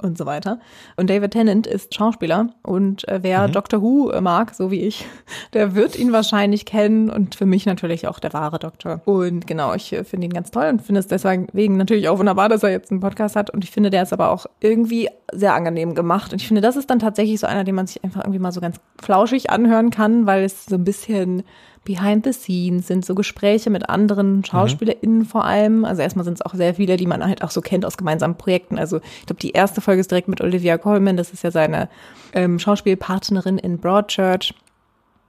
und 0.02 0.18
so 0.18 0.26
weiter. 0.26 0.58
Und 0.96 1.10
David 1.10 1.32
Tennant 1.32 1.66
ist 1.66 1.94
Schauspieler 1.94 2.48
und 2.62 3.06
äh, 3.08 3.20
wer 3.22 3.48
mhm. 3.48 3.52
Doctor 3.52 3.82
Who 3.82 4.12
mag, 4.20 4.54
so 4.54 4.70
wie 4.70 4.82
ich, 4.82 5.06
der 5.52 5.74
wird 5.74 5.98
ihn 5.98 6.12
wahrscheinlich 6.12 6.64
kennen 6.64 7.10
und 7.10 7.34
für 7.34 7.46
mich 7.46 7.66
natürlich 7.66 8.08
auch 8.08 8.18
der 8.18 8.32
wahre 8.32 8.58
Doktor. 8.58 9.00
Und 9.04 9.46
genau, 9.46 9.74
ich 9.74 9.92
äh, 9.92 10.04
finde 10.04 10.26
ihn 10.26 10.32
ganz 10.32 10.50
toll 10.50 10.68
und 10.68 10.82
finde 10.82 11.00
es 11.00 11.06
deswegen 11.06 11.76
natürlich 11.76 12.08
auch 12.08 12.18
wunderbar, 12.18 12.48
dass 12.48 12.62
er 12.62 12.70
jetzt 12.70 12.90
einen 12.90 13.00
Podcast 13.00 13.36
hat 13.36 13.50
und 13.50 13.64
ich 13.64 13.70
finde, 13.70 13.90
der 13.90 14.02
ist 14.02 14.12
aber 14.12 14.30
auch 14.30 14.46
irgendwie 14.60 15.08
sehr 15.32 15.54
angenehm 15.54 15.94
gemacht 15.94 16.32
und 16.32 16.40
ich 16.40 16.48
finde, 16.48 16.60
das 16.60 16.76
ist 16.76 16.90
dann 16.90 16.98
tatsächlich 16.98 17.40
so 17.40 17.46
einer, 17.46 17.64
den 17.64 17.74
man 17.74 17.86
sich 17.86 18.02
einfach 18.04 18.20
irgendwie 18.22 18.38
mal 18.38 18.52
so 18.52 18.60
ganz 18.60 18.76
flauschig 19.00 19.50
anhören 19.50 19.90
kann, 19.90 20.26
weil 20.26 20.44
es 20.44 20.66
so 20.66 20.76
ein 20.76 20.84
bisschen 20.84 21.42
Behind 21.84 22.24
the 22.24 22.32
Scenes 22.32 22.86
sind, 22.86 23.04
so 23.04 23.14
Gespräche 23.14 23.70
mit 23.70 23.88
anderen 23.88 24.36
mhm. 24.36 24.44
SchauspielerInnen 24.44 25.18
mhm. 25.20 25.26
vor 25.26 25.44
allem. 25.44 25.84
Also 25.84 26.02
erstmal 26.02 26.24
sind 26.24 26.34
es 26.34 26.42
auch 26.42 26.54
sehr 26.54 26.74
viele, 26.74 26.96
die 26.96 27.06
man 27.06 27.24
halt 27.24 27.42
auch 27.42 27.50
so 27.50 27.60
kennt 27.60 27.84
aus 27.84 27.96
gemeinsamen 27.96 28.36
Projekten. 28.36 28.78
Also 28.78 28.98
ich 29.20 29.26
glaube, 29.26 29.40
die 29.40 29.50
erste 29.50 29.80
Folge 29.80 30.00
ist 30.00 30.10
direkt 30.10 30.28
mit 30.28 30.40
Olivia 30.40 30.78
Colman, 30.78 31.16
das 31.16 31.32
ist 31.32 31.42
ja 31.42 31.50
seine 31.50 31.88
ähm, 32.32 32.58
Schauspielpartnerin 32.58 33.58
in 33.58 33.78
Broadchurch. 33.78 34.54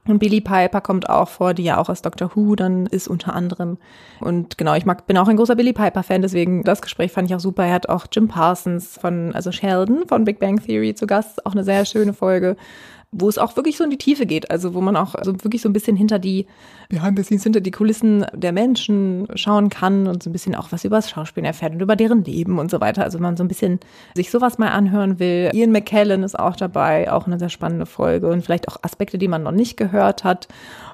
Und 0.06 0.20
Billy 0.20 0.42
Piper 0.42 0.82
kommt 0.82 1.10
auch 1.10 1.30
vor, 1.30 1.54
die 1.54 1.64
ja 1.64 1.78
auch 1.78 1.88
aus 1.88 2.02
Doctor 2.02 2.32
Who 2.36 2.56
dann 2.56 2.88
ist 2.88 3.08
unter 3.08 3.34
anderem. 3.34 3.78
Und 4.20 4.58
genau, 4.58 4.76
ich 4.76 4.86
mag, 4.86 5.08
bin 5.08 5.18
auch 5.18 5.30
ein 5.30 5.38
großer 5.38 5.56
Billy 5.56 5.72
Piper 5.72 6.04
Fan, 6.04 6.22
deswegen 6.22 6.64
das 6.64 6.82
Gespräch 6.82 7.14
fand 7.14 7.30
ich 7.30 7.36
auch 7.36 7.40
super. 7.40 7.66
Er 7.66 7.74
hat 7.74 7.88
auch 7.88 8.06
Jim 8.12 8.28
Parsons 8.28 8.98
von, 9.00 9.34
also 9.34 9.54
Sheldon 9.54 10.06
von 10.08 10.26
Big 10.26 10.40
Bang 10.40 10.62
Theory 10.62 10.94
zu 10.94 11.08
Gast, 11.08 11.46
auch 11.46 11.54
eine 11.54 11.64
sehr 11.64 11.86
schöne 11.86 12.14
Folge 12.14 12.58
wo 13.14 13.30
es 13.30 13.38
auch 13.38 13.56
wirklich 13.56 13.78
so 13.78 13.84
in 13.84 13.90
die 13.90 13.98
Tiefe 13.98 14.26
geht, 14.26 14.52
also 14.52 14.74
wo 14.74 14.82
man 14.82 14.96
auch 14.96 15.16
also 15.16 15.34
wirklich 15.44 15.62
so 15.62 15.70
ein 15.70 15.74
bisschen 15.74 15.96
hinter 15.96 16.20
die 16.20 16.48
Behind 16.90 17.18
the 17.18 17.24
Scenes, 17.24 17.44
hinter 17.44 17.62
die 17.62 17.72
Kulissen 17.72 18.26
der 18.34 18.52
Menschen 18.52 19.28
schauen 19.36 19.70
kann 19.70 20.08
und 20.08 20.22
so 20.22 20.30
ein 20.30 20.34
bisschen 20.34 20.56
auch 20.56 20.72
was 20.72 20.84
über 20.84 20.98
das 20.98 21.10
Schauspielen 21.10 21.46
erfährt 21.46 21.74
und 21.74 21.82
über 21.82 21.96
deren 21.96 22.24
Leben 22.24 22.60
und 22.60 22.70
so 22.70 22.82
weiter. 22.82 23.04
Also 23.04 23.18
wenn 23.18 23.24
man 23.24 23.38
so 23.38 23.44
ein 23.44 23.48
bisschen 23.48 23.80
sich 24.16 24.30
sowas 24.32 24.58
mal 24.58 24.70
anhören 24.70 25.20
will. 25.20 25.50
Ian 25.54 25.72
McKellen 25.72 26.24
ist 26.24 26.38
auch 26.38 26.56
dabei, 26.56 27.12
auch 27.12 27.26
eine 27.26 27.40
sehr 27.40 27.50
spannende 27.50 27.86
Folge 27.86 28.30
und 28.30 28.44
vielleicht 28.44 28.68
auch 28.68 28.78
Aspekte, 28.82 29.18
die 29.18 29.28
man 29.28 29.44
noch 29.44 29.52
nicht 29.52 29.78
gehört 29.78 30.24
hat. 30.24 30.48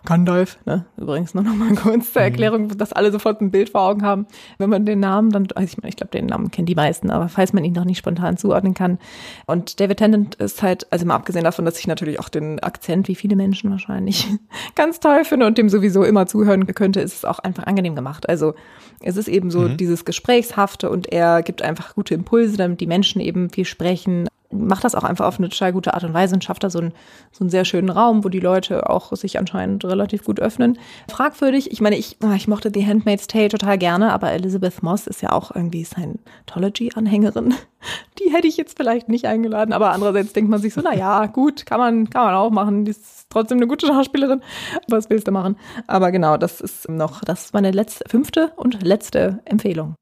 Gandalf, 0.05 0.57
ne? 0.65 0.85
übrigens 0.97 1.33
nur 1.33 1.43
noch 1.43 1.55
mal 1.55 1.73
kurz 1.75 2.13
zur 2.13 2.21
mhm. 2.21 2.27
Erklärung, 2.27 2.77
dass 2.77 2.93
alle 2.93 3.11
sofort 3.11 3.41
ein 3.41 3.51
Bild 3.51 3.69
vor 3.69 3.81
Augen 3.81 4.03
haben. 4.03 4.27
Wenn 4.57 4.69
man 4.69 4.85
den 4.85 4.99
Namen 4.99 5.31
dann, 5.31 5.47
also 5.55 5.71
ich 5.71 5.77
meine, 5.77 5.89
ich 5.89 5.95
glaube, 5.95 6.11
den 6.11 6.27
Namen 6.27 6.51
kennen 6.51 6.65
die 6.65 6.75
meisten, 6.75 7.09
aber 7.09 7.29
falls 7.29 7.53
man 7.53 7.63
ihn 7.63 7.73
noch 7.73 7.85
nicht 7.85 7.97
spontan 7.97 8.37
zuordnen 8.37 8.73
kann. 8.73 8.99
Und 9.45 9.79
David 9.79 9.97
Tennant 9.97 10.35
ist 10.35 10.63
halt, 10.63 10.87
also 10.91 11.05
mal 11.05 11.15
abgesehen 11.15 11.43
davon, 11.43 11.65
dass 11.65 11.79
ich 11.79 11.87
natürlich 11.87 12.19
auch 12.19 12.29
den 12.29 12.59
Akzent, 12.59 13.07
wie 13.07 13.15
viele 13.15 13.35
Menschen 13.35 13.71
wahrscheinlich, 13.71 14.27
ganz 14.75 14.99
toll 14.99 15.23
finde 15.25 15.45
und 15.45 15.57
dem 15.57 15.69
sowieso 15.69 16.03
immer 16.03 16.27
zuhören 16.27 16.65
könnte, 16.67 17.01
ist 17.01 17.15
es 17.15 17.25
auch 17.25 17.39
einfach 17.39 17.65
angenehm 17.65 17.95
gemacht. 17.95 18.27
Also 18.29 18.53
es 19.01 19.17
ist 19.17 19.27
eben 19.27 19.51
so 19.51 19.61
mhm. 19.61 19.77
dieses 19.77 20.05
Gesprächshafte 20.05 20.89
und 20.89 21.11
er 21.11 21.41
gibt 21.43 21.61
einfach 21.61 21.95
gute 21.95 22.13
Impulse, 22.13 22.57
damit 22.57 22.81
die 22.81 22.87
Menschen 22.87 23.21
eben 23.21 23.49
viel 23.49 23.65
sprechen 23.65 24.27
macht 24.51 24.83
das 24.83 24.95
auch 24.95 25.03
einfach 25.03 25.25
auf 25.25 25.37
eine 25.37 25.49
total 25.49 25.73
gute 25.73 25.93
Art 25.93 26.03
und 26.03 26.13
Weise 26.13 26.33
und 26.33 26.43
schafft 26.43 26.63
da 26.63 26.69
so 26.69 26.79
einen, 26.79 26.93
so 27.31 27.43
einen 27.43 27.49
sehr 27.49 27.65
schönen 27.65 27.89
Raum, 27.89 28.23
wo 28.23 28.29
die 28.29 28.39
Leute 28.39 28.89
auch 28.89 29.15
sich 29.15 29.37
anscheinend 29.37 29.85
relativ 29.85 30.23
gut 30.23 30.39
öffnen. 30.39 30.79
Fragwürdig, 31.09 31.71
ich 31.71 31.81
meine, 31.81 31.97
ich, 31.97 32.17
ah, 32.21 32.33
ich 32.35 32.47
mochte 32.47 32.71
The 32.73 32.85
Handmaid's 32.85 33.27
Tale 33.27 33.49
total 33.49 33.77
gerne, 33.77 34.11
aber 34.11 34.31
Elizabeth 34.31 34.81
Moss 34.81 35.07
ist 35.07 35.21
ja 35.21 35.31
auch 35.31 35.53
irgendwie 35.53 35.83
Scientology-Anhängerin. 35.83 37.53
Die 38.19 38.33
hätte 38.33 38.47
ich 38.47 38.57
jetzt 38.57 38.75
vielleicht 38.75 39.07
nicht 39.07 39.25
eingeladen, 39.25 39.71
aber 39.71 39.91
andererseits 39.91 40.33
denkt 40.33 40.49
man 40.49 40.59
sich 40.59 40.73
so, 40.73 40.81
na 40.83 40.95
ja, 40.95 41.27
gut, 41.27 41.65
kann 41.65 41.79
man, 41.79 42.09
kann 42.09 42.25
man 42.25 42.35
auch 42.35 42.49
machen. 42.49 42.85
Die 42.85 42.91
ist 42.91 43.27
trotzdem 43.29 43.59
eine 43.59 43.67
gute 43.67 43.87
Schauspielerin. 43.87 44.41
Was 44.87 45.09
willst 45.09 45.27
du 45.27 45.31
machen? 45.31 45.57
Aber 45.87 46.11
genau, 46.11 46.37
das 46.37 46.59
ist 46.59 46.89
noch, 46.89 47.23
das 47.23 47.45
ist 47.45 47.53
meine 47.53 47.71
letzte, 47.71 48.03
fünfte 48.09 48.51
und 48.55 48.81
letzte 48.83 49.39
Empfehlung. 49.45 49.95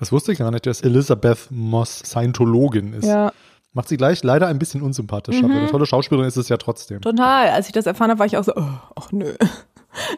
Das 0.00 0.10
wusste 0.12 0.32
ich 0.32 0.38
gar 0.38 0.50
nicht, 0.50 0.64
dass 0.64 0.80
Elizabeth 0.80 1.48
Moss 1.50 1.98
Scientologin 1.98 2.94
ist. 2.94 3.04
Ja, 3.04 3.32
Macht 3.72 3.88
sie 3.88 3.96
gleich 3.96 4.24
leider 4.24 4.48
ein 4.48 4.58
bisschen 4.58 4.82
unsympathischer, 4.82 5.46
mhm. 5.46 5.52
aber 5.52 5.60
eine 5.60 5.70
tolle 5.70 5.86
Schauspielerin 5.86 6.26
ist 6.26 6.36
es 6.36 6.48
ja 6.48 6.56
trotzdem. 6.56 7.00
Total. 7.00 7.50
Als 7.50 7.66
ich 7.66 7.72
das 7.72 7.86
erfahren 7.86 8.10
habe, 8.10 8.18
war 8.18 8.26
ich 8.26 8.36
auch 8.36 8.44
so, 8.44 8.52
oh, 8.56 8.78
ach 8.96 9.12
nö. 9.12 9.34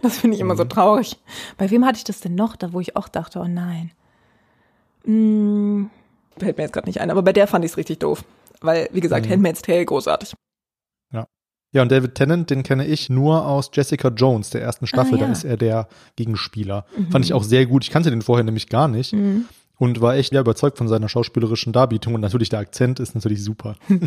Das 0.02 0.18
finde 0.18 0.34
ich 0.34 0.40
immer 0.42 0.52
mhm. 0.52 0.58
so 0.58 0.64
traurig. 0.64 1.18
Bei 1.56 1.70
wem 1.70 1.86
hatte 1.86 1.96
ich 1.96 2.04
das 2.04 2.20
denn 2.20 2.34
noch, 2.34 2.56
da 2.56 2.74
wo 2.74 2.80
ich 2.80 2.94
auch 2.94 3.08
dachte, 3.08 3.38
oh 3.38 3.48
nein. 3.48 3.90
Hm, 5.04 5.88
fällt 6.36 6.58
mir 6.58 6.64
jetzt 6.64 6.74
gerade 6.74 6.86
nicht 6.86 7.00
ein, 7.00 7.10
aber 7.10 7.22
bei 7.22 7.32
der 7.32 7.46
fand 7.46 7.64
ich 7.64 7.70
es 7.70 7.76
richtig 7.78 8.00
doof. 8.00 8.22
Weil, 8.60 8.90
wie 8.92 9.00
gesagt, 9.00 9.24
mhm. 9.26 9.30
Handmaid's 9.30 9.62
Tale 9.62 9.86
großartig. 9.86 10.34
Ja. 11.10 11.26
Ja, 11.72 11.80
und 11.80 11.90
David 11.90 12.14
Tennant, 12.14 12.50
den 12.50 12.62
kenne 12.62 12.86
ich 12.86 13.08
nur 13.08 13.46
aus 13.46 13.70
Jessica 13.72 14.08
Jones, 14.08 14.50
der 14.50 14.60
ersten 14.60 14.86
Staffel. 14.86 15.14
Ah, 15.14 15.20
ja. 15.20 15.26
Da 15.26 15.32
ist 15.32 15.44
er 15.44 15.56
der 15.56 15.88
Gegenspieler. 16.16 16.84
Mhm. 16.96 17.10
Fand 17.10 17.24
ich 17.24 17.32
auch 17.32 17.42
sehr 17.42 17.64
gut. 17.64 17.82
Ich 17.82 17.90
kannte 17.90 18.10
den 18.10 18.20
vorher 18.20 18.44
nämlich 18.44 18.68
gar 18.68 18.88
nicht. 18.88 19.14
Mhm. 19.14 19.46
Und 19.82 20.00
war 20.00 20.14
echt 20.14 20.32
ja, 20.32 20.40
überzeugt 20.40 20.78
von 20.78 20.86
seiner 20.86 21.08
schauspielerischen 21.08 21.72
Darbietung. 21.72 22.14
Und 22.14 22.20
natürlich 22.20 22.50
der 22.50 22.60
Akzent 22.60 23.00
ist 23.00 23.16
natürlich 23.16 23.42
super. 23.42 23.74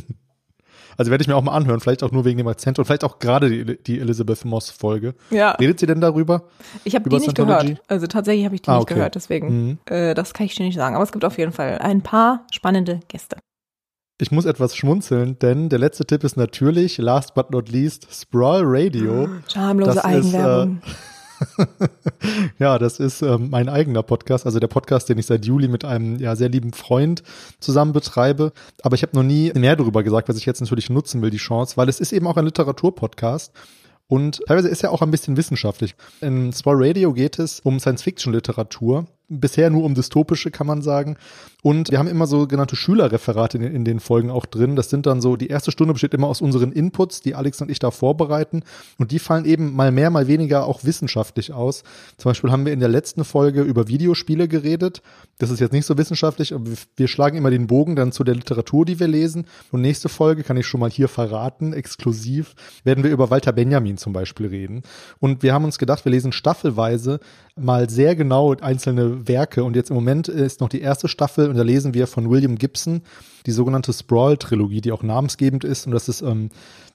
Also 0.97 1.11
werde 1.11 1.21
ich 1.21 1.27
mir 1.27 1.35
auch 1.35 1.41
mal 1.41 1.51
anhören, 1.51 1.81
vielleicht 1.81 2.03
auch 2.03 2.11
nur 2.11 2.23
wegen 2.23 2.37
dem 2.37 2.47
Akzent 2.47 2.79
und 2.79 2.85
vielleicht 2.85 3.03
auch 3.03 3.19
gerade 3.19 3.49
die, 3.49 3.83
die 3.83 3.99
Elizabeth 3.99 4.45
Moss 4.45 4.69
Folge. 4.69 5.13
Ja. 5.29 5.51
Redet 5.51 5.77
sie 5.77 5.87
denn 5.87 5.99
darüber? 5.99 6.43
Ich 6.85 6.95
habe 6.95 7.09
die 7.09 7.17
nicht 7.17 7.35
gehört. 7.35 7.81
Also 7.89 8.07
tatsächlich 8.07 8.45
habe 8.45 8.55
ich 8.55 8.61
die 8.61 8.69
ah, 8.69 8.75
nicht 8.75 8.83
okay. 8.83 8.93
gehört, 8.93 9.15
deswegen 9.15 9.47
mhm. 9.49 9.77
äh, 9.87 10.13
das 10.13 10.33
kann 10.33 10.45
ich 10.45 10.55
dir 10.55 10.63
nicht 10.63 10.75
sagen. 10.75 10.95
Aber 10.95 11.03
es 11.03 11.11
gibt 11.11 11.25
auf 11.25 11.37
jeden 11.37 11.51
Fall 11.51 11.79
ein 11.79 12.01
paar 12.01 12.47
spannende 12.49 13.01
Gäste. 13.09 13.35
Ich 14.21 14.31
muss 14.31 14.45
etwas 14.45 14.73
schmunzeln, 14.73 15.37
denn 15.39 15.67
der 15.67 15.79
letzte 15.79 16.05
Tipp 16.05 16.23
ist 16.23 16.37
natürlich, 16.37 16.97
last 16.97 17.33
but 17.33 17.51
not 17.51 17.67
least, 17.67 18.07
Sprawl 18.09 18.61
Radio. 18.63 19.27
Schamlose 19.51 19.95
das 19.95 20.05
Eigenwerbung. 20.05 20.81
Ist, 20.81 20.93
äh, 20.93 21.14
ja, 22.59 22.77
das 22.79 22.99
ist 22.99 23.21
ähm, 23.21 23.49
mein 23.49 23.69
eigener 23.69 24.03
Podcast, 24.03 24.45
also 24.45 24.59
der 24.59 24.67
Podcast, 24.67 25.09
den 25.09 25.17
ich 25.17 25.25
seit 25.25 25.45
Juli 25.45 25.67
mit 25.67 25.85
einem 25.85 26.19
ja 26.19 26.35
sehr 26.35 26.49
lieben 26.49 26.73
Freund 26.73 27.23
zusammen 27.59 27.93
betreibe. 27.93 28.51
Aber 28.81 28.95
ich 28.95 29.03
habe 29.03 29.15
noch 29.15 29.23
nie 29.23 29.51
mehr 29.53 29.75
darüber 29.75 30.03
gesagt, 30.03 30.29
was 30.29 30.37
ich 30.37 30.45
jetzt 30.45 30.61
natürlich 30.61 30.89
nutzen 30.89 31.21
will, 31.21 31.29
die 31.29 31.37
Chance, 31.37 31.77
weil 31.77 31.89
es 31.89 31.99
ist 31.99 32.13
eben 32.13 32.27
auch 32.27 32.37
ein 32.37 32.45
Literaturpodcast. 32.45 33.51
Und 34.07 34.41
teilweise 34.47 34.69
ist 34.69 34.83
er 34.83 34.91
auch 34.91 35.01
ein 35.01 35.11
bisschen 35.11 35.35
wissenschaftlich. 35.35 35.95
In 36.21 36.53
Spoil 36.53 36.77
Radio 36.77 37.11
geht 37.13 37.39
es 37.39 37.59
um 37.59 37.79
Science-Fiction-Literatur 37.79 39.07
bisher 39.27 39.69
nur 39.69 39.83
um 39.83 39.95
dystopische, 39.95 40.51
kann 40.51 40.67
man 40.67 40.81
sagen. 40.81 41.17
Und 41.61 41.89
wir 41.89 41.97
haben 41.97 42.07
immer 42.07 42.27
sogenannte 42.27 42.75
Schülerreferate 42.75 43.57
in, 43.57 43.63
in, 43.63 43.85
den 43.85 43.99
Folgen 43.99 44.29
auch 44.29 44.45
drin. 44.45 44.75
Das 44.75 44.91
sind 44.91 45.07
dann 45.07 45.19
so, 45.19 45.35
die 45.35 45.47
erste 45.47 45.71
Stunde 45.71 45.93
besteht 45.93 46.13
immer 46.13 46.27
aus 46.27 46.39
unseren 46.39 46.71
Inputs, 46.71 47.21
die 47.21 47.33
Alex 47.33 47.59
und 47.59 47.71
ich 47.71 47.79
da 47.79 47.89
vorbereiten. 47.89 48.61
Und 48.99 49.11
die 49.11 49.17
fallen 49.17 49.45
eben 49.45 49.75
mal 49.75 49.91
mehr, 49.91 50.11
mal 50.11 50.27
weniger 50.27 50.67
auch 50.67 50.83
wissenschaftlich 50.83 51.53
aus. 51.53 51.83
Zum 52.17 52.29
Beispiel 52.29 52.51
haben 52.51 52.65
wir 52.65 52.73
in 52.73 52.79
der 52.79 52.89
letzten 52.89 53.23
Folge 53.23 53.63
über 53.63 53.87
Videospiele 53.87 54.47
geredet. 54.47 55.01
Das 55.39 55.49
ist 55.49 55.59
jetzt 55.59 55.73
nicht 55.73 55.87
so 55.87 55.97
wissenschaftlich, 55.97 56.53
aber 56.53 56.69
wir 56.95 57.07
schlagen 57.07 57.37
immer 57.37 57.49
den 57.49 57.65
Bogen 57.65 57.95
dann 57.95 58.11
zu 58.11 58.23
der 58.23 58.35
Literatur, 58.35 58.85
die 58.85 58.99
wir 58.99 59.07
lesen. 59.07 59.47
Und 59.71 59.81
nächste 59.81 60.07
Folge 60.07 60.43
kann 60.43 60.57
ich 60.57 60.67
schon 60.67 60.79
mal 60.79 60.91
hier 60.91 61.07
verraten, 61.07 61.73
exklusiv, 61.73 62.53
werden 62.83 63.03
wir 63.03 63.11
über 63.11 63.31
Walter 63.31 63.53
Benjamin 63.53 63.97
zum 63.97 64.13
Beispiel 64.13 64.45
reden. 64.47 64.83
Und 65.19 65.41
wir 65.41 65.53
haben 65.53 65.65
uns 65.65 65.79
gedacht, 65.79 66.05
wir 66.05 66.11
lesen 66.11 66.31
staffelweise 66.31 67.19
mal 67.57 67.89
sehr 67.89 68.15
genau 68.15 68.53
einzelne 68.55 69.27
Werke. 69.27 69.63
Und 69.63 69.75
jetzt 69.75 69.89
im 69.89 69.95
Moment 69.95 70.27
ist 70.27 70.59
noch 70.59 70.69
die 70.69 70.81
erste 70.81 71.07
Staffel 71.07 71.49
und 71.49 71.55
da 71.55 71.63
lesen 71.63 71.93
wir 71.93 72.07
von 72.07 72.29
William 72.29 72.57
Gibson 72.57 73.01
die 73.45 73.51
sogenannte 73.51 73.93
Sprawl-Trilogie, 73.93 74.81
die 74.81 74.91
auch 74.91 75.03
namensgebend 75.03 75.63
ist. 75.63 75.85
Und 75.85 75.93
das 75.93 76.09
ist 76.09 76.21
ähm, 76.21 76.49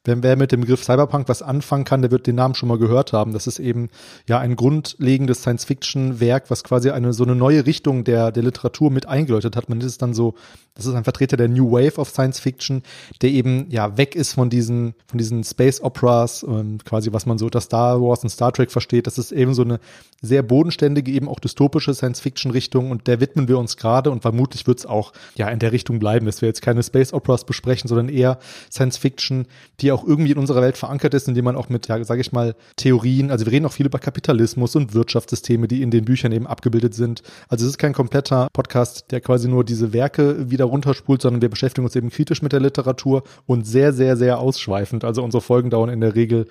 wenn 0.05 0.23
wer 0.23 0.37
mit 0.37 0.51
dem 0.51 0.63
Begriff 0.63 0.83
Cyberpunk 0.83 1.29
was 1.29 1.43
anfangen 1.43 1.85
kann, 1.85 2.01
der 2.01 2.11
wird 2.11 2.27
den 2.27 2.37
Namen 2.37 2.55
schon 2.55 2.69
mal 2.71 2.79
gehört 2.79 3.13
haben. 3.13 3.35
Das 3.35 3.47
ist 3.47 3.59
eben 3.59 3.91
ja 4.27 4.39
ein 4.39 4.57
grundlegendes 4.57 5.41
Science-Fiction-Werk, 5.41 6.51
was 6.51 6.65
quasi 6.65 6.91
eine 6.91 7.13
so 7.13 7.25
eine 7.25 7.35
neue 7.35 7.67
Richtung 7.67 8.05
der, 8.05 8.33
der 8.33 8.43
Literatur 8.43 8.91
mit 8.91 9.07
eingeläutet 9.07 9.57
hat. 9.57 9.69
Man 9.69 9.81
ist 9.83 10.01
dann 10.01 10.15
so, 10.15 10.35
das 10.75 10.87
ist 10.87 10.95
ein 10.95 11.05
Vertreter 11.05 11.37
der 11.37 11.49
New 11.49 11.71
Wave 11.71 11.99
of 11.99 12.09
Science 12.09 12.41
Fiction, 12.41 12.83
der 13.21 13.31
eben 13.31 13.67
ja 13.69 13.99
weg 13.99 14.15
ist 14.15 14.35
von 14.35 14.49
diesen, 14.49 14.95
von 15.07 15.19
diesen 15.19 15.45
Space 15.45 15.83
Operas, 15.83 16.45
ähm, 16.45 16.79
quasi 16.83 17.13
was 17.13 17.27
man 17.27 17.37
so 17.37 17.45
unter 17.45 17.61
Star 17.61 18.01
Wars 18.01 18.23
und 18.23 18.31
Star 18.31 18.53
Trek 18.53 18.71
versteht. 18.71 19.07
Das 19.07 19.19
ist 19.19 19.33
eben 19.33 19.53
so 19.53 19.63
eine 19.63 19.81
sehr 20.23 20.43
bodenständige, 20.43 21.13
eben 21.13 21.29
auch 21.29 21.41
dystopische 21.41 21.93
Science-Fiction-Richtung 21.93 22.91
und 22.91 23.07
der 23.07 23.21
widmen 23.21 23.49
wir 23.49 23.59
uns 23.59 23.77
gerade 23.77 24.11
und 24.11 24.23
vermutlich 24.23 24.67
wird 24.67 24.79
es 24.79 24.87
auch 24.87 25.13
ja 25.35 25.49
in 25.49 25.59
der 25.59 25.73
Richtung 25.73 25.99
bleiben, 25.99 26.25
dass 26.25 26.41
wir 26.41 26.49
jetzt 26.49 26.63
keine 26.63 26.83
Space 26.83 27.13
Operas 27.13 27.45
besprechen, 27.45 27.89
sondern 27.89 28.09
eher 28.09 28.39
Science-Fiction, 28.71 29.47
die 29.81 29.90
auch 29.93 30.05
irgendwie 30.05 30.33
in 30.33 30.39
unserer 30.39 30.63
Welt 30.63 30.77
verankert 30.77 31.15
ist, 31.15 31.29
indem 31.29 31.45
man 31.45 31.57
auch 31.57 31.69
mit, 31.69 31.89
ja, 31.89 32.03
sage 32.05 32.21
ich 32.21 32.33
mal, 32.33 32.55
Theorien, 32.77 33.31
also 33.31 33.47
wir 33.47 33.53
reden 33.53 33.67
auch 33.67 33.73
viel 33.73 33.87
über 33.87 33.99
Kapitalismus 33.99 34.77
und 34.77 34.95
Wirtschaftssysteme, 34.95 35.69
die 35.69 35.83
in 35.83 35.91
den 35.91 36.05
Büchern 36.05 36.33
eben 36.33 36.47
abgebildet 36.47 36.95
sind. 36.95 37.23
Also 37.49 37.65
es 37.65 37.73
ist 37.73 37.79
kein 37.79 37.93
kompletter 37.93 38.49
Podcast, 38.53 39.11
der 39.11 39.21
quasi 39.21 39.49
nur 39.49 39.65
diese 39.65 39.93
Werke 39.93 40.51
wieder 40.51 40.67
runterspult, 40.67 41.23
sondern 41.23 41.43
wir 41.43 41.51
beschäftigen 41.51 41.85
uns 41.85 41.97
eben 41.97 42.11
kritisch 42.11 42.43
mit 42.43 42.53
der 42.53 42.61
Literatur 42.61 43.23
und 43.47 43.67
sehr, 43.67 43.93
sehr, 43.93 44.17
sehr 44.17 44.39
ausschweifend. 44.39 45.05
Also 45.05 45.23
unsere 45.23 45.41
Folgen 45.41 45.71
dauern 45.71 45.91
in 45.91 46.01
der 46.01 46.15
Regel, 46.15 46.47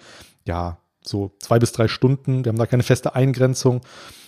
ja, 0.45 0.79
so 1.01 1.31
zwei 1.39 1.59
bis 1.59 1.71
drei 1.71 1.87
Stunden. 1.87 2.43
Wir 2.43 2.49
haben 2.49 2.57
da 2.57 2.65
keine 2.65 2.83
feste 2.83 3.15
Eingrenzung. 3.15 3.81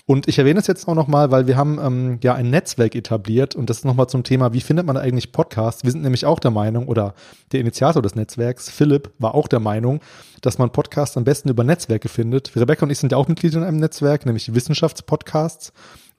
Und 0.06 0.28
ich 0.28 0.40
erwähne 0.40 0.60
es 0.60 0.68
jetzt 0.68 0.88
auch 0.88 0.96
nochmal, 0.96 1.32
weil 1.32 1.48
wir 1.48 1.56
haben 1.58 1.80
ähm, 1.80 2.20
ja 2.24 2.34
ein 2.34 2.50
Netzwerk 2.50 2.96
etabliert 2.96 3.56
und 3.56 3.70
das 3.70 3.78
ist 3.78 3.86
nochmal 3.86 4.08
zum 4.08 4.24
Thema, 4.24 4.52
wie 4.52 4.62
findet 4.62 4.86
man 4.86 4.98
eigentlich 4.98 5.32
Podcasts? 5.32 5.84
Wir 5.84 5.92
sind 5.92 6.02
nämlich 6.02 6.26
auch 6.26 6.40
der 6.40 6.52
Meinung, 6.52 6.88
oder 6.88 7.14
der 7.52 7.60
Initiator 7.60 8.02
des 8.02 8.16
Netzwerks, 8.16 8.70
Philipp, 8.70 9.12
war 9.20 9.36
auch 9.36 9.48
der 9.48 9.60
Meinung, 9.60 10.02
dass 10.42 10.58
man 10.58 10.72
Podcasts 10.72 11.18
am 11.18 11.24
besten 11.24 11.50
über 11.50 11.64
Netzwerke 11.64 12.10
findet. 12.10 12.56
Rebecca 12.56 12.84
und 12.84 12.90
ich 12.90 12.98
sind 12.98 13.12
ja 13.12 13.18
auch 13.18 13.28
Mitglieder 13.28 13.60
in 13.60 13.64
einem 13.64 13.78
Netzwerk, 13.78 14.26
nämlich 14.26 14.54
Wissenschaftspodcasts. 14.54 15.72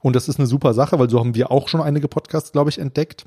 Und 0.03 0.17
das 0.17 0.29
ist 0.29 0.39
eine 0.39 0.47
super 0.47 0.75
Sache, 0.75 0.99
weil 0.99 1.09
so 1.09 1.21
haben 1.21 1.35
wir 1.35 1.51
auch 1.53 1.69
schon 1.69 1.81
einige 1.81 2.09
Podcasts, 2.09 2.53
glaube 2.53 2.71
ich, 2.71 2.79
entdeckt. 2.79 3.25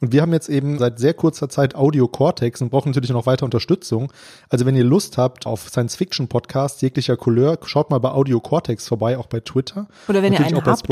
Und 0.00 0.12
wir 0.12 0.20
haben 0.20 0.32
jetzt 0.32 0.50
eben 0.50 0.78
seit 0.78 0.98
sehr 0.98 1.14
kurzer 1.14 1.48
Zeit 1.48 1.74
Audio 1.74 2.06
Cortex 2.06 2.60
und 2.60 2.70
brauchen 2.70 2.90
natürlich 2.90 3.10
noch 3.10 3.26
weiter 3.26 3.44
Unterstützung. 3.44 4.12
Also 4.50 4.66
wenn 4.66 4.76
ihr 4.76 4.84
Lust 4.84 5.16
habt 5.16 5.46
auf 5.46 5.68
Science-Fiction-Podcasts 5.70 6.82
jeglicher 6.82 7.16
Couleur, 7.16 7.58
schaut 7.64 7.90
mal 7.90 7.98
bei 7.98 8.10
Audio 8.10 8.40
Cortex 8.40 8.86
vorbei, 8.86 9.16
auch 9.16 9.26
bei 9.26 9.40
Twitter. 9.40 9.88
Oder 10.06 10.22
wenn 10.22 10.32
natürlich 10.32 10.52
ihr 10.52 10.58
einen 10.58 10.66
habt. 10.66 10.86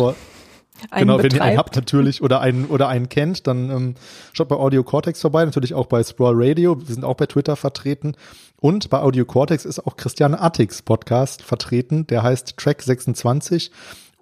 genau, 0.91 1.17
betreibt. 1.17 1.23
wenn 1.23 1.39
ihr 1.39 1.45
einen 1.45 1.59
habt 1.59 1.77
natürlich 1.77 2.23
oder 2.23 2.41
einen 2.41 2.67
oder 2.67 2.89
einen 2.89 3.11
kennt, 3.11 3.47
dann 3.47 3.71
ähm, 3.71 3.95
schaut 4.33 4.49
bei 4.49 4.57
Audio 4.57 4.85
Cortex 4.85 5.21
vorbei, 5.21 5.45
natürlich 5.45 5.75
auch 5.75 5.87
bei 5.87 6.03
Sprawl 6.03 6.35
Radio, 6.35 6.79
wir 6.79 6.95
sind 6.95 7.05
auch 7.05 7.17
bei 7.17 7.27
Twitter 7.27 7.57
vertreten 7.57 8.15
und 8.59 8.89
bei 8.89 9.01
Audio 9.01 9.27
Cortex 9.27 9.67
ist 9.67 9.87
auch 9.87 9.97
Christiane 9.97 10.41
Attix 10.41 10.81
Podcast 10.81 11.43
vertreten, 11.43 12.07
der 12.07 12.23
heißt 12.23 12.57
Track 12.57 12.83
26 12.83 13.71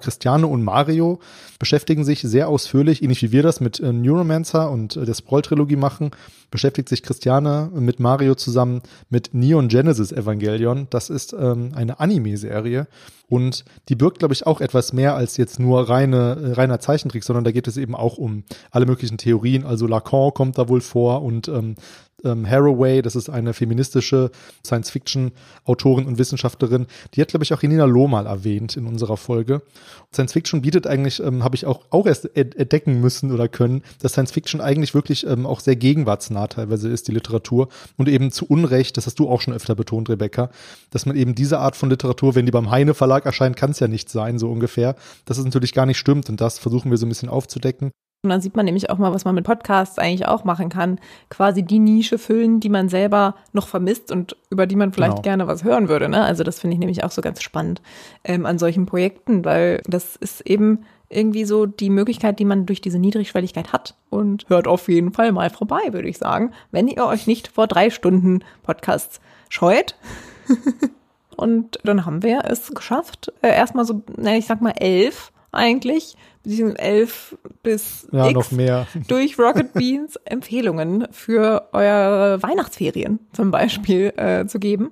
Christiane 0.05 0.47
und 0.47 0.63
Mario 0.63 1.19
beschäftigen 1.59 2.05
sich 2.05 2.21
sehr 2.21 2.49
ausführlich, 2.49 3.03
ähnlich 3.03 3.23
wie 3.23 3.33
wir 3.33 3.43
das 3.43 3.61
mit 3.61 3.81
äh, 3.81 3.91
Neuromancer 3.91 4.71
und 4.71 4.97
äh, 4.97 5.07
der 5.07 5.15
Sprawl-Trilogie 5.15 5.77
machen, 5.77 6.11
beschäftigt 6.51 6.91
sich 6.91 7.03
Christiane 7.03 7.71
mit 7.75 8.01
Mario 8.01 8.35
zusammen 8.35 8.83
mit 9.09 9.33
Neon 9.33 9.69
Genesis 9.69 10.13
Evangelion. 10.13 10.89
Das 10.91 11.09
ist 11.09 11.33
ähm, 11.33 11.73
eine 11.75 12.01
Anime-Serie 12.01 12.87
und 13.29 13.65
die 13.89 13.95
birgt, 13.95 14.19
glaube 14.19 14.35
ich, 14.35 14.47
auch 14.47 14.61
etwas 14.61 14.93
mehr 14.93 15.15
als 15.15 15.39
jetzt 15.39 15.59
nur 15.59 15.89
reine, 15.89 16.37
äh, 16.43 16.53
reiner 16.53 16.81
Zeichentrick, 16.81 17.25
sondern 17.25 17.45
da 17.45 17.51
geht 17.51 17.67
es 17.67 17.79
eben 17.79 17.95
auch 17.95 18.19
um 18.19 18.45
alle 18.71 18.85
möglichen 18.85 19.17
Theorien. 19.17 19.65
Also 19.65 19.87
Lacan 19.87 20.35
kommt 20.35 20.59
da 20.59 20.69
wohl 20.69 20.83
vor 20.83 21.23
und 21.23 21.49
ähm, 21.49 21.77
ähm, 22.25 22.49
Haraway, 22.49 23.03
das 23.03 23.17
ist 23.17 23.29
eine 23.29 23.53
feministische 23.53 24.31
Science-Fiction-Autorin 24.65 26.07
und 26.07 26.19
Wissenschaftlerin, 26.19 26.87
die 27.15 27.21
hat, 27.21 27.29
glaube 27.29 27.45
ich, 27.45 27.53
auch 27.53 27.63
Renina 27.63 27.85
Loh 27.85 28.09
mal 28.09 28.27
erwähnt 28.27 28.77
in 28.77 28.87
unserer 28.87 29.17
Folge. 29.17 29.63
Science-Fiction 30.13 30.63
bietet 30.63 30.87
eigentlich, 30.87 31.21
ähm, 31.21 31.45
habe 31.45 31.57
ich 31.57 31.67
auch, 31.67 31.83
auch 31.91 32.07
erst 32.07 32.37
entdecken 32.37 33.01
müssen 33.01 33.33
oder 33.33 33.49
können, 33.49 33.83
dass 34.01 34.13
Science-Fiction 34.13 34.61
eigentlich 34.61 34.95
wirklich 34.95 35.27
ähm, 35.27 35.47
auch 35.47 35.61
sehr 35.61 35.77
gegenwartsnah 35.77 36.47
teilweise 36.49 36.89
ist, 36.89 37.09
die 37.09 37.13
Literatur. 37.13 37.69
Und 37.97 38.09
eben 38.09 38.31
zu 38.33 38.47
Unrecht, 38.47 38.97
das 38.97 39.07
hast 39.07 39.19
du 39.19 39.29
auch 39.29 39.41
schon 39.41 39.55
öfter 39.55 39.75
betont, 39.75 40.09
Rebecca, 40.09 40.51
dass 40.91 41.07
man 41.07 41.17
eben 41.17 41.35
diese 41.35 41.59
Art 41.59 41.77
von 41.77 41.91
Literatur, 41.91 42.35
wenn 42.35 42.47
die 42.47 42.53
beim 42.53 42.71
Heine 42.71 42.95
Verlag 42.95 43.27
erscheint, 43.27 43.57
kann 43.57 43.71
es 43.71 43.81
ja 43.81 43.89
nicht 43.89 44.09
sein, 44.11 44.39
so 44.39 44.51
ungefähr, 44.51 44.97
dass 45.25 45.39
es 45.39 45.45
natürlich 45.45 45.73
gar 45.73 45.87
nicht 45.87 45.99
stimmt. 45.99 46.29
Und 46.29 46.41
das 46.41 46.59
versuchen 46.59 46.91
wir 46.91 46.99
so 46.99 47.07
ein 47.07 47.11
bisschen 47.11 47.29
aufzudecken. 47.29 47.91
Und 48.25 48.31
dann 48.31 48.41
sieht 48.41 48.57
man 48.57 48.65
nämlich 48.65 48.91
auch 48.91 48.99
mal, 48.99 49.13
was 49.13 49.25
man 49.25 49.35
mit 49.35 49.45
Podcasts 49.45 49.99
eigentlich 49.99 50.27
auch 50.27 50.45
machen 50.45 50.71
kann. 50.71 50.99
Quasi 51.29 51.63
die 51.63 51.79
Nische 51.79 52.19
füllen, 52.19 52.59
die 52.59 52.71
man 52.71 52.89
selber 52.89 53.35
noch 53.53 53.69
vermisst 53.69 54.11
und 54.11 54.37
über 54.51 54.67
die 54.67 54.77
man 54.77 54.93
vielleicht 54.93 55.17
genau. 55.17 55.23
gerne 55.23 55.47
was 55.47 55.63
hören 55.63 55.89
würde. 55.89 56.09
Ne? 56.09 56.25
Also 56.25 56.43
das 56.43 56.59
finde 56.59 56.75
ich 56.75 56.81
nämlich 56.81 57.05
auch 57.05 57.11
so 57.11 57.21
ganz 57.21 57.43
spannend 57.43 57.83
ähm, 58.25 58.47
an 58.47 58.59
solchen 58.59 58.87
Projekten, 58.87 59.45
weil 59.45 59.83
das 59.87 60.17
ist 60.17 60.41
eben 60.41 60.87
irgendwie 61.11 61.45
so 61.45 61.67
die 61.67 61.91
Möglichkeit, 61.91 62.39
die 62.39 62.45
man 62.45 62.67
durch 62.67 62.81
diese 62.81 62.99
Niedrigschwelligkeit 62.99 63.73
hat. 63.73 63.95
Und 64.09 64.47
hört 64.49 64.67
auf 64.67 64.89
jeden 64.89 65.13
Fall 65.13 65.33
mal 65.33 65.51
vorbei, 65.51 65.93
würde 65.93 66.09
ich 66.09 66.19
sagen, 66.19 66.53
wenn 66.71 66.89
ihr 66.89 67.05
euch 67.05 67.27
nicht 67.27 67.49
vor 67.49 67.67
drei 67.67 67.91
Stunden 67.91 68.41
Podcasts 68.63 69.21
scheut. 69.51 69.97
und 71.37 71.79
dann 71.85 72.07
haben 72.07 72.23
wir 72.23 72.43
es 72.45 72.71
geschafft, 72.75 73.33
äh, 73.43 73.49
erstmal 73.49 73.85
so, 73.85 74.03
na, 74.17 74.35
ich 74.35 74.47
sag 74.47 74.63
mal 74.63 74.75
elf 74.79 75.31
eigentlich, 75.55 76.17
beziehungsweise 76.43 76.79
elf 76.79 77.37
bis 77.63 78.07
ja, 78.13 78.27
X 78.27 78.35
noch 78.35 78.51
mehr. 78.53 78.87
durch 79.09 79.39
Rocket 79.39 79.73
Beans 79.73 80.17
Empfehlungen 80.25 81.07
für 81.11 81.69
eure 81.73 82.43
Weihnachtsferien 82.43 83.21
zum 83.33 83.51
Beispiel 83.51 84.13
äh, 84.17 84.47
zu 84.47 84.59
geben 84.59 84.91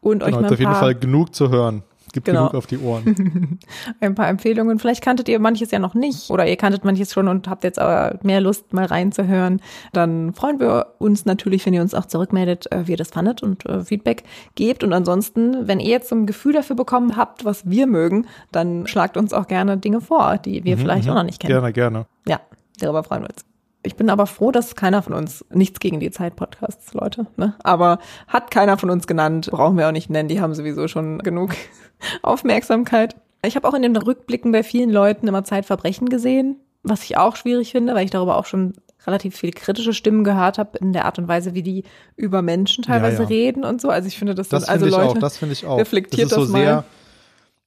und 0.00 0.22
genau, 0.22 0.36
euch 0.36 0.42
mal 0.42 0.52
auf 0.52 0.58
jeden 0.58 0.74
Fall 0.74 0.94
genug 0.94 1.34
zu 1.34 1.50
hören. 1.50 1.82
Gibt 2.14 2.26
genau. 2.26 2.42
genug 2.46 2.54
auf 2.54 2.68
die 2.68 2.78
Ohren. 2.78 3.58
Ein 4.00 4.14
paar 4.14 4.28
Empfehlungen. 4.28 4.78
Vielleicht 4.78 5.02
kanntet 5.02 5.28
ihr 5.28 5.40
manches 5.40 5.72
ja 5.72 5.80
noch 5.80 5.94
nicht 5.94 6.30
oder 6.30 6.46
ihr 6.46 6.54
kanntet 6.54 6.84
manches 6.84 7.12
schon 7.12 7.26
und 7.26 7.48
habt 7.48 7.64
jetzt 7.64 7.80
aber 7.80 8.20
mehr 8.22 8.40
Lust, 8.40 8.72
mal 8.72 8.84
reinzuhören. 8.84 9.60
Dann 9.92 10.32
freuen 10.32 10.60
wir 10.60 10.94
uns 11.00 11.24
natürlich, 11.24 11.66
wenn 11.66 11.74
ihr 11.74 11.82
uns 11.82 11.92
auch 11.92 12.06
zurückmeldet, 12.06 12.70
äh, 12.70 12.86
wie 12.86 12.92
ihr 12.92 12.96
das 12.96 13.08
fandet 13.08 13.42
und 13.42 13.66
äh, 13.66 13.84
Feedback 13.84 14.22
gebt. 14.54 14.84
Und 14.84 14.92
ansonsten, 14.92 15.66
wenn 15.66 15.80
ihr 15.80 15.90
jetzt 15.90 16.08
so 16.08 16.14
ein 16.14 16.26
Gefühl 16.26 16.52
dafür 16.52 16.76
bekommen 16.76 17.16
habt, 17.16 17.44
was 17.44 17.68
wir 17.68 17.88
mögen, 17.88 18.28
dann 18.52 18.86
schlagt 18.86 19.16
uns 19.16 19.32
auch 19.32 19.48
gerne 19.48 19.76
Dinge 19.76 20.00
vor, 20.00 20.38
die 20.38 20.62
wir 20.62 20.76
mhm, 20.76 20.80
vielleicht 20.82 21.06
mhm. 21.06 21.10
auch 21.10 21.16
noch 21.16 21.24
nicht 21.24 21.40
kennen. 21.40 21.52
Gerne, 21.52 21.72
gerne. 21.72 22.06
Ja, 22.28 22.38
darüber 22.78 23.02
freuen 23.02 23.22
wir 23.22 23.30
uns. 23.30 23.53
Ich 23.84 23.96
bin 23.96 24.08
aber 24.08 24.26
froh, 24.26 24.50
dass 24.50 24.74
keiner 24.74 25.02
von 25.02 25.12
uns, 25.12 25.44
nichts 25.50 25.78
gegen 25.78 26.00
die 26.00 26.10
Zeit-Podcasts, 26.10 26.94
Leute, 26.94 27.26
ne? 27.36 27.54
aber 27.62 27.98
hat 28.26 28.50
keiner 28.50 28.78
von 28.78 28.88
uns 28.88 29.06
genannt, 29.06 29.50
brauchen 29.50 29.76
wir 29.76 29.86
auch 29.86 29.92
nicht 29.92 30.08
nennen, 30.08 30.28
die 30.28 30.40
haben 30.40 30.54
sowieso 30.54 30.88
schon 30.88 31.18
genug 31.18 31.54
Aufmerksamkeit. 32.22 33.14
Ich 33.44 33.56
habe 33.56 33.68
auch 33.68 33.74
in 33.74 33.82
den 33.82 33.96
Rückblicken 33.96 34.52
bei 34.52 34.62
vielen 34.62 34.90
Leuten 34.90 35.28
immer 35.28 35.44
Zeitverbrechen 35.44 36.08
gesehen, 36.08 36.56
was 36.82 37.04
ich 37.04 37.18
auch 37.18 37.36
schwierig 37.36 37.72
finde, 37.72 37.94
weil 37.94 38.06
ich 38.06 38.10
darüber 38.10 38.38
auch 38.38 38.46
schon 38.46 38.72
relativ 39.06 39.36
viele 39.36 39.52
kritische 39.52 39.92
Stimmen 39.92 40.24
gehört 40.24 40.56
habe 40.56 40.78
in 40.78 40.94
der 40.94 41.04
Art 41.04 41.18
und 41.18 41.28
Weise, 41.28 41.52
wie 41.52 41.62
die 41.62 41.84
über 42.16 42.40
Menschen 42.40 42.84
teilweise 42.84 43.16
ja, 43.16 43.22
ja. 43.22 43.28
reden 43.28 43.64
und 43.64 43.82
so. 43.82 43.90
Also 43.90 44.08
ich 44.08 44.18
finde, 44.18 44.34
das, 44.34 44.48
das 44.48 44.64
sind 44.64 44.72
also 44.72 44.86
Leute. 44.86 45.10
Auch, 45.10 45.18
das 45.18 45.36
finde 45.36 45.52
ich 45.52 45.66
auch. 45.66 45.78
Reflektiert 45.78 46.32
das, 46.32 46.38
ist 46.38 46.48
so 46.48 46.52
das 46.52 46.62
sehr, 46.62 46.84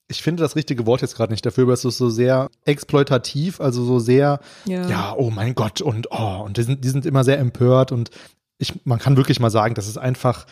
ich 0.10 0.22
finde 0.22 0.42
das 0.42 0.56
richtige 0.56 0.86
Wort 0.86 1.02
jetzt 1.02 1.16
gerade 1.16 1.34
nicht 1.34 1.46
dafür, 1.46 1.66
aber 1.66 1.74
es 1.74 1.84
ist 1.84 1.98
so 1.98 2.10
sehr 2.10 2.50
exploitativ, 2.66 3.60
also 3.60 3.84
so 3.84 4.00
sehr, 4.00 4.40
ja, 4.66 4.88
ja 4.88 5.16
oh 5.18 5.30
mein 5.30 5.54
Gott, 5.54 5.82
und 5.82 6.08
oh, 6.12 6.44
und 6.46 6.58
die 6.58 6.64
sind, 6.64 6.84
die 6.84 6.90
sind 6.90 7.06
immer 7.06 7.24
sehr 7.24 7.40
empört 7.40 7.92
und 7.92 8.10
ich, 8.58 8.86
man 8.86 9.00
kann 9.00 9.18
wirklich 9.18 9.40
mal 9.40 9.52
sagen, 9.52 9.76
das 9.76 9.88
ist 9.88 9.98
einfach, 9.98 10.46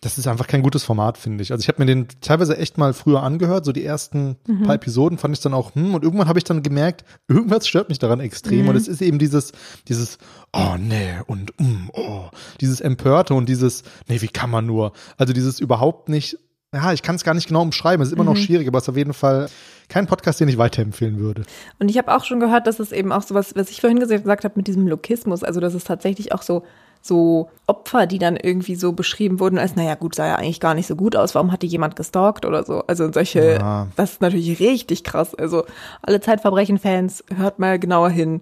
das 0.00 0.16
ist 0.16 0.28
einfach 0.28 0.46
kein 0.46 0.62
gutes 0.62 0.84
Format, 0.84 1.18
finde 1.18 1.42
ich. 1.42 1.50
Also 1.50 1.62
ich 1.62 1.68
habe 1.68 1.82
mir 1.82 1.86
den 1.86 2.06
teilweise 2.20 2.56
echt 2.56 2.78
mal 2.78 2.92
früher 2.92 3.22
angehört, 3.22 3.64
so 3.64 3.72
die 3.72 3.84
ersten 3.84 4.36
mhm. 4.46 4.62
paar 4.62 4.76
Episoden 4.76 5.18
fand 5.18 5.36
ich 5.36 5.42
dann 5.42 5.54
auch, 5.54 5.74
hm, 5.74 5.94
und 5.94 6.04
irgendwann 6.04 6.28
habe 6.28 6.38
ich 6.38 6.44
dann 6.44 6.62
gemerkt, 6.62 7.04
irgendwas 7.26 7.66
stört 7.66 7.88
mich 7.88 7.98
daran 7.98 8.20
extrem. 8.20 8.62
Mhm. 8.62 8.68
Und 8.68 8.76
es 8.76 8.86
ist 8.86 9.02
eben 9.02 9.18
dieses, 9.18 9.52
dieses, 9.88 10.18
oh 10.52 10.76
nee, 10.78 11.14
und 11.26 11.52
mm, 11.58 11.90
oh, 11.94 12.26
dieses 12.60 12.80
Empörte 12.80 13.34
und 13.34 13.48
dieses, 13.48 13.82
nee, 14.06 14.20
wie 14.20 14.28
kann 14.28 14.50
man 14.50 14.66
nur? 14.66 14.92
Also 15.16 15.32
dieses 15.32 15.58
überhaupt 15.58 16.08
nicht 16.08 16.38
ja, 16.74 16.92
ich 16.92 17.02
kann 17.02 17.16
es 17.16 17.24
gar 17.24 17.34
nicht 17.34 17.48
genau 17.48 17.62
umschreiben. 17.62 18.02
Es 18.02 18.08
ist 18.08 18.14
immer 18.14 18.24
mhm. 18.24 18.30
noch 18.30 18.36
schwierig, 18.36 18.68
aber 18.68 18.78
es 18.78 18.84
ist 18.84 18.88
auf 18.90 18.96
jeden 18.96 19.14
Fall 19.14 19.48
kein 19.88 20.06
Podcast, 20.06 20.40
den 20.40 20.48
ich 20.48 20.58
weiterempfehlen 20.58 21.18
würde. 21.18 21.44
Und 21.78 21.90
ich 21.90 21.96
habe 21.96 22.14
auch 22.14 22.24
schon 22.24 22.40
gehört, 22.40 22.66
dass 22.66 22.78
es 22.78 22.92
eben 22.92 23.10
auch 23.10 23.22
so 23.22 23.34
was, 23.34 23.56
was 23.56 23.70
ich 23.70 23.80
vorhin 23.80 24.00
gesagt 24.00 24.44
habe 24.44 24.54
mit 24.56 24.66
diesem 24.66 24.86
Lokismus, 24.86 25.42
also 25.42 25.60
dass 25.60 25.74
es 25.74 25.84
tatsächlich 25.84 26.32
auch 26.32 26.42
so 26.42 26.64
so 27.00 27.48
Opfer, 27.66 28.06
die 28.06 28.18
dann 28.18 28.36
irgendwie 28.36 28.74
so 28.74 28.92
beschrieben 28.92 29.40
wurden, 29.40 29.58
als, 29.58 29.76
naja, 29.76 29.94
gut, 29.94 30.14
sah 30.14 30.26
ja 30.26 30.36
eigentlich 30.36 30.60
gar 30.60 30.74
nicht 30.74 30.86
so 30.86 30.96
gut 30.96 31.16
aus, 31.16 31.34
warum 31.34 31.52
hat 31.52 31.62
die 31.62 31.66
jemand 31.66 31.96
gestalkt 31.96 32.44
oder 32.44 32.64
so. 32.64 32.82
Also 32.86 33.12
solche, 33.12 33.52
ja. 33.54 33.88
das 33.96 34.12
ist 34.12 34.20
natürlich 34.20 34.58
richtig 34.58 35.04
krass. 35.04 35.34
Also 35.34 35.64
alle 36.02 36.20
Zeitverbrechen-Fans, 36.20 37.24
hört 37.34 37.58
mal 37.58 37.78
genauer 37.78 38.10
hin 38.10 38.40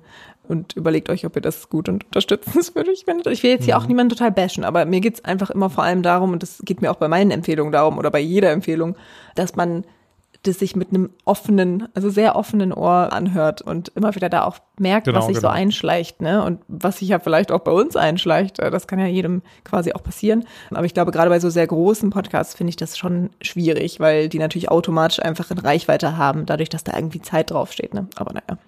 und 0.49 0.75
überlegt 0.77 1.11
euch, 1.11 1.27
ob 1.27 1.37
ihr 1.37 1.43
das 1.43 1.69
gut 1.69 1.89
und 1.89 2.05
unterstützenswürdig 2.05 3.05
findet. 3.07 3.27
Ich 3.29 3.43
will 3.43 3.51
jetzt 3.51 3.65
hier 3.65 3.77
mhm. 3.77 3.83
auch 3.83 3.87
niemanden 3.87 4.17
total 4.17 4.33
bashen, 4.33 4.65
aber 4.65 4.85
mir 4.85 5.01
geht's 5.01 5.25
einfach 5.25 5.51
immer 5.51 5.71
vor 5.71 5.85
allem 5.85 6.03
darum, 6.03 6.33
und 6.33 6.43
das 6.43 6.61
geht 6.65 6.83
mir 6.83 6.91
auch 6.91 6.97
bei 6.97 7.09
meinen 7.09 7.31
Empfehlungen 7.31 7.73
darum 7.73 7.99
oder 7.99 8.11
bei 8.11 8.21
jeder 8.21 8.51
Empfehlung, 8.51 8.97
dass 9.35 9.57
man 9.57 9.85
das 10.47 10.59
sich 10.59 10.77
mit 10.77 10.91
einem 10.91 11.11
offenen, 11.25 11.89
also 11.95 12.11
sehr 12.11 12.37
offenen 12.37 12.73
Ohr 12.73 13.13
anhört 13.13 13.63
und 13.63 13.91
immer 13.95 14.15
wieder 14.15 14.29
da 14.29 14.45
auch 14.45 14.59
merkt, 14.79 15.07
genau, 15.07 15.19
was 15.19 15.27
sich 15.27 15.37
genau. 15.37 15.49
so 15.49 15.55
einschleicht, 15.55 16.21
ne? 16.21 16.43
Und 16.45 16.61
was 16.69 16.99
sich 16.99 17.09
ja 17.09 17.19
vielleicht 17.19 17.51
auch 17.51 17.61
bei 17.61 17.73
uns 17.73 17.97
einschleicht, 17.97 18.59
äh, 18.59 18.71
das 18.71 18.87
kann 18.87 18.99
ja 18.99 19.07
jedem 19.07 19.43
quasi 19.65 19.93
auch 19.93 20.03
passieren. 20.03 20.45
Aber 20.71 20.85
ich 20.85 20.95
glaube, 20.95 21.11
gerade 21.11 21.31
bei 21.31 21.41
so 21.41 21.51
sehr 21.51 21.67
großen 21.67 22.11
Podcasts 22.11 22.55
finde 22.55 22.71
ich 22.71 22.77
das 22.77 22.97
schon 22.97 23.31
schwierig, 23.41 24.01
weil 24.01 24.29
die 24.29 24.39
natürlich 24.39 24.71
automatisch 24.71 25.21
einfach 25.21 25.51
in 25.51 25.59
Reichweite 25.59 26.17
haben, 26.17 26.47
dadurch, 26.47 26.69
dass 26.69 26.85
da 26.85 26.97
irgendwie 26.97 27.23
Zeit 27.23 27.51
draufsteht, 27.51 27.95
ne? 27.95 28.09
Aber 28.17 28.33
naja. 28.33 28.59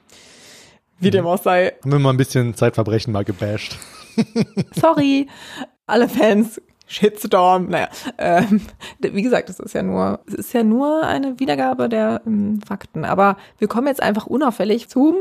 Wie 1.01 1.11
dem 1.11 1.27
auch 1.27 1.41
sei. 1.41 1.75
Haben 1.83 1.93
wir 1.93 1.99
mal 1.99 2.11
ein 2.11 2.17
bisschen 2.17 2.55
Zeitverbrechen 2.55 3.13
mal 3.13 3.25
gebasht. 3.25 3.79
Sorry, 4.75 5.29
alle 5.87 6.09
Fans. 6.09 6.61
Shitstorm, 6.91 7.69
naja, 7.69 7.89
ähm, 8.17 8.63
wie 8.99 9.21
gesagt, 9.21 9.51
es 9.51 9.61
ist 9.61 9.75
ja 9.75 9.83
nur, 9.83 10.21
es 10.27 10.35
ist 10.35 10.55
ja 10.55 10.65
nur 10.65 11.03
eine 11.03 11.39
Wiedergabe 11.39 11.91
der 11.91 12.23
ähm, 12.27 12.63
Fakten. 12.67 13.05
Aber 13.05 13.37
wir 13.59 13.69
kommen 13.69 13.89
jetzt 13.89 14.03
einfach 14.03 14.27
unauffällig 14.27 14.89
zum 14.89 15.15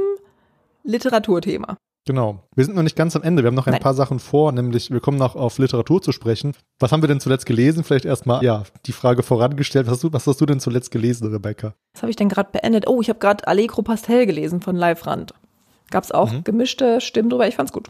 Literaturthema. 0.83 1.75
Genau. 2.05 2.41
Wir 2.55 2.63
sind 2.63 2.75
noch 2.75 2.83
nicht 2.83 2.95
ganz 2.95 3.17
am 3.17 3.23
Ende. 3.23 3.43
Wir 3.43 3.47
haben 3.47 3.55
noch 3.55 3.67
ein 3.67 3.73
Nein. 3.73 3.81
paar 3.81 3.93
Sachen 3.93 4.19
vor, 4.19 4.53
nämlich 4.53 4.91
wir 4.91 5.01
kommen 5.01 5.17
noch 5.17 5.35
auf 5.35 5.57
Literatur 5.57 6.01
zu 6.01 6.13
sprechen. 6.13 6.53
Was 6.79 6.93
haben 6.93 7.03
wir 7.03 7.07
denn 7.09 7.19
zuletzt 7.19 7.45
gelesen? 7.45 7.83
Vielleicht 7.83 8.05
erstmal, 8.05 8.41
ja, 8.45 8.63
die 8.85 8.93
Frage 8.93 9.23
vorangestellt. 9.23 9.87
Was 9.87 9.95
hast 9.95 10.03
du, 10.05 10.13
was 10.13 10.25
hast 10.25 10.39
du 10.39 10.45
denn 10.45 10.61
zuletzt 10.61 10.89
gelesen, 10.91 11.29
Rebecca? 11.33 11.73
Was 11.93 12.03
habe 12.03 12.09
ich 12.09 12.15
denn 12.15 12.29
gerade 12.29 12.49
beendet? 12.53 12.87
Oh, 12.87 13.01
ich 13.01 13.09
habe 13.09 13.19
gerade 13.19 13.45
Allegro 13.45 13.81
Pastel 13.81 14.25
gelesen 14.25 14.61
von 14.61 14.77
Live-Rand. 14.77 15.33
Gab 15.89 16.03
es 16.03 16.11
auch 16.11 16.31
mhm. 16.31 16.43
gemischte 16.43 17.01
Stimmen 17.01 17.29
drüber. 17.29 17.47
Ich 17.47 17.55
fand's 17.55 17.71
gut. 17.71 17.89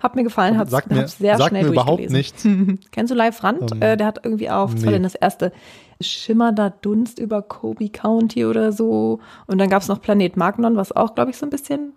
Hat 0.00 0.16
mir 0.16 0.24
gefallen, 0.24 0.56
hat 0.56 0.70
sagt 0.70 0.90
mir, 0.90 1.06
sehr 1.06 1.36
sagt 1.36 1.50
schnell 1.50 1.64
mir 1.64 1.70
überhaupt 1.70 2.10
nichts. 2.10 2.46
Kennst 2.92 3.10
du 3.10 3.14
Live 3.14 3.42
Rand? 3.44 3.72
Um, 3.72 3.78
ähm, 3.78 3.82
äh, 3.82 3.96
der 3.96 4.06
hat 4.06 4.20
irgendwie 4.24 4.50
auch, 4.50 4.72
was 4.72 4.80
nee. 4.80 4.86
war 4.86 4.92
denn 4.92 5.02
das 5.02 5.14
erste? 5.14 5.52
Schimmernder 6.00 6.70
Dunst 6.70 7.18
über 7.18 7.42
Kobe 7.42 7.88
County 7.88 8.44
oder 8.44 8.72
so. 8.72 9.20
Und 9.46 9.58
dann 9.58 9.70
gab 9.70 9.82
es 9.82 9.88
noch 9.88 10.00
Planet 10.00 10.36
Magnon, 10.36 10.76
was 10.76 10.92
auch, 10.92 11.14
glaube 11.14 11.30
ich, 11.30 11.36
so 11.36 11.46
ein 11.46 11.50
bisschen 11.50 11.92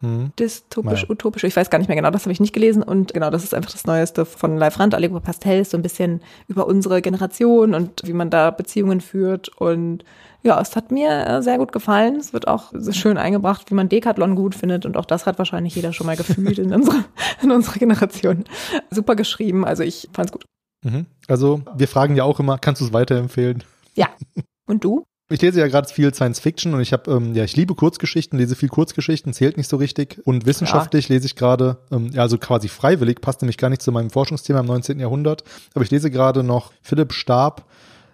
hm. 0.00 0.32
dystopisch, 0.38 1.02
naja. 1.02 1.10
utopisch. 1.10 1.44
Ich 1.44 1.56
weiß 1.56 1.70
gar 1.70 1.78
nicht 1.78 1.88
mehr 1.88 1.96
genau, 1.96 2.10
das 2.10 2.22
habe 2.22 2.32
ich 2.32 2.40
nicht 2.40 2.52
gelesen. 2.52 2.82
Und 2.82 3.12
genau, 3.12 3.30
das 3.30 3.44
ist 3.44 3.54
einfach 3.54 3.70
das 3.70 3.86
Neueste 3.86 4.24
von 4.24 4.56
Live 4.56 4.78
Rand, 4.78 4.94
Allegro 4.94 5.20
Pastel, 5.20 5.64
so 5.64 5.76
ein 5.76 5.82
bisschen 5.82 6.20
über 6.48 6.66
unsere 6.66 7.02
Generation 7.02 7.74
und 7.74 8.02
wie 8.04 8.12
man 8.12 8.30
da 8.30 8.50
Beziehungen 8.50 9.00
führt 9.00 9.48
und 9.48 10.04
ja, 10.42 10.60
es 10.60 10.74
hat 10.74 10.90
mir 10.90 11.26
äh, 11.26 11.42
sehr 11.42 11.58
gut 11.58 11.72
gefallen. 11.72 12.16
Es 12.16 12.32
wird 12.32 12.48
auch 12.48 12.72
schön 12.92 13.18
eingebracht, 13.18 13.70
wie 13.70 13.74
man 13.74 13.88
Decathlon 13.88 14.36
gut 14.36 14.54
findet. 14.54 14.86
Und 14.86 14.96
auch 14.96 15.04
das 15.04 15.26
hat 15.26 15.38
wahrscheinlich 15.38 15.74
jeder 15.74 15.92
schon 15.92 16.06
mal 16.06 16.16
gefühlt 16.16 16.58
in 16.58 16.72
unserer, 16.72 17.04
in 17.42 17.50
unserer 17.50 17.78
Generation. 17.78 18.44
Super 18.90 19.16
geschrieben. 19.16 19.66
Also 19.66 19.82
ich 19.82 20.08
fand's 20.12 20.32
gut. 20.32 20.44
Mhm. 20.82 21.06
Also 21.28 21.60
wir 21.76 21.88
fragen 21.88 22.16
ja 22.16 22.24
auch 22.24 22.40
immer, 22.40 22.58
kannst 22.58 22.80
du 22.80 22.86
es 22.86 22.92
weiterempfehlen? 22.92 23.64
Ja. 23.94 24.08
Und 24.66 24.84
du? 24.84 25.04
Ich 25.32 25.40
lese 25.40 25.60
ja 25.60 25.68
gerade 25.68 25.88
viel 25.88 26.12
Science 26.12 26.40
Fiction 26.40 26.74
und 26.74 26.80
ich 26.80 26.92
habe, 26.92 27.08
ähm, 27.08 27.34
ja, 27.36 27.44
ich 27.44 27.56
liebe 27.56 27.76
Kurzgeschichten, 27.76 28.36
lese 28.36 28.56
viel 28.56 28.68
Kurzgeschichten, 28.68 29.32
zählt 29.32 29.56
nicht 29.56 29.68
so 29.68 29.76
richtig. 29.76 30.20
Und 30.24 30.44
wissenschaftlich 30.44 31.08
ja. 31.08 31.14
lese 31.14 31.26
ich 31.26 31.36
gerade, 31.36 31.78
ähm, 31.92 32.10
ja, 32.12 32.22
also 32.22 32.36
quasi 32.36 32.66
freiwillig, 32.66 33.20
passt 33.20 33.40
nämlich 33.40 33.56
gar 33.56 33.70
nicht 33.70 33.80
zu 33.80 33.92
meinem 33.92 34.10
Forschungsthema 34.10 34.58
im 34.58 34.66
19. 34.66 34.98
Jahrhundert. 34.98 35.44
Aber 35.72 35.84
ich 35.84 35.90
lese 35.92 36.10
gerade 36.10 36.42
noch 36.42 36.72
Philipp 36.82 37.12
Stab, 37.12 37.64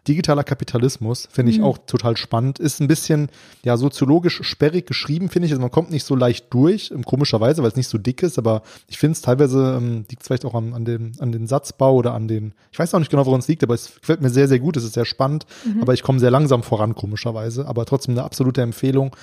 digitaler 0.08 0.44
Kapitalismus, 0.44 1.28
finde 1.30 1.52
ich 1.52 1.58
mhm. 1.58 1.64
auch 1.64 1.78
total 1.78 2.16
spannend. 2.16 2.58
Ist 2.58 2.80
ein 2.80 2.88
bisschen, 2.88 3.28
ja, 3.64 3.76
soziologisch 3.76 4.42
sperrig 4.42 4.86
geschrieben, 4.86 5.28
finde 5.28 5.46
ich. 5.46 5.52
Also 5.52 5.60
man 5.60 5.70
kommt 5.70 5.90
nicht 5.90 6.04
so 6.04 6.14
leicht 6.14 6.46
durch, 6.50 6.90
ähm, 6.90 7.04
komischerweise, 7.04 7.62
weil 7.62 7.70
es 7.70 7.76
nicht 7.76 7.88
so 7.88 7.98
dick 7.98 8.22
ist, 8.22 8.38
aber 8.38 8.62
ich 8.88 8.98
finde 8.98 9.12
es 9.12 9.22
teilweise, 9.22 9.76
ähm, 9.78 10.04
liegt 10.08 10.22
es 10.22 10.26
vielleicht 10.26 10.44
auch 10.44 10.54
an, 10.54 10.74
an, 10.74 10.84
dem, 10.84 11.12
an 11.18 11.32
den 11.32 11.46
Satzbau 11.46 11.94
oder 11.94 12.14
an 12.14 12.28
den, 12.28 12.52
ich 12.72 12.78
weiß 12.78 12.94
auch 12.94 12.98
nicht 12.98 13.10
genau, 13.10 13.26
woran 13.26 13.40
es 13.40 13.48
liegt, 13.48 13.62
aber 13.62 13.74
es 13.74 14.00
gefällt 14.00 14.20
mir 14.20 14.30
sehr, 14.30 14.48
sehr 14.48 14.58
gut, 14.58 14.76
es 14.76 14.84
ist 14.84 14.94
sehr 14.94 15.04
spannend, 15.04 15.46
mhm. 15.64 15.82
aber 15.82 15.94
ich 15.94 16.02
komme 16.02 16.20
sehr 16.20 16.30
langsam 16.30 16.62
voran, 16.62 16.94
komischerweise, 16.94 17.66
aber 17.66 17.84
trotzdem 17.86 18.14
eine 18.14 18.24
absolute 18.24 18.62
Empfehlung. 18.62 19.14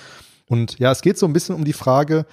Und 0.46 0.78
ja, 0.78 0.92
es 0.92 1.00
geht 1.00 1.18
so 1.18 1.26
ein 1.26 1.32
bisschen 1.32 1.54
um 1.54 1.64
die 1.64 1.72
Frage, 1.72 2.26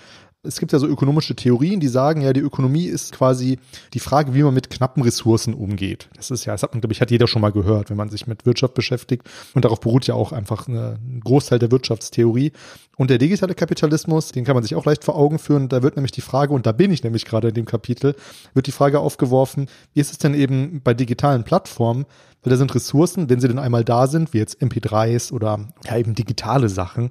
es 0.44 0.60
gibt 0.60 0.72
ja 0.72 0.80
so 0.80 0.88
ökonomische 0.88 1.36
Theorien, 1.36 1.80
die 1.80 1.88
sagen, 1.88 2.22
ja, 2.22 2.34
die 2.34 2.40
Ökonomie 2.40 2.86
ist 2.86 3.12
quasi 3.12 3.60
die 3.94 4.00
Frage, 4.00 4.34
wie 4.34 4.42
man 4.42 4.54
mit 4.54 4.72
knappen 4.72 5.04
Ressourcen 5.04 5.54
umgeht. 5.54 6.10
Das 6.16 6.32
ist 6.32 6.46
ja, 6.46 6.54
das 6.54 6.64
hat 6.64 6.74
man, 6.74 6.82
glaube 6.82 6.94
ich, 6.94 7.02
hat 7.02 7.12
jeder 7.12 7.28
schon 7.28 7.44
mal 7.44 7.52
gehört, 7.52 7.92
wenn 7.92 7.98
man 7.98 8.10
sich 8.10 8.26
mit 8.26 8.46
Wirtschaft 8.46 8.74
beschäftigt. 8.74 9.30
Und 9.54 9.66
darauf 9.66 9.80
beruht 9.80 10.08
ja 10.08 10.16
auch 10.16 10.32
einfach 10.32 10.68
ein 10.68 11.22
Großteil 11.24 11.60
der 11.60 11.72
Wirtschaftstheorie. 11.72 12.54
Und 12.98 13.10
der 13.12 13.20
digitale 13.20 13.54
Kapitalismus, 13.54 14.32
den 14.32 14.44
kann 14.44 14.56
man 14.56 14.64
sich 14.64 14.76
auch 14.76 14.86
leicht 14.86 15.04
vor 15.04 15.16
Augen 15.16 15.38
führen. 15.38 15.70
Da 15.70 15.84
wird 15.84 15.96
nämlich 15.96 16.12
die 16.12 16.22
Frage, 16.22 16.54
und 16.54 16.66
da 16.66 16.72
bin 16.72 16.92
ich 16.92 17.04
nämlich 17.04 17.26
gerade 17.26 17.50
in 17.50 17.54
dem 17.54 17.66
Kapitel, 17.66 18.16
wird 18.56 18.68
die 18.68 18.72
Frage 18.72 19.00
aufgeworfen, 19.00 19.68
wie 19.94 20.02
ist 20.02 20.12
es 20.12 20.18
denn 20.18 20.34
eben 20.34 20.82
bei 20.84 20.96
digitalen 20.96 21.44
Plattformen, 21.44 22.06
weil 22.44 22.52
da 22.52 22.58
sind 22.58 22.74
Ressourcen, 22.74 23.30
wenn 23.30 23.40
sie 23.40 23.48
denn 23.48 23.60
einmal 23.60 23.84
da 23.84 24.08
sind, 24.08 24.34
wie 24.34 24.40
jetzt 24.40 24.62
MP3s 24.62 25.32
oder 25.32 25.68
ja 25.86 25.98
eben 25.98 26.16
digitale 26.16 26.70
Sachen, 26.70 27.10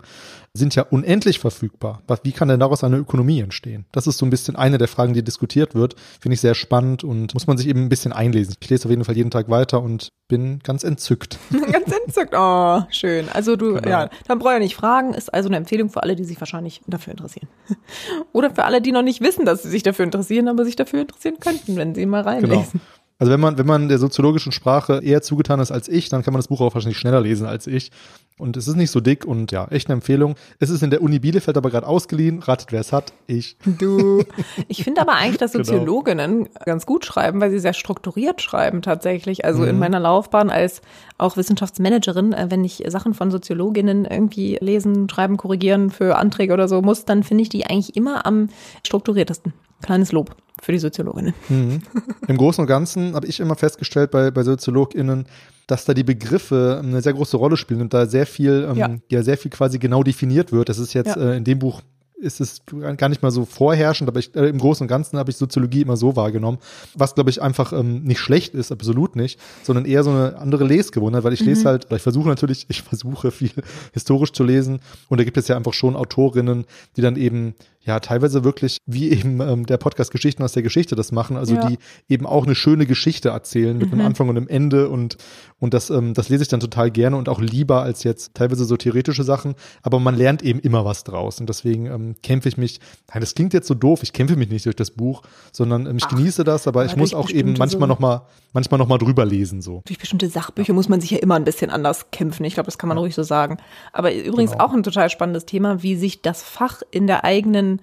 sind 0.52 0.74
ja 0.74 0.82
unendlich 0.82 1.38
verfügbar. 1.38 2.02
Wie 2.24 2.32
kann 2.32 2.48
denn 2.48 2.58
daraus 2.58 2.82
eine 2.82 2.96
Ökonomie 2.96 3.40
entstehen? 3.40 3.84
Das 3.92 4.08
ist 4.08 4.18
so 4.18 4.26
ein 4.26 4.30
bisschen 4.30 4.56
eine 4.56 4.78
der 4.78 4.88
Fragen, 4.88 5.14
die 5.14 5.22
diskutiert 5.22 5.76
wird. 5.76 5.94
Finde 6.20 6.34
ich 6.34 6.40
sehr 6.40 6.54
spannend 6.54 7.04
und 7.04 7.34
muss 7.34 7.46
man 7.46 7.56
sich 7.56 7.68
eben 7.68 7.84
ein 7.84 7.88
bisschen 7.88 8.12
einlesen. 8.12 8.56
Ich 8.60 8.68
lese 8.68 8.86
auf 8.86 8.90
jeden 8.90 9.04
Fall 9.04 9.16
jeden 9.16 9.30
Tag 9.30 9.48
weiter 9.48 9.80
und 9.80 10.08
bin 10.28 10.58
ganz 10.60 10.82
entzückt. 10.82 11.38
ganz 11.50 11.92
entzückt. 12.04 12.34
Oh, 12.36 12.82
schön. 12.90 13.28
Also 13.28 13.54
du, 13.54 13.74
genau. 13.74 13.88
ja, 13.88 14.10
dann 14.26 14.40
brauche 14.40 14.54
ich 14.54 14.60
nicht 14.60 14.74
fragen. 14.74 15.14
Ist 15.14 15.32
also 15.32 15.48
eine 15.48 15.56
Empfehlung 15.56 15.88
für 15.88 16.02
alle, 16.02 16.16
die 16.16 16.24
sich 16.24 16.40
wahrscheinlich 16.40 16.80
dafür 16.86 17.12
interessieren. 17.12 17.48
Oder 18.32 18.50
für 18.50 18.64
alle, 18.64 18.82
die 18.82 18.90
noch 18.90 19.02
nicht 19.02 19.20
wissen, 19.20 19.44
dass 19.44 19.62
sie 19.62 19.70
sich 19.70 19.84
dafür 19.84 20.04
interessieren, 20.04 20.48
aber 20.48 20.64
sich 20.64 20.76
dafür 20.76 21.02
interessieren 21.02 21.38
könnten, 21.38 21.76
wenn 21.76 21.94
sie 21.94 22.06
mal 22.06 22.22
reinlesen. 22.22 22.72
Genau. 22.72 22.84
Also 23.20 23.30
wenn 23.32 23.38
man, 23.40 23.58
wenn 23.58 23.66
man 23.66 23.88
der 23.88 23.98
soziologischen 23.98 24.50
Sprache 24.50 25.00
eher 25.04 25.22
zugetan 25.22 25.60
ist 25.60 25.70
als 25.70 25.88
ich, 25.88 26.08
dann 26.08 26.22
kann 26.22 26.32
man 26.32 26.38
das 26.40 26.48
Buch 26.48 26.60
auch 26.62 26.74
wahrscheinlich 26.74 26.98
schneller 26.98 27.20
lesen 27.20 27.46
als 27.46 27.66
ich. 27.68 27.92
Und 28.38 28.56
es 28.56 28.66
ist 28.66 28.76
nicht 28.76 28.90
so 28.90 29.00
dick 29.00 29.26
und 29.26 29.52
ja, 29.52 29.66
echt 29.68 29.88
eine 29.88 29.94
Empfehlung. 29.96 30.34
Es 30.58 30.70
ist 30.70 30.82
in 30.82 30.88
der 30.88 31.02
Uni 31.02 31.18
Bielefeld 31.18 31.58
aber 31.58 31.68
gerade 31.68 31.86
ausgeliehen. 31.86 32.38
Ratet, 32.38 32.72
wer 32.72 32.80
es 32.80 32.90
hat? 32.90 33.12
Ich. 33.26 33.58
Du. 33.66 34.24
Ich 34.68 34.82
finde 34.82 35.02
aber 35.02 35.12
eigentlich, 35.12 35.36
dass 35.36 35.52
Genau. 35.52 35.64
Soziologinnen 35.64 36.48
ganz 36.64 36.86
gut 36.86 37.04
schreiben, 37.04 37.42
weil 37.42 37.50
sie 37.50 37.58
sehr 37.58 37.74
strukturiert 37.74 38.40
schreiben 38.40 38.80
tatsächlich. 38.80 39.44
Also 39.44 39.64
in 39.64 39.74
Mhm. 39.74 39.80
meiner 39.80 40.00
Laufbahn 40.00 40.48
als 40.48 40.80
auch 41.18 41.36
Wissenschaftsmanagerin, 41.36 42.32
äh, 42.32 42.46
wenn 42.48 42.64
ich 42.64 42.82
Sachen 42.88 43.12
von 43.12 43.30
Soziologinnen 43.30 44.06
irgendwie 44.06 44.56
lesen, 44.62 45.10
schreiben, 45.10 45.36
korrigieren 45.36 45.90
für 45.90 46.16
Anträge 46.16 46.54
oder 46.54 46.66
so 46.68 46.80
muss, 46.80 47.04
dann 47.04 47.22
finde 47.22 47.42
ich 47.42 47.50
die 47.50 47.66
eigentlich 47.66 47.94
immer 47.94 48.24
am 48.24 48.48
strukturiertesten. 48.86 49.52
Kleines 49.82 50.12
Lob 50.12 50.34
für 50.62 50.72
die 50.72 50.78
Soziologinnen. 50.78 51.34
Mhm. 51.48 51.82
Im 52.26 52.36
Großen 52.36 52.62
und 52.62 52.68
Ganzen 52.68 53.14
habe 53.14 53.26
ich 53.26 53.40
immer 53.40 53.56
festgestellt 53.56 54.10
bei, 54.10 54.30
bei 54.30 54.42
SoziologInnen, 54.42 55.26
dass 55.66 55.84
da 55.84 55.94
die 55.94 56.04
Begriffe 56.04 56.80
eine 56.82 57.00
sehr 57.00 57.12
große 57.12 57.36
Rolle 57.36 57.56
spielen 57.56 57.80
und 57.80 57.94
da 57.94 58.06
sehr 58.06 58.26
viel, 58.26 58.66
ähm, 58.70 58.76
ja. 58.76 58.90
Ja. 59.08 59.22
sehr 59.22 59.38
viel 59.38 59.50
quasi 59.50 59.78
genau 59.78 60.02
definiert 60.02 60.52
wird. 60.52 60.68
Das 60.68 60.78
ist 60.78 60.92
jetzt 60.94 61.16
Ja. 61.16 61.32
äh, 61.32 61.36
in 61.36 61.44
dem 61.44 61.58
Buch 61.58 61.80
ist 62.22 62.40
es 62.40 62.60
gar 62.98 63.08
nicht 63.08 63.22
mal 63.22 63.30
so 63.30 63.46
vorherrschend, 63.46 64.06
aber 64.08 64.18
ich, 64.20 64.34
äh, 64.36 64.48
im 64.48 64.58
Großen 64.58 64.84
und 64.84 64.88
Ganzen 64.88 65.18
habe 65.18 65.30
ich 65.30 65.38
Soziologie 65.38 65.80
immer 65.80 65.96
so 65.96 66.16
wahrgenommen, 66.16 66.58
was 66.94 67.14
glaube 67.14 67.30
ich 67.30 67.40
einfach 67.40 67.72
ähm, 67.72 68.02
nicht 68.02 68.18
schlecht 68.18 68.54
ist, 68.54 68.70
absolut 68.72 69.16
nicht, 69.16 69.40
sondern 69.62 69.86
eher 69.86 70.04
so 70.04 70.10
eine 70.10 70.36
andere 70.36 70.64
Lesgewohnheit, 70.64 71.24
weil 71.24 71.32
ich 71.32 71.40
lese 71.40 71.64
halt, 71.64 71.86
oder 71.86 71.96
ich 71.96 72.02
versuche 72.02 72.28
natürlich, 72.28 72.66
ich 72.68 72.82
versuche 72.82 73.30
viel 73.30 73.50
historisch 73.92 74.32
zu 74.32 74.44
lesen 74.44 74.80
und 75.08 75.18
da 75.18 75.24
gibt 75.24 75.38
es 75.38 75.48
ja 75.48 75.56
einfach 75.56 75.72
schon 75.72 75.96
Autorinnen, 75.96 76.66
die 76.96 77.00
dann 77.00 77.16
eben 77.16 77.54
ja 77.82 77.98
teilweise 78.00 78.44
wirklich 78.44 78.76
wie 78.84 79.10
eben 79.10 79.40
ähm, 79.40 79.64
der 79.64 79.78
Podcast 79.78 80.10
Geschichten 80.10 80.42
aus 80.42 80.52
der 80.52 80.62
Geschichte 80.62 80.96
das 80.96 81.12
machen, 81.12 81.36
also 81.36 81.54
Ja. 81.54 81.66
die 81.66 81.78
eben 82.08 82.26
auch 82.26 82.44
eine 82.44 82.54
schöne 82.54 82.84
Geschichte 82.84 83.30
erzählen 83.30 83.78
mit 83.78 83.90
einem 83.92 84.04
Anfang 84.04 84.28
und 84.28 84.36
einem 84.36 84.48
Ende 84.48 84.88
und 84.90 85.16
und 85.58 85.72
das 85.74 85.88
ähm, 85.90 86.12
das 86.14 86.28
lese 86.28 86.42
ich 86.42 86.48
dann 86.48 86.60
total 86.60 86.90
gerne 86.90 87.16
und 87.16 87.28
auch 87.30 87.40
lieber 87.40 87.82
als 87.82 88.04
jetzt 88.04 88.34
teilweise 88.34 88.64
so 88.66 88.76
theoretische 88.76 89.24
Sachen, 89.24 89.54
aber 89.82 89.98
man 89.98 90.14
lernt 90.14 90.42
eben 90.42 90.60
immer 90.60 90.84
was 90.84 91.04
draus 91.04 91.40
und 91.40 91.48
deswegen 91.48 91.86
ähm, 91.86 92.16
kämpfe 92.22 92.48
ich 92.50 92.56
mich, 92.58 92.80
nein, 93.12 93.20
das 93.22 93.34
klingt 93.34 93.54
jetzt 93.54 93.66
so 93.66 93.74
doof, 93.74 94.02
ich 94.02 94.12
kämpfe 94.12 94.36
mich 94.36 94.50
nicht 94.50 94.66
durch 94.66 94.76
das 94.76 94.90
Buch, 94.90 95.22
sondern 95.52 95.86
ähm, 95.86 95.96
ich 95.96 96.06
genieße 96.08 96.44
das, 96.44 96.66
aber 96.68 96.84
ich 96.84 96.96
muss 96.96 97.14
auch 97.14 97.30
eben 97.30 97.54
manchmal 97.58 97.88
so- 97.88 97.94
noch 97.94 97.98
mal 97.98 98.22
manchmal 98.52 98.78
noch 98.78 98.88
mal 98.88 98.98
drüber 98.98 99.24
lesen 99.24 99.62
so. 99.62 99.82
Durch 99.86 99.98
bestimmte 99.98 100.28
Sachbücher 100.28 100.72
muss 100.74 100.88
man 100.88 101.00
sich 101.00 101.12
ja 101.12 101.18
immer 101.18 101.36
ein 101.36 101.44
bisschen 101.44 101.70
anders 101.70 102.10
kämpfen. 102.10 102.44
Ich 102.44 102.54
glaube, 102.54 102.66
das 102.66 102.78
kann 102.78 102.88
man 102.88 102.98
ruhig 102.98 103.14
so 103.14 103.22
sagen. 103.22 103.58
Aber 103.92 104.12
übrigens 104.12 104.50
Genau. 104.52 104.64
auch 104.64 104.72
ein 104.72 104.82
total 104.82 105.08
spannendes 105.08 105.46
Thema, 105.46 105.82
wie 105.84 105.94
sich 105.94 106.20
das 106.22 106.42
Fach 106.42 106.82
in 106.90 107.06
der 107.06 107.24
eigenen 107.24 107.79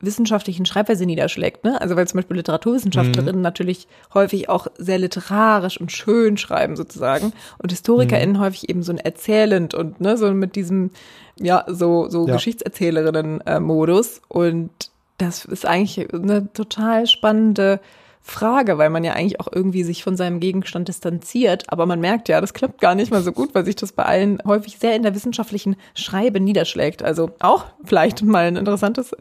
wissenschaftlichen 0.00 0.66
Schreibweise 0.66 1.04
niederschlägt. 1.06 1.64
Ne? 1.64 1.80
Also 1.80 1.96
weil 1.96 2.08
zum 2.08 2.18
Beispiel 2.18 2.36
Literaturwissenschaftlerinnen 2.38 3.40
natürlich 3.42 3.86
häufig 4.14 4.48
auch 4.48 4.66
sehr 4.78 4.98
literarisch 4.98 5.80
und 5.80 5.92
schön 5.92 6.36
schreiben 6.36 6.76
sozusagen 6.76 7.32
und 7.58 7.70
HistorikerInnen 7.70 8.40
häufig 8.40 8.68
eben 8.68 8.82
so 8.82 8.92
ein 8.92 8.98
erzählend 8.98 9.74
und 9.74 10.00
ne, 10.00 10.16
so 10.16 10.30
mit 10.32 10.56
diesem, 10.56 10.90
ja, 11.38 11.64
so, 11.68 12.08
so 12.08 12.26
Ja. 12.26 12.34
Geschichtserzählerinnen-Modus. 12.34 14.22
Und 14.28 14.70
das 15.18 15.44
ist 15.44 15.66
eigentlich 15.66 16.12
eine 16.14 16.52
total 16.52 17.06
spannende 17.06 17.80
Frage, 18.22 18.78
weil 18.78 18.90
man 18.90 19.02
ja 19.02 19.14
eigentlich 19.14 19.40
auch 19.40 19.48
irgendwie 19.50 19.82
sich 19.82 20.04
von 20.04 20.16
seinem 20.16 20.40
Gegenstand 20.40 20.88
distanziert, 20.88 21.64
aber 21.68 21.86
man 21.86 22.00
merkt 22.00 22.28
ja, 22.28 22.40
das 22.40 22.54
klappt 22.54 22.80
gar 22.80 22.94
nicht 22.94 23.10
mal 23.10 23.22
so 23.22 23.32
gut, 23.32 23.54
weil 23.54 23.64
sich 23.64 23.76
das 23.76 23.92
bei 23.92 24.04
allen 24.04 24.40
häufig 24.46 24.78
sehr 24.78 24.94
in 24.94 25.02
der 25.02 25.14
wissenschaftlichen 25.14 25.76
Schreibe 25.94 26.40
niederschlägt. 26.40 27.02
Also 27.02 27.30
auch 27.40 27.64
vielleicht 27.84 28.22
mal 28.22 28.44
ein 28.44 28.56
interessantes 28.56 29.16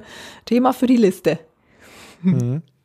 Thema 0.45 0.73
für 0.73 0.87
die 0.87 0.97
Liste. 0.97 1.39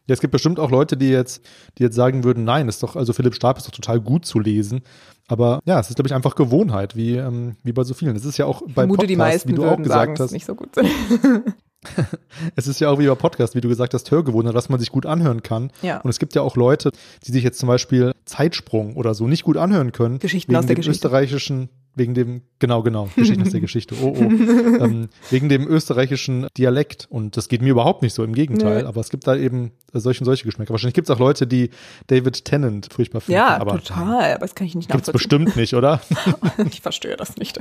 Ja, 0.07 0.13
es 0.13 0.21
gibt 0.21 0.33
bestimmt 0.33 0.61
auch 0.61 0.71
Leute, 0.71 0.97
die 0.97 1.09
jetzt, 1.09 1.43
die 1.79 1.83
jetzt 1.83 1.97
sagen 1.97 2.25
würden, 2.25 2.45
nein, 2.45 2.69
ist 2.69 2.83
doch, 2.83 2.95
also 2.95 3.13
Philipp 3.13 3.35
Stab 3.35 3.57
ist 3.57 3.67
doch 3.67 3.73
total 3.73 4.01
gut 4.01 4.27
zu 4.27 4.39
lesen. 4.39 4.83
Aber 5.29 5.61
ja, 5.65 5.81
es 5.81 5.89
ist, 5.89 5.97
glaube 5.97 6.09
ich, 6.09 6.15
einfach 6.15 6.35
Gewohnheit, 6.35 6.95
wie, 6.95 7.17
ähm, 7.17 7.57
wie 7.63 7.73
bei 7.73 7.85
so 7.85 7.95
vielen. 7.95 8.15
Es 8.15 8.27
ist 8.27 8.37
ja 8.37 8.45
auch 8.45 8.63
bei 8.75 8.85
die 8.85 8.89
Podcasts, 8.95 9.17
meisten 9.17 9.49
wie 9.49 9.55
du 9.55 9.65
auch 9.65 9.71
sagen, 9.71 9.83
gesagt 9.83 10.13
es 10.13 10.15
ist 10.15 10.25
hast. 10.25 10.33
nicht 10.33 10.45
so 10.45 10.55
gut 10.55 10.75
sind. 10.75 10.89
Es 12.57 12.67
ist 12.67 12.81
ja 12.81 12.91
auch 12.91 12.99
wie 12.99 13.07
bei 13.07 13.15
Podcast, 13.15 13.55
wie 13.55 13.61
du 13.61 13.69
gesagt 13.69 13.95
hast, 13.95 14.11
Hörgewohnheit, 14.11 14.55
was 14.55 14.69
man 14.69 14.81
sich 14.81 14.91
gut 14.91 15.07
anhören 15.07 15.43
kann. 15.43 15.71
Ja. 15.83 16.01
Und 16.01 16.11
es 16.11 16.19
gibt 16.19 16.35
ja 16.35 16.43
auch 16.43 16.57
Leute, 16.57 16.91
die 17.27 17.33
sich 17.33 17.45
jetzt 17.45 17.59
zum 17.59 17.69
Beispiel 17.69 18.13
Zeitsprung 18.25 18.97
oder 18.97 19.15
so 19.15 19.29
nicht 19.29 19.45
gut 19.45 19.57
anhören 19.57 19.93
können. 19.93 20.19
Geschichten 20.19 20.51
wegen 20.51 20.59
aus 20.59 20.67
der 20.67 20.75
dem 20.75 20.81
Geschichte. 20.81 21.07
österreichischen, 21.07 21.69
wegen 21.95 22.15
dem, 22.15 22.43
genau, 22.59 22.83
genau, 22.83 23.09
Geschichten 23.15 23.43
aus 23.43 23.51
der 23.51 23.61
Geschichte, 23.61 23.95
oh, 24.03 24.15
oh, 24.17 24.21
ähm, 24.21 25.09
wegen 25.31 25.49
dem 25.49 25.67
österreichischen 25.69 26.49
Dialekt. 26.57 27.07
Und 27.09 27.37
das 27.37 27.49
geht 27.49 27.63
mir 27.63 27.71
überhaupt 27.71 28.03
nicht 28.03 28.15
so, 28.15 28.25
im 28.25 28.35
Gegenteil. 28.35 28.83
Nö. 28.83 28.89
Aber 28.89 29.01
es 29.01 29.11
gibt 29.11 29.27
da 29.27 29.37
eben 29.37 29.73
solche 29.93 30.21
und 30.21 30.27
solche 30.27 30.45
Geschmäcker. 30.45 30.73
Wahrscheinlich 30.73 30.95
gibt 30.95 31.09
es 31.09 31.15
auch 31.15 31.21
Leute, 31.21 31.47
die 31.47 31.71
David 32.09 32.45
Tennant 32.45 32.89
furchtbar 32.93 33.21
finden. 33.21 33.39
Ja, 33.39 33.59
aber 33.59 33.73
total, 33.79 34.33
aber 34.33 34.41
das 34.41 34.55
kann 34.55 34.67
ich 34.67 34.75
nicht 34.75 34.91
Gibt's 34.91 35.07
nachvollziehen. 35.07 35.45
bestimmt 35.45 35.57
nicht, 35.57 35.75
oder? 35.75 36.01
ich 36.71 36.81
verstehe 36.81 37.17
das 37.17 37.37
nicht. 37.37 37.61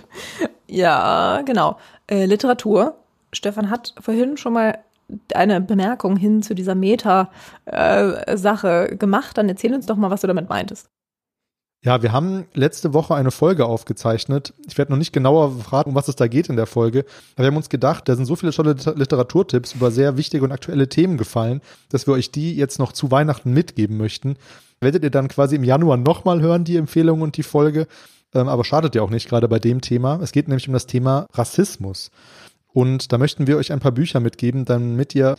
Ja, 0.67 1.41
genau. 1.45 1.77
Äh, 2.07 2.25
Literatur. 2.25 3.02
Stefan 3.33 3.69
hat 3.69 3.93
vorhin 3.99 4.37
schon 4.37 4.53
mal 4.53 4.79
eine 5.33 5.59
Bemerkung 5.61 6.15
hin 6.15 6.41
zu 6.41 6.55
dieser 6.55 6.75
Meta-Sache 6.75 7.35
gemacht. 8.97 9.37
Dann 9.37 9.49
erzähl 9.49 9.73
uns 9.73 9.85
doch 9.85 9.97
mal, 9.97 10.09
was 10.09 10.21
du 10.21 10.27
damit 10.27 10.47
meintest. 10.49 10.87
Ja, 11.85 12.01
wir 12.01 12.13
haben 12.13 12.45
letzte 12.53 12.93
Woche 12.93 13.13
eine 13.13 13.31
Folge 13.31 13.65
aufgezeichnet. 13.65 14.53
Ich 14.65 14.77
werde 14.77 14.93
noch 14.93 14.97
nicht 14.97 15.11
genauer 15.11 15.51
fragen, 15.51 15.89
um 15.89 15.95
was 15.95 16.07
es 16.07 16.15
da 16.15 16.27
geht 16.27 16.47
in 16.47 16.55
der 16.55 16.65
Folge. 16.65 17.03
Aber 17.35 17.43
wir 17.43 17.47
haben 17.47 17.57
uns 17.57 17.67
gedacht, 17.67 18.07
da 18.07 18.15
sind 18.15 18.25
so 18.25 18.37
viele 18.37 18.53
tolle 18.53 18.71
Liter- 18.71 18.95
Literaturtipps 18.95 19.73
über 19.73 19.91
sehr 19.91 20.15
wichtige 20.15 20.45
und 20.45 20.53
aktuelle 20.53 20.87
Themen 20.87 21.17
gefallen, 21.17 21.59
dass 21.89 22.07
wir 22.07 22.13
euch 22.13 22.31
die 22.31 22.55
jetzt 22.55 22.79
noch 22.79 22.93
zu 22.93 23.11
Weihnachten 23.11 23.51
mitgeben 23.51 23.97
möchten. 23.97 24.37
Werdet 24.79 25.03
ihr 25.03 25.09
dann 25.09 25.27
quasi 25.27 25.57
im 25.57 25.65
Januar 25.65 25.97
nochmal 25.97 26.39
hören, 26.39 26.63
die 26.63 26.77
Empfehlung 26.77 27.19
und 27.21 27.35
die 27.35 27.43
Folge. 27.43 27.87
Ähm, 28.33 28.47
aber 28.47 28.63
schadet 28.63 28.95
ja 28.95 29.01
auch 29.01 29.09
nicht, 29.09 29.27
gerade 29.27 29.49
bei 29.49 29.59
dem 29.59 29.81
Thema. 29.81 30.19
Es 30.21 30.31
geht 30.31 30.47
nämlich 30.47 30.67
um 30.69 30.73
das 30.73 30.87
Thema 30.87 31.27
Rassismus. 31.33 32.11
Und 32.73 33.11
da 33.11 33.17
möchten 33.17 33.47
wir 33.47 33.57
euch 33.57 33.71
ein 33.71 33.79
paar 33.79 33.91
Bücher 33.91 34.19
mitgeben, 34.19 34.65
damit 34.65 35.15
ihr 35.15 35.35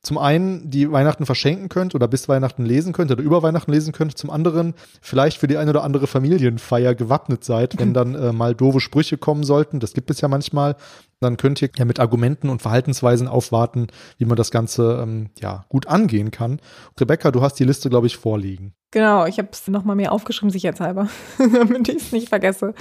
zum 0.00 0.16
einen 0.16 0.70
die 0.70 0.90
Weihnachten 0.90 1.26
verschenken 1.26 1.68
könnt 1.68 1.94
oder 1.94 2.06
bis 2.06 2.28
Weihnachten 2.28 2.64
lesen 2.64 2.92
könnt 2.92 3.10
oder 3.10 3.22
über 3.22 3.42
Weihnachten 3.42 3.72
lesen 3.72 3.92
könnt. 3.92 4.16
Zum 4.16 4.30
anderen 4.30 4.74
vielleicht 5.02 5.38
für 5.38 5.48
die 5.48 5.56
eine 5.56 5.70
oder 5.70 5.82
andere 5.82 6.06
Familienfeier 6.06 6.94
gewappnet 6.94 7.42
seid, 7.44 7.78
wenn 7.78 7.94
dann 7.94 8.14
äh, 8.14 8.32
mal 8.32 8.54
doofe 8.54 8.80
Sprüche 8.80 9.18
kommen 9.18 9.42
sollten. 9.42 9.80
Das 9.80 9.94
gibt 9.94 10.10
es 10.10 10.20
ja 10.20 10.28
manchmal. 10.28 10.76
Dann 11.20 11.36
könnt 11.36 11.60
ihr 11.62 11.70
ja 11.76 11.84
mit 11.84 12.00
Argumenten 12.00 12.48
und 12.48 12.62
Verhaltensweisen 12.62 13.28
aufwarten, 13.28 13.88
wie 14.18 14.24
man 14.24 14.36
das 14.36 14.50
Ganze 14.50 15.00
ähm, 15.02 15.30
ja 15.40 15.64
gut 15.68 15.88
angehen 15.88 16.30
kann. 16.30 16.60
Rebecca, 16.98 17.30
du 17.30 17.42
hast 17.42 17.54
die 17.54 17.64
Liste, 17.64 17.90
glaube 17.90 18.06
ich, 18.06 18.16
vorliegen. 18.16 18.74
Genau, 18.90 19.26
ich 19.26 19.36
habe 19.36 19.48
es 19.52 19.68
nochmal 19.68 19.96
mir 19.96 20.12
aufgeschrieben, 20.12 20.48
sicherheitshalber, 20.48 21.08
damit 21.38 21.90
ich 21.90 21.96
es 21.96 22.12
nicht 22.12 22.30
vergesse. 22.30 22.72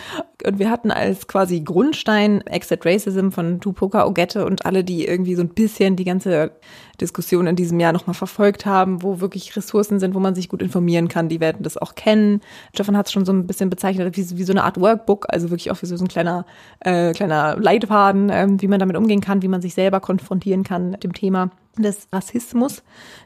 Und 0.46 0.58
wir 0.58 0.72
hatten 0.72 0.90
als 0.90 1.28
quasi 1.28 1.60
Grundstein 1.60 2.40
Exit 2.48 2.86
Racism 2.86 3.32
von 3.32 3.60
Tupoka 3.60 4.08
Ogette 4.08 4.46
und 4.46 4.66
alle, 4.66 4.86
die 4.86 5.06
irgendwie 5.06 5.36
so 5.36 5.42
ein 5.42 5.50
bisschen 5.50 5.98
die 5.98 6.06
ganze 6.06 6.52
Diskussion 7.02 7.46
in 7.46 7.58
diesem 7.58 7.80
Jahr 7.82 7.92
nochmal 7.92 8.14
verfolgt 8.14 8.66
haben, 8.66 9.04
wo 9.04 9.20
wirklich 9.20 9.54
Ressourcen 9.58 10.00
sind, 10.00 10.16
wo 10.16 10.20
man 10.20 10.34
sich 10.34 10.48
gut 10.48 10.62
informieren 10.62 11.10
kann, 11.10 11.28
die 11.28 11.42
werden 11.42 11.64
das 11.64 11.76
auch 11.76 11.94
kennen. 11.96 12.40
Stefan 12.74 12.96
hat 12.96 13.08
es 13.08 13.12
schon 13.12 13.26
so 13.26 13.34
ein 13.34 13.46
bisschen 13.46 13.70
bezeichnet 13.70 14.16
wie, 14.16 14.38
wie 14.38 14.44
so 14.44 14.54
eine 14.54 14.64
Art 14.64 14.80
Workbook, 14.80 15.26
also 15.28 15.50
wirklich 15.50 15.72
auch 15.72 15.82
wie 15.82 15.88
so 15.88 15.96
ein 15.98 16.08
kleiner, 16.08 16.46
äh, 16.80 17.12
kleiner 17.12 17.58
Leitfaden, 17.58 18.27
ähm, 18.30 18.62
wie 18.62 18.68
man 18.68 18.80
damit 18.80 18.98
umgehen 18.98 19.22
kann, 19.22 19.42
wie 19.42 19.48
man 19.48 19.62
sich 19.62 19.74
selber 19.74 20.00
konfrontieren 20.00 20.64
kann 20.64 20.90
mit 20.92 21.04
dem 21.04 21.14
Thema 21.14 21.52
des 21.78 22.08
Rassismus. 22.12 22.84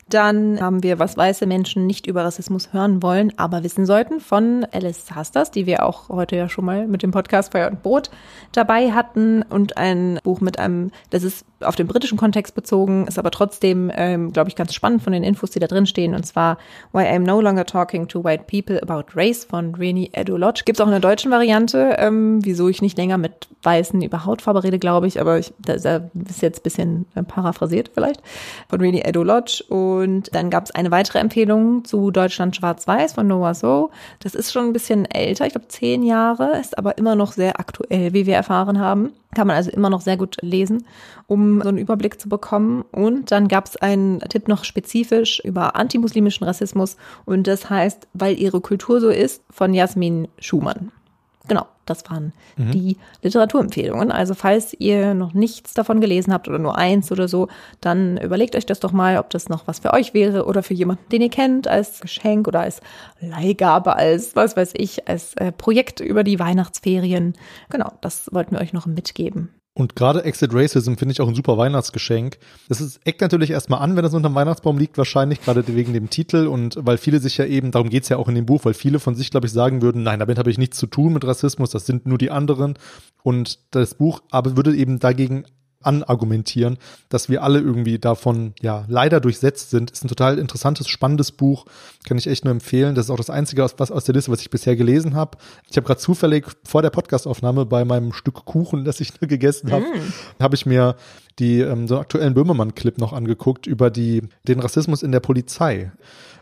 Dann 0.09 0.59
haben 0.59 0.83
wir, 0.83 0.99
was 0.99 1.17
weiße 1.17 1.45
Menschen 1.45 1.87
nicht 1.87 2.07
über 2.07 2.23
Rassismus 2.23 2.73
hören 2.73 3.01
wollen, 3.01 3.31
aber 3.37 3.63
wissen 3.63 3.85
sollten, 3.85 4.19
von 4.19 4.65
Alice 4.71 5.11
Hasters, 5.11 5.51
die 5.51 5.65
wir 5.65 5.85
auch 5.85 6.09
heute 6.09 6.35
ja 6.35 6.49
schon 6.49 6.65
mal 6.65 6.87
mit 6.87 7.03
dem 7.03 7.11
Podcast 7.11 7.51
Feuer 7.51 7.69
und 7.69 7.81
Brot 7.83 8.11
dabei 8.51 8.91
hatten 8.91 9.41
und 9.43 9.77
ein 9.77 10.19
Buch 10.23 10.41
mit 10.41 10.59
einem, 10.59 10.91
das 11.09 11.23
ist 11.23 11.45
auf 11.63 11.75
den 11.75 11.87
britischen 11.87 12.17
Kontext 12.17 12.55
bezogen, 12.55 13.07
ist 13.07 13.19
aber 13.19 13.31
trotzdem, 13.31 13.91
ähm, 13.95 14.31
glaube 14.31 14.49
ich, 14.49 14.55
ganz 14.55 14.73
spannend 14.73 15.03
von 15.03 15.13
den 15.13 15.23
Infos, 15.23 15.51
die 15.51 15.59
da 15.59 15.67
drin 15.67 15.85
stehen, 15.85 16.15
und 16.15 16.25
zwar 16.25 16.57
Why 16.91 17.03
I'm 17.03 17.19
No 17.19 17.41
Longer 17.41 17.65
Talking 17.65 18.07
to 18.07 18.23
White 18.23 18.45
People 18.49 18.81
About 18.81 19.11
Race 19.15 19.45
von 19.45 19.75
Reni 19.75 20.09
Edulodge. 20.13 20.63
Gibt 20.65 20.77
es 20.77 20.81
auch 20.81 20.87
in 20.87 20.91
der 20.91 20.99
deutschen 20.99 21.31
Variante, 21.31 21.95
ähm, 21.99 22.39
wieso 22.43 22.69
ich 22.69 22.81
nicht 22.81 22.97
länger 22.97 23.17
mit 23.17 23.47
Weißen 23.63 24.01
über 24.01 24.25
Hautfarbe 24.25 24.63
rede, 24.63 24.79
glaube 24.79 25.07
ich, 25.07 25.19
aber 25.21 25.37
ich, 25.37 25.53
da, 25.59 25.75
da 25.77 26.01
ist 26.27 26.41
jetzt 26.41 26.59
ein 26.59 26.63
bisschen 26.63 27.05
äh, 27.15 27.23
paraphrasiert 27.23 27.91
vielleicht, 27.93 28.21
von 28.69 28.81
Reni 28.81 29.01
Edulodge. 29.01 29.63
Und 29.69 30.33
dann 30.35 30.49
gab 30.49 30.65
es 30.65 30.71
eine 30.71 30.91
weitere 30.91 31.19
Empfehlung 31.19 31.85
zu 31.85 32.11
Deutschland 32.11 32.55
Schwarz-Weiß 32.55 33.13
von 33.13 33.27
Noah 33.27 33.53
So. 33.53 33.91
Das 34.19 34.35
ist 34.35 34.51
schon 34.51 34.65
ein 34.65 34.73
bisschen 34.73 35.05
älter, 35.05 35.45
ich 35.45 35.53
glaube 35.53 35.67
zehn 35.67 36.03
Jahre, 36.03 36.59
ist 36.59 36.77
aber 36.77 36.97
immer 36.97 37.15
noch 37.15 37.31
sehr 37.31 37.59
aktuell, 37.59 38.13
wie 38.13 38.25
wir 38.25 38.35
erfahren 38.35 38.79
haben. 38.79 39.11
Kann 39.35 39.47
man 39.47 39.55
also 39.55 39.71
immer 39.71 39.89
noch 39.89 40.01
sehr 40.01 40.17
gut 40.17 40.37
lesen, 40.41 40.85
um 41.27 41.61
so 41.61 41.69
einen 41.69 41.77
Überblick 41.77 42.19
zu 42.19 42.27
bekommen. 42.27 42.83
Und 42.91 43.31
dann 43.31 43.47
gab 43.47 43.65
es 43.65 43.77
einen 43.77 44.19
Tipp 44.19 44.47
noch 44.47 44.63
spezifisch 44.63 45.39
über 45.43 45.75
antimuslimischen 45.75 46.45
Rassismus 46.45 46.97
und 47.25 47.47
das 47.47 47.69
heißt, 47.69 48.07
weil 48.13 48.37
ihre 48.37 48.61
Kultur 48.61 48.99
so 48.99 49.09
ist, 49.09 49.43
von 49.49 49.73
Jasmin 49.73 50.27
Schumann. 50.39 50.91
Genau, 51.47 51.65
Das 51.91 52.09
waren 52.09 52.31
mhm. 52.57 52.71
die 52.71 52.97
Literaturempfehlungen. 53.21 54.11
Also 54.11 54.33
falls 54.33 54.73
ihr 54.79 55.13
noch 55.13 55.33
nichts 55.33 55.73
davon 55.73 55.99
gelesen 55.99 56.33
habt 56.33 56.47
oder 56.47 56.57
nur 56.57 56.77
eins 56.77 57.11
oder 57.11 57.27
so, 57.27 57.49
dann 57.81 58.17
überlegt 58.17 58.55
euch 58.55 58.65
das 58.65 58.79
doch 58.79 58.93
mal, 58.93 59.17
ob 59.17 59.29
das 59.29 59.49
noch 59.49 59.67
was 59.67 59.79
für 59.79 59.93
euch 59.93 60.13
wäre 60.13 60.45
oder 60.45 60.63
für 60.63 60.73
jemanden, 60.73 61.03
den 61.09 61.21
ihr 61.21 61.29
kennt, 61.29 61.67
als 61.67 61.99
Geschenk 61.99 62.47
oder 62.47 62.61
als 62.61 62.79
Leihgabe, 63.19 63.95
als 63.95 64.35
was 64.35 64.55
weiß 64.55 64.73
ich, 64.77 65.07
als 65.07 65.33
äh, 65.35 65.51
Projekt 65.51 65.99
über 65.99 66.23
die 66.23 66.39
Weihnachtsferien. 66.39 67.33
Genau, 67.69 67.91
das 68.01 68.29
wollten 68.31 68.55
wir 68.55 68.61
euch 68.61 68.73
noch 68.73 68.85
mitgeben. 68.85 69.49
Und 69.73 69.95
gerade 69.95 70.25
Exit 70.25 70.53
Racism 70.53 70.95
finde 70.95 71.13
ich 71.13 71.21
auch 71.21 71.29
ein 71.29 71.35
super 71.35 71.57
Weihnachtsgeschenk. 71.57 72.37
Das 72.67 72.81
ist, 72.81 72.99
eckt 73.05 73.21
natürlich 73.21 73.51
erstmal 73.51 73.79
an, 73.79 73.95
wenn 73.95 74.03
das 74.03 74.13
unterm 74.13 74.35
Weihnachtsbaum 74.35 74.77
liegt, 74.77 74.97
wahrscheinlich, 74.97 75.41
gerade 75.41 75.65
wegen 75.65 75.93
dem 75.93 76.09
Titel 76.09 76.47
und 76.47 76.75
weil 76.81 76.97
viele 76.97 77.19
sich 77.19 77.37
ja 77.37 77.45
eben, 77.45 77.71
darum 77.71 77.89
geht's 77.89 78.09
ja 78.09 78.17
auch 78.17 78.27
in 78.27 78.35
dem 78.35 78.45
Buch, 78.45 78.65
weil 78.65 78.73
viele 78.73 78.99
von 78.99 79.15
sich, 79.15 79.31
glaube 79.31 79.47
ich, 79.47 79.53
sagen 79.53 79.81
würden, 79.81 80.03
nein, 80.03 80.19
damit 80.19 80.37
habe 80.37 80.51
ich 80.51 80.57
nichts 80.57 80.77
zu 80.77 80.87
tun 80.87 81.13
mit 81.13 81.25
Rassismus, 81.25 81.69
das 81.69 81.85
sind 81.85 82.05
nur 82.05 82.17
die 82.17 82.31
anderen. 82.31 82.77
Und 83.23 83.59
das 83.73 83.95
Buch 83.95 84.21
aber 84.29 84.57
würde 84.57 84.75
eben 84.75 84.99
dagegen 84.99 85.45
anargumentieren, 85.83 86.77
dass 87.09 87.29
wir 87.29 87.43
alle 87.43 87.59
irgendwie 87.59 87.99
davon 87.99 88.53
ja 88.61 88.85
leider 88.87 89.19
durchsetzt 89.19 89.69
sind. 89.69 89.91
Ist 89.91 90.03
ein 90.03 90.07
total 90.07 90.37
interessantes, 90.39 90.87
spannendes 90.87 91.31
Buch, 91.31 91.65
kann 92.05 92.17
ich 92.17 92.27
echt 92.27 92.45
nur 92.45 92.51
empfehlen. 92.51 92.95
Das 92.95 93.05
ist 93.05 93.11
auch 93.11 93.17
das 93.17 93.29
einzige 93.29 93.63
aus, 93.63 93.75
was 93.77 93.91
aus 93.91 94.05
der 94.05 94.15
Liste, 94.15 94.31
was 94.31 94.41
ich 94.41 94.49
bisher 94.49 94.75
gelesen 94.75 95.15
habe. 95.15 95.37
Ich 95.69 95.77
habe 95.77 95.87
gerade 95.87 95.99
zufällig 95.99 96.45
vor 96.63 96.81
der 96.81 96.89
Podcastaufnahme 96.89 97.65
bei 97.65 97.85
meinem 97.85 98.13
Stück 98.13 98.45
Kuchen, 98.45 98.85
das 98.85 98.99
ich 98.99 99.19
gegessen 99.19 99.71
habe, 99.71 99.85
mm. 99.85 100.41
habe 100.41 100.55
ich 100.55 100.65
mir 100.65 100.95
die 101.39 101.61
ähm, 101.61 101.87
so 101.87 101.95
einen 101.95 102.01
aktuellen 102.01 102.33
Böhmermann-Clip 102.33 102.97
noch 102.97 103.13
angeguckt 103.13 103.67
über 103.67 103.89
die 103.89 104.21
den 104.47 104.59
Rassismus 104.59 105.03
in 105.03 105.11
der 105.11 105.19
Polizei. 105.19 105.91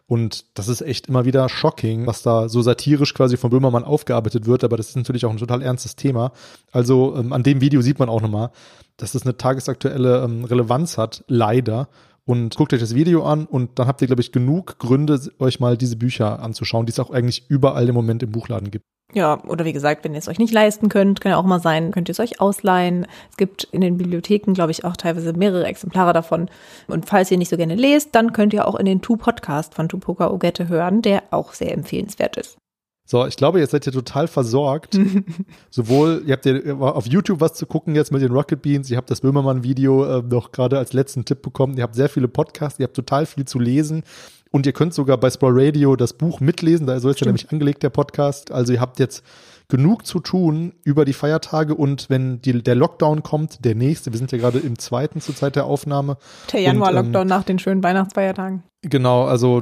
Und 0.10 0.58
das 0.58 0.70
ist 0.70 0.82
echt 0.82 1.08
immer 1.08 1.26
wieder 1.26 1.48
shocking, 1.50 2.08
was 2.08 2.24
da 2.24 2.50
so 2.50 2.64
satirisch 2.64 3.14
quasi 3.14 3.38
von 3.38 3.52
Böhmermann 3.52 3.84
aufgearbeitet 3.84 4.48
wird. 4.48 4.64
Aber 4.64 4.76
das 4.76 4.90
ist 4.90 4.96
natürlich 4.96 5.24
auch 5.24 5.30
ein 5.30 5.38
total 5.38 5.62
ernstes 5.62 5.96
Thema. 5.96 6.32
Also 6.72 7.16
ähm, 7.16 7.32
an 7.32 7.44
dem 7.44 7.62
Video 7.62 7.82
sieht 7.82 8.00
man 8.00 8.10
auch 8.10 8.20
nochmal, 8.20 8.50
dass 8.98 9.12
das 9.12 9.22
eine 9.22 9.38
tagesaktuelle 9.38 10.24
ähm, 10.24 10.46
Relevanz 10.46 10.98
hat, 10.98 11.24
leider. 11.28 11.90
Und 12.26 12.56
guckt 12.56 12.74
euch 12.74 12.80
das 12.80 12.96
Video 12.96 13.24
an 13.24 13.46
und 13.46 13.78
dann 13.78 13.86
habt 13.86 14.02
ihr, 14.02 14.08
glaube 14.08 14.24
ich, 14.24 14.32
genug 14.32 14.80
Gründe, 14.80 15.20
euch 15.38 15.60
mal 15.60 15.78
diese 15.78 15.96
Bücher 15.96 16.42
anzuschauen, 16.42 16.88
die 16.88 16.92
es 16.92 17.00
auch 17.00 17.12
eigentlich 17.12 17.48
überall 17.48 17.88
im 17.88 17.94
Moment 17.94 18.24
im 18.24 18.32
Buchladen 18.32 18.72
gibt. 18.72 18.86
Ja, 19.14 19.44
oder 19.46 19.66
wie 19.66 19.74
gesagt, 19.74 20.04
wenn 20.04 20.14
ihr 20.14 20.20
es 20.20 20.28
euch 20.28 20.38
nicht 20.38 20.54
leisten 20.54 20.88
könnt, 20.88 21.20
kann 21.20 21.32
ja 21.32 21.38
auch 21.38 21.46
mal 21.46 21.60
sein, 21.60 21.92
könnt 21.92 22.10
ihr 22.10 22.12
es 22.12 22.20
euch 22.20 22.40
ausleihen. 22.40 23.08
Es 23.32 23.38
gibt 23.38 23.64
in 23.72 23.82
den 23.82 23.98
Bibliotheken, 23.98 24.54
glaube 24.54 24.72
ich, 24.72 24.86
auch 24.86 24.96
teilweise 24.96 25.34
mehrere 25.34 25.66
Exemplare 25.66 26.14
davon. 26.14 26.48
Und 26.88 27.08
falls 27.08 27.32
ihr 27.32 27.38
nicht 27.40 27.50
so 27.50 27.58
gerne 27.58 27.76
lest, 27.76 28.14
dann 28.14 28.34
könnt 28.34 28.54
ihr 28.54 28.68
auch 28.68 28.76
in 28.76 28.86
den 28.86 29.02
Tu-Podcast 29.02 29.74
von 29.74 29.90
Tupoka 29.90 30.30
Ogette 30.30 30.70
hören, 30.70 31.02
der 31.02 31.24
auch 31.32 31.54
sehr 31.54 31.74
empfehlenswert 31.74 32.38
ist. 32.38 32.58
So, 33.12 33.26
ich 33.26 33.38
glaube, 33.38 33.60
jetzt 33.60 33.72
seid 33.72 33.88
ihr 33.88 33.92
total 33.92 34.28
versorgt. 34.28 35.00
Sowohl, 35.72 36.22
ihr 36.28 36.34
habt 36.34 36.46
ja 36.46 36.76
auf 36.78 37.08
YouTube 37.08 37.42
was 37.42 37.56
zu 37.56 37.66
gucken 37.66 37.96
jetzt 37.96 38.12
mit 38.12 38.22
den 38.22 38.32
Rocket 38.32 38.62
Beans, 38.62 38.92
ihr 38.92 38.98
habt 38.98 39.10
das 39.10 39.22
Böhmermann-Video 39.22 40.20
äh, 40.20 40.22
noch 40.22 40.52
gerade 40.52 40.78
als 40.78 40.94
letzten 40.94 41.26
Tipp 41.26 41.42
bekommen, 41.42 41.76
ihr 41.76 41.82
habt 41.82 41.96
sehr 41.96 42.10
viele 42.10 42.28
Podcasts, 42.28 42.80
ihr 42.80 42.84
habt 42.84 42.96
total 42.96 43.26
viel 43.26 43.46
zu 43.46 43.58
lesen. 43.58 44.04
Und 44.52 44.66
ihr 44.66 44.74
könnt 44.74 44.94
sogar 44.94 45.18
bei 45.18 45.30
Sprawl 45.30 45.54
Radio 45.54 45.96
das 45.96 46.14
Buch 46.14 46.40
mitlesen, 46.40 46.88
da 46.88 47.00
so 47.00 47.10
ist 47.10 47.20
ja 47.20 47.26
nämlich 47.28 47.52
angelegt, 47.52 47.84
der 47.84 47.90
Podcast. 47.90 48.52
Also 48.52 48.74
ihr 48.74 48.82
habt 48.82 49.00
jetzt 49.00 49.24
genug 49.70 50.08
zu 50.08 50.20
tun 50.20 50.74
über 50.84 51.06
die 51.06 51.14
Feiertage 51.14 51.76
und 51.76 52.10
wenn 52.10 52.42
die, 52.42 52.64
der 52.64 52.74
Lockdown 52.74 53.22
kommt, 53.22 53.64
der 53.64 53.76
nächste, 53.76 54.12
wir 54.12 54.18
sind 54.18 54.32
ja 54.32 54.40
gerade 54.40 54.58
im 54.58 54.80
zweiten 54.80 55.22
zur 55.22 55.36
Zeit 55.36 55.56
der 55.56 55.66
Aufnahme. 55.66 56.18
Der 56.52 56.62
Januar-Lockdown 56.62 57.22
ähm, 57.22 57.28
nach 57.28 57.44
den 57.44 57.60
schönen 57.60 57.84
Weihnachtsfeiertagen. 57.84 58.64
Genau, 58.82 59.26
also 59.26 59.62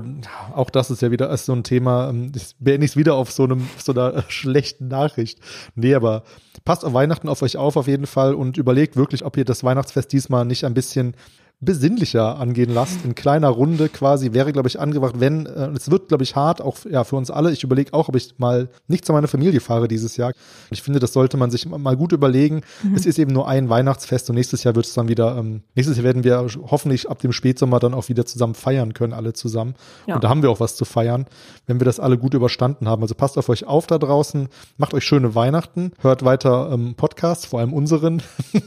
auch 0.53 0.69
das 0.69 0.91
ist 0.91 1.01
ja 1.01 1.11
wieder 1.11 1.29
ist 1.31 1.45
so 1.45 1.53
ein 1.53 1.63
Thema. 1.63 2.09
Ähm, 2.09 2.31
ich 2.33 2.55
beende 2.59 2.85
es 2.85 2.95
wieder 2.95 3.15
auf 3.15 3.31
so 3.31 3.43
einem 3.43 3.67
so 3.77 3.91
einer 3.91 4.23
schlechten 4.29 4.87
Nachricht. 4.87 5.39
Nee, 5.75 5.93
aber 5.93 6.23
passt 6.63 6.85
auf 6.85 6.93
Weihnachten 6.93 7.27
auf 7.27 7.41
euch 7.41 7.57
auf 7.57 7.75
auf 7.75 7.87
jeden 7.87 8.07
Fall 8.07 8.33
und 8.33 8.57
überlegt 8.57 8.95
wirklich, 8.95 9.25
ob 9.25 9.35
ihr 9.35 9.45
das 9.45 9.63
Weihnachtsfest 9.65 10.13
diesmal 10.13 10.45
nicht 10.45 10.63
ein 10.63 10.73
bisschen 10.73 11.15
besinnlicher 11.59 12.37
angehen 12.37 12.71
lasst, 12.71 13.03
in 13.03 13.15
kleiner 13.15 13.49
Runde 13.49 13.89
quasi, 13.89 14.33
wäre, 14.33 14.53
glaube 14.53 14.67
ich, 14.67 14.79
angebracht, 14.79 15.15
wenn, 15.17 15.47
äh, 15.47 15.69
es 15.69 15.89
wird, 15.89 16.07
glaube 16.07 16.23
ich, 16.23 16.35
hart, 16.35 16.61
auch 16.61 16.77
ja, 16.87 17.03
für 17.03 17.15
uns 17.15 17.31
alle. 17.31 17.51
Ich 17.51 17.63
überlege 17.63 17.93
auch, 17.93 18.09
ob 18.09 18.15
ich 18.15 18.37
mal 18.37 18.69
nicht 18.87 19.05
zu 19.05 19.13
meiner 19.13 19.27
Familie 19.27 19.59
fahre 19.59 19.87
dieses 19.87 20.17
Jahr. 20.17 20.33
Ich 20.69 20.83
finde, 20.83 20.99
das 20.99 21.13
sollte 21.13 21.35
man 21.35 21.49
sich 21.49 21.67
mal 21.67 21.97
gut 21.97 22.11
überlegen. 22.11 22.61
Mhm. 22.83 22.93
Es 22.93 23.07
ist 23.07 23.17
eben 23.17 23.33
nur 23.33 23.47
ein 23.47 23.69
Weihnachtsfest 23.69 24.29
und 24.29 24.35
nächstes 24.35 24.63
Jahr 24.63 24.75
wird 24.75 24.85
es 24.85 24.93
dann 24.93 25.07
wieder, 25.07 25.35
ähm, 25.35 25.63
nächstes 25.73 25.97
Jahr 25.97 26.03
werden 26.03 26.23
wir 26.23 26.45
hoffentlich 26.69 27.09
ab 27.09 27.19
dem 27.19 27.33
Spätsommer 27.33 27.79
dann 27.79 27.95
auch 27.95 28.07
wieder 28.07 28.27
zusammen 28.27 28.53
feiern 28.53 28.93
können, 28.93 29.13
alle 29.13 29.33
zusammen. 29.33 29.73
Ja. 30.05 30.15
Und 30.15 30.23
da 30.23 30.29
haben 30.29 30.43
wir 30.43 30.51
auch 30.51 30.59
was 30.59 30.75
zu 30.75 30.85
feiern, 30.85 31.25
wenn 31.65 31.79
wir 31.79 31.85
das 31.85 31.99
alle 31.99 32.19
gut 32.19 32.35
überstanden 32.35 32.87
haben. 32.87 33.01
Also 33.01 33.15
passt 33.15 33.35
auf 33.35 33.49
euch 33.49 33.65
auf 33.65 33.87
da 33.87 33.97
draußen, 33.97 34.47
macht 34.77 34.93
euch 34.93 35.03
schöne 35.03 35.33
Weihnachten, 35.33 35.91
hört 36.01 36.23
weiter 36.23 36.69
ähm, 36.71 36.93
Podcasts, 36.93 37.47
vor 37.47 37.61
allem 37.61 37.73
unseren. 37.73 38.21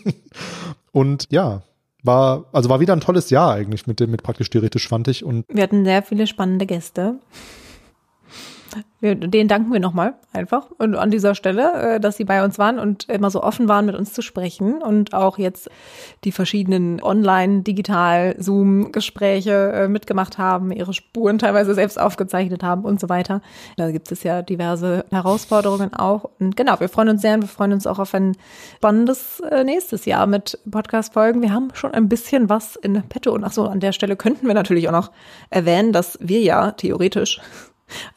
und 0.92 1.26
ja, 1.30 1.62
war, 2.02 2.44
also 2.52 2.68
war 2.68 2.80
wieder 2.80 2.92
ein 2.92 3.00
tolles 3.00 3.30
Jahr 3.30 3.52
eigentlich 3.52 3.86
mit 3.86 4.00
dem, 4.00 4.10
mit 4.10 4.22
praktisch 4.22 4.50
theoretisch 4.50 4.88
fand 4.88 5.08
ich. 5.08 5.24
Und 5.24 5.44
wir 5.48 5.62
hatten 5.62 5.84
sehr 5.84 6.02
viele 6.02 6.26
spannende 6.26 6.66
Gäste. 6.66 7.16
Wir, 9.00 9.14
denen 9.14 9.48
danken 9.48 9.72
wir 9.72 9.80
nochmal 9.80 10.14
einfach 10.32 10.66
und 10.78 10.94
an 10.94 11.10
dieser 11.10 11.34
Stelle, 11.34 11.94
äh, 11.96 12.00
dass 12.00 12.16
sie 12.16 12.24
bei 12.24 12.44
uns 12.44 12.58
waren 12.58 12.78
und 12.78 13.08
immer 13.08 13.30
so 13.30 13.42
offen 13.42 13.68
waren, 13.68 13.86
mit 13.86 13.94
uns 13.94 14.12
zu 14.12 14.22
sprechen 14.22 14.82
und 14.82 15.14
auch 15.14 15.38
jetzt 15.38 15.70
die 16.24 16.32
verschiedenen 16.32 17.02
Online-, 17.02 17.62
Digital-, 17.62 18.36
Zoom-Gespräche 18.38 19.72
äh, 19.72 19.88
mitgemacht 19.88 20.38
haben, 20.38 20.70
ihre 20.70 20.92
Spuren 20.92 21.38
teilweise 21.38 21.74
selbst 21.74 22.00
aufgezeichnet 22.00 22.62
haben 22.62 22.84
und 22.84 23.00
so 23.00 23.08
weiter. 23.08 23.40
Da 23.76 23.90
gibt 23.90 24.12
es 24.12 24.22
ja 24.22 24.42
diverse 24.42 25.04
Herausforderungen 25.10 25.94
auch. 25.94 26.30
Und 26.38 26.56
genau, 26.56 26.78
wir 26.80 26.88
freuen 26.88 27.08
uns 27.08 27.22
sehr 27.22 27.34
und 27.34 27.42
wir 27.42 27.48
freuen 27.48 27.72
uns 27.72 27.86
auch 27.86 27.98
auf 27.98 28.14
ein 28.14 28.36
spannendes 28.76 29.40
äh, 29.40 29.64
nächstes 29.64 30.04
Jahr 30.04 30.26
mit 30.26 30.58
Podcast-Folgen. 30.70 31.42
Wir 31.42 31.52
haben 31.52 31.70
schon 31.74 31.92
ein 31.92 32.08
bisschen 32.08 32.48
was 32.48 32.76
in 32.76 33.02
petto 33.08 33.32
und 33.32 33.44
ach 33.44 33.52
so, 33.52 33.64
an 33.64 33.80
der 33.80 33.92
Stelle 33.92 34.16
könnten 34.16 34.46
wir 34.46 34.54
natürlich 34.54 34.88
auch 34.88 34.92
noch 34.92 35.10
erwähnen, 35.48 35.92
dass 35.92 36.18
wir 36.20 36.40
ja 36.40 36.72
theoretisch 36.72 37.40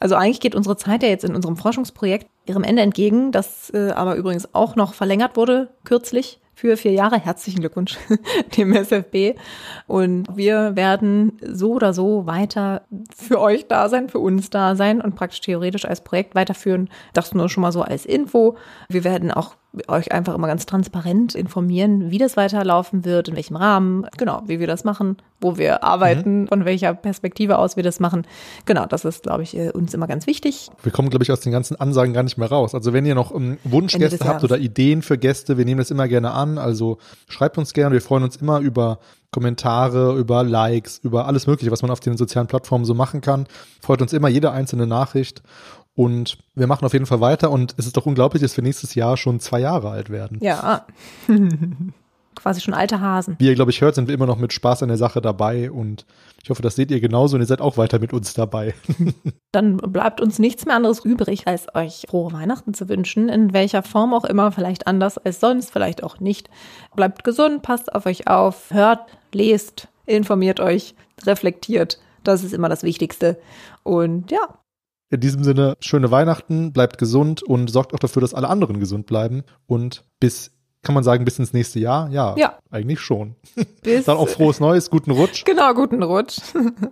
also 0.00 0.14
eigentlich 0.14 0.40
geht 0.40 0.54
unsere 0.54 0.76
Zeit 0.76 1.02
ja 1.02 1.08
jetzt 1.08 1.24
in 1.24 1.34
unserem 1.34 1.56
Forschungsprojekt 1.56 2.26
ihrem 2.46 2.64
Ende 2.64 2.82
entgegen, 2.82 3.32
das 3.32 3.70
äh, 3.74 3.90
aber 3.90 4.16
übrigens 4.16 4.54
auch 4.54 4.76
noch 4.76 4.94
verlängert 4.94 5.36
wurde 5.36 5.70
kürzlich 5.84 6.40
für 6.54 6.76
vier 6.76 6.92
Jahre. 6.92 7.18
Herzlichen 7.18 7.60
Glückwunsch 7.60 7.98
dem 8.56 8.72
SFB. 8.72 9.34
Und 9.86 10.26
wir 10.34 10.76
werden 10.76 11.38
so 11.42 11.72
oder 11.72 11.92
so 11.92 12.26
weiter 12.26 12.82
für 13.14 13.40
euch 13.40 13.66
da 13.68 13.88
sein, 13.88 14.08
für 14.08 14.20
uns 14.20 14.50
da 14.50 14.76
sein 14.76 15.00
und 15.00 15.14
praktisch 15.16 15.40
theoretisch 15.40 15.84
als 15.84 16.02
Projekt 16.02 16.34
weiterführen. 16.34 16.88
Das 17.12 17.34
nur 17.34 17.48
schon 17.48 17.62
mal 17.62 17.72
so 17.72 17.82
als 17.82 18.06
Info. 18.06 18.56
Wir 18.88 19.04
werden 19.04 19.30
auch 19.30 19.56
euch 19.88 20.12
einfach 20.12 20.34
immer 20.34 20.46
ganz 20.46 20.66
transparent 20.66 21.34
informieren, 21.34 22.10
wie 22.10 22.18
das 22.18 22.36
weiterlaufen 22.36 23.04
wird, 23.04 23.28
in 23.28 23.36
welchem 23.36 23.56
Rahmen, 23.56 24.06
genau, 24.16 24.42
wie 24.46 24.60
wir 24.60 24.66
das 24.66 24.84
machen, 24.84 25.16
wo 25.40 25.56
wir 25.58 25.82
arbeiten, 25.82 26.42
mhm. 26.42 26.48
von 26.48 26.64
welcher 26.64 26.94
Perspektive 26.94 27.58
aus 27.58 27.76
wir 27.76 27.82
das 27.82 28.00
machen. 28.00 28.26
Genau, 28.66 28.86
das 28.86 29.04
ist, 29.04 29.24
glaube 29.24 29.42
ich, 29.42 29.56
äh, 29.56 29.70
uns 29.70 29.94
immer 29.94 30.06
ganz 30.06 30.26
wichtig. 30.26 30.70
Wir 30.82 30.92
kommen, 30.92 31.10
glaube 31.10 31.24
ich, 31.24 31.32
aus 31.32 31.40
den 31.40 31.52
ganzen 31.52 31.78
Ansagen 31.78 32.12
gar 32.12 32.22
nicht 32.22 32.38
mehr 32.38 32.48
raus. 32.48 32.74
Also 32.74 32.92
wenn 32.92 33.06
ihr 33.06 33.14
noch 33.14 33.30
um, 33.30 33.42
ähm, 33.42 33.58
Wunschgäste 33.64 34.26
habt 34.26 34.44
oder 34.44 34.58
Ideen 34.58 35.02
für 35.02 35.18
Gäste, 35.18 35.58
wir 35.58 35.64
nehmen 35.64 35.78
das 35.78 35.90
immer 35.90 36.08
gerne 36.08 36.32
an. 36.32 36.58
Also 36.58 36.98
schreibt 37.28 37.58
uns 37.58 37.72
gerne. 37.72 37.94
Wir 37.94 38.02
freuen 38.02 38.22
uns 38.22 38.36
immer 38.36 38.60
über 38.60 38.98
Kommentare, 39.30 40.16
über 40.16 40.44
Likes, 40.44 40.98
über 41.02 41.26
alles 41.26 41.48
Mögliche, 41.48 41.72
was 41.72 41.82
man 41.82 41.90
auf 41.90 41.98
den 41.98 42.16
sozialen 42.16 42.46
Plattformen 42.46 42.84
so 42.84 42.94
machen 42.94 43.20
kann. 43.20 43.46
Freut 43.82 44.00
uns 44.00 44.12
immer 44.12 44.28
jede 44.28 44.52
einzelne 44.52 44.86
Nachricht. 44.86 45.42
Und 45.96 46.38
wir 46.54 46.66
machen 46.66 46.84
auf 46.84 46.92
jeden 46.92 47.06
Fall 47.06 47.20
weiter 47.20 47.50
und 47.50 47.74
es 47.78 47.86
ist 47.86 47.96
doch 47.96 48.06
unglaublich, 48.06 48.42
dass 48.42 48.56
wir 48.56 48.64
nächstes 48.64 48.94
Jahr 48.94 49.16
schon 49.16 49.38
zwei 49.38 49.60
Jahre 49.60 49.90
alt 49.90 50.10
werden. 50.10 50.38
Ja. 50.40 50.86
Quasi 52.34 52.60
schon 52.60 52.74
alte 52.74 53.00
Hasen. 53.00 53.36
Wie 53.38 53.46
ihr, 53.46 53.54
glaube 53.54 53.70
ich, 53.70 53.80
hört, 53.80 53.94
sind 53.94 54.08
wir 54.08 54.14
immer 54.14 54.26
noch 54.26 54.38
mit 54.38 54.52
Spaß 54.52 54.82
an 54.82 54.88
der 54.88 54.98
Sache 54.98 55.20
dabei 55.20 55.70
und 55.70 56.04
ich 56.42 56.50
hoffe, 56.50 56.62
das 56.62 56.74
seht 56.74 56.90
ihr 56.90 57.00
genauso 57.00 57.36
und 57.36 57.42
ihr 57.42 57.46
seid 57.46 57.60
auch 57.60 57.76
weiter 57.76 58.00
mit 58.00 58.12
uns 58.12 58.34
dabei. 58.34 58.74
Dann 59.52 59.76
bleibt 59.76 60.20
uns 60.20 60.40
nichts 60.40 60.66
mehr 60.66 60.74
anderes 60.74 61.04
übrig, 61.04 61.46
als 61.46 61.72
euch 61.76 62.06
frohe 62.08 62.32
Weihnachten 62.32 62.74
zu 62.74 62.88
wünschen, 62.88 63.28
in 63.28 63.52
welcher 63.52 63.84
Form 63.84 64.12
auch 64.12 64.24
immer, 64.24 64.50
vielleicht 64.50 64.88
anders 64.88 65.16
als 65.16 65.38
sonst, 65.38 65.70
vielleicht 65.70 66.02
auch 66.02 66.18
nicht. 66.18 66.50
Bleibt 66.96 67.22
gesund, 67.22 67.62
passt 67.62 67.94
auf 67.94 68.04
euch 68.06 68.26
auf, 68.26 68.70
hört, 68.70 69.06
lest, 69.32 69.88
informiert 70.04 70.58
euch, 70.58 70.96
reflektiert. 71.24 72.00
Das 72.24 72.42
ist 72.42 72.52
immer 72.52 72.68
das 72.68 72.82
Wichtigste. 72.82 73.38
Und 73.84 74.32
ja, 74.32 74.58
in 75.14 75.20
diesem 75.20 75.44
Sinne, 75.44 75.76
schöne 75.80 76.10
Weihnachten, 76.10 76.72
bleibt 76.72 76.98
gesund 76.98 77.42
und 77.42 77.68
sorgt 77.68 77.94
auch 77.94 77.98
dafür, 77.98 78.20
dass 78.20 78.34
alle 78.34 78.48
anderen 78.48 78.80
gesund 78.80 79.06
bleiben. 79.06 79.44
Und 79.66 80.04
bis, 80.20 80.50
kann 80.82 80.94
man 80.94 81.04
sagen, 81.04 81.24
bis 81.24 81.38
ins 81.38 81.52
nächste 81.52 81.78
Jahr? 81.78 82.10
Ja, 82.10 82.34
ja. 82.36 82.58
eigentlich 82.70 83.00
schon. 83.00 83.36
Bis 83.82 84.06
Dann 84.06 84.16
auch 84.16 84.28
frohes 84.28 84.60
Neues, 84.60 84.90
guten 84.90 85.10
Rutsch. 85.12 85.44
Genau, 85.54 85.72
guten 85.72 86.02
Rutsch. 86.02 86.38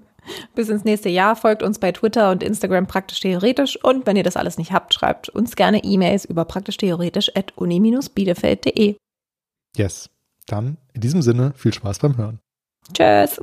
bis 0.54 0.68
ins 0.68 0.84
nächste 0.84 1.08
Jahr. 1.08 1.34
Folgt 1.34 1.64
uns 1.64 1.80
bei 1.80 1.90
Twitter 1.90 2.30
und 2.30 2.44
Instagram 2.44 2.86
praktisch 2.86 3.20
theoretisch. 3.20 3.82
Und 3.82 4.06
wenn 4.06 4.16
ihr 4.16 4.22
das 4.22 4.36
alles 4.36 4.56
nicht 4.56 4.72
habt, 4.72 4.94
schreibt 4.94 5.28
uns 5.28 5.56
gerne 5.56 5.82
E-Mails 5.82 6.24
über 6.24 6.44
praktisch 6.44 6.76
theoretisch 6.76 7.34
at 7.34 7.52
uni-bielefeld.de. 7.56 8.96
Yes. 9.76 10.10
Dann 10.46 10.76
in 10.92 11.00
diesem 11.00 11.22
Sinne 11.22 11.52
viel 11.56 11.72
Spaß 11.72 11.98
beim 11.98 12.16
Hören. 12.16 12.38
Tschüss. 12.92 13.40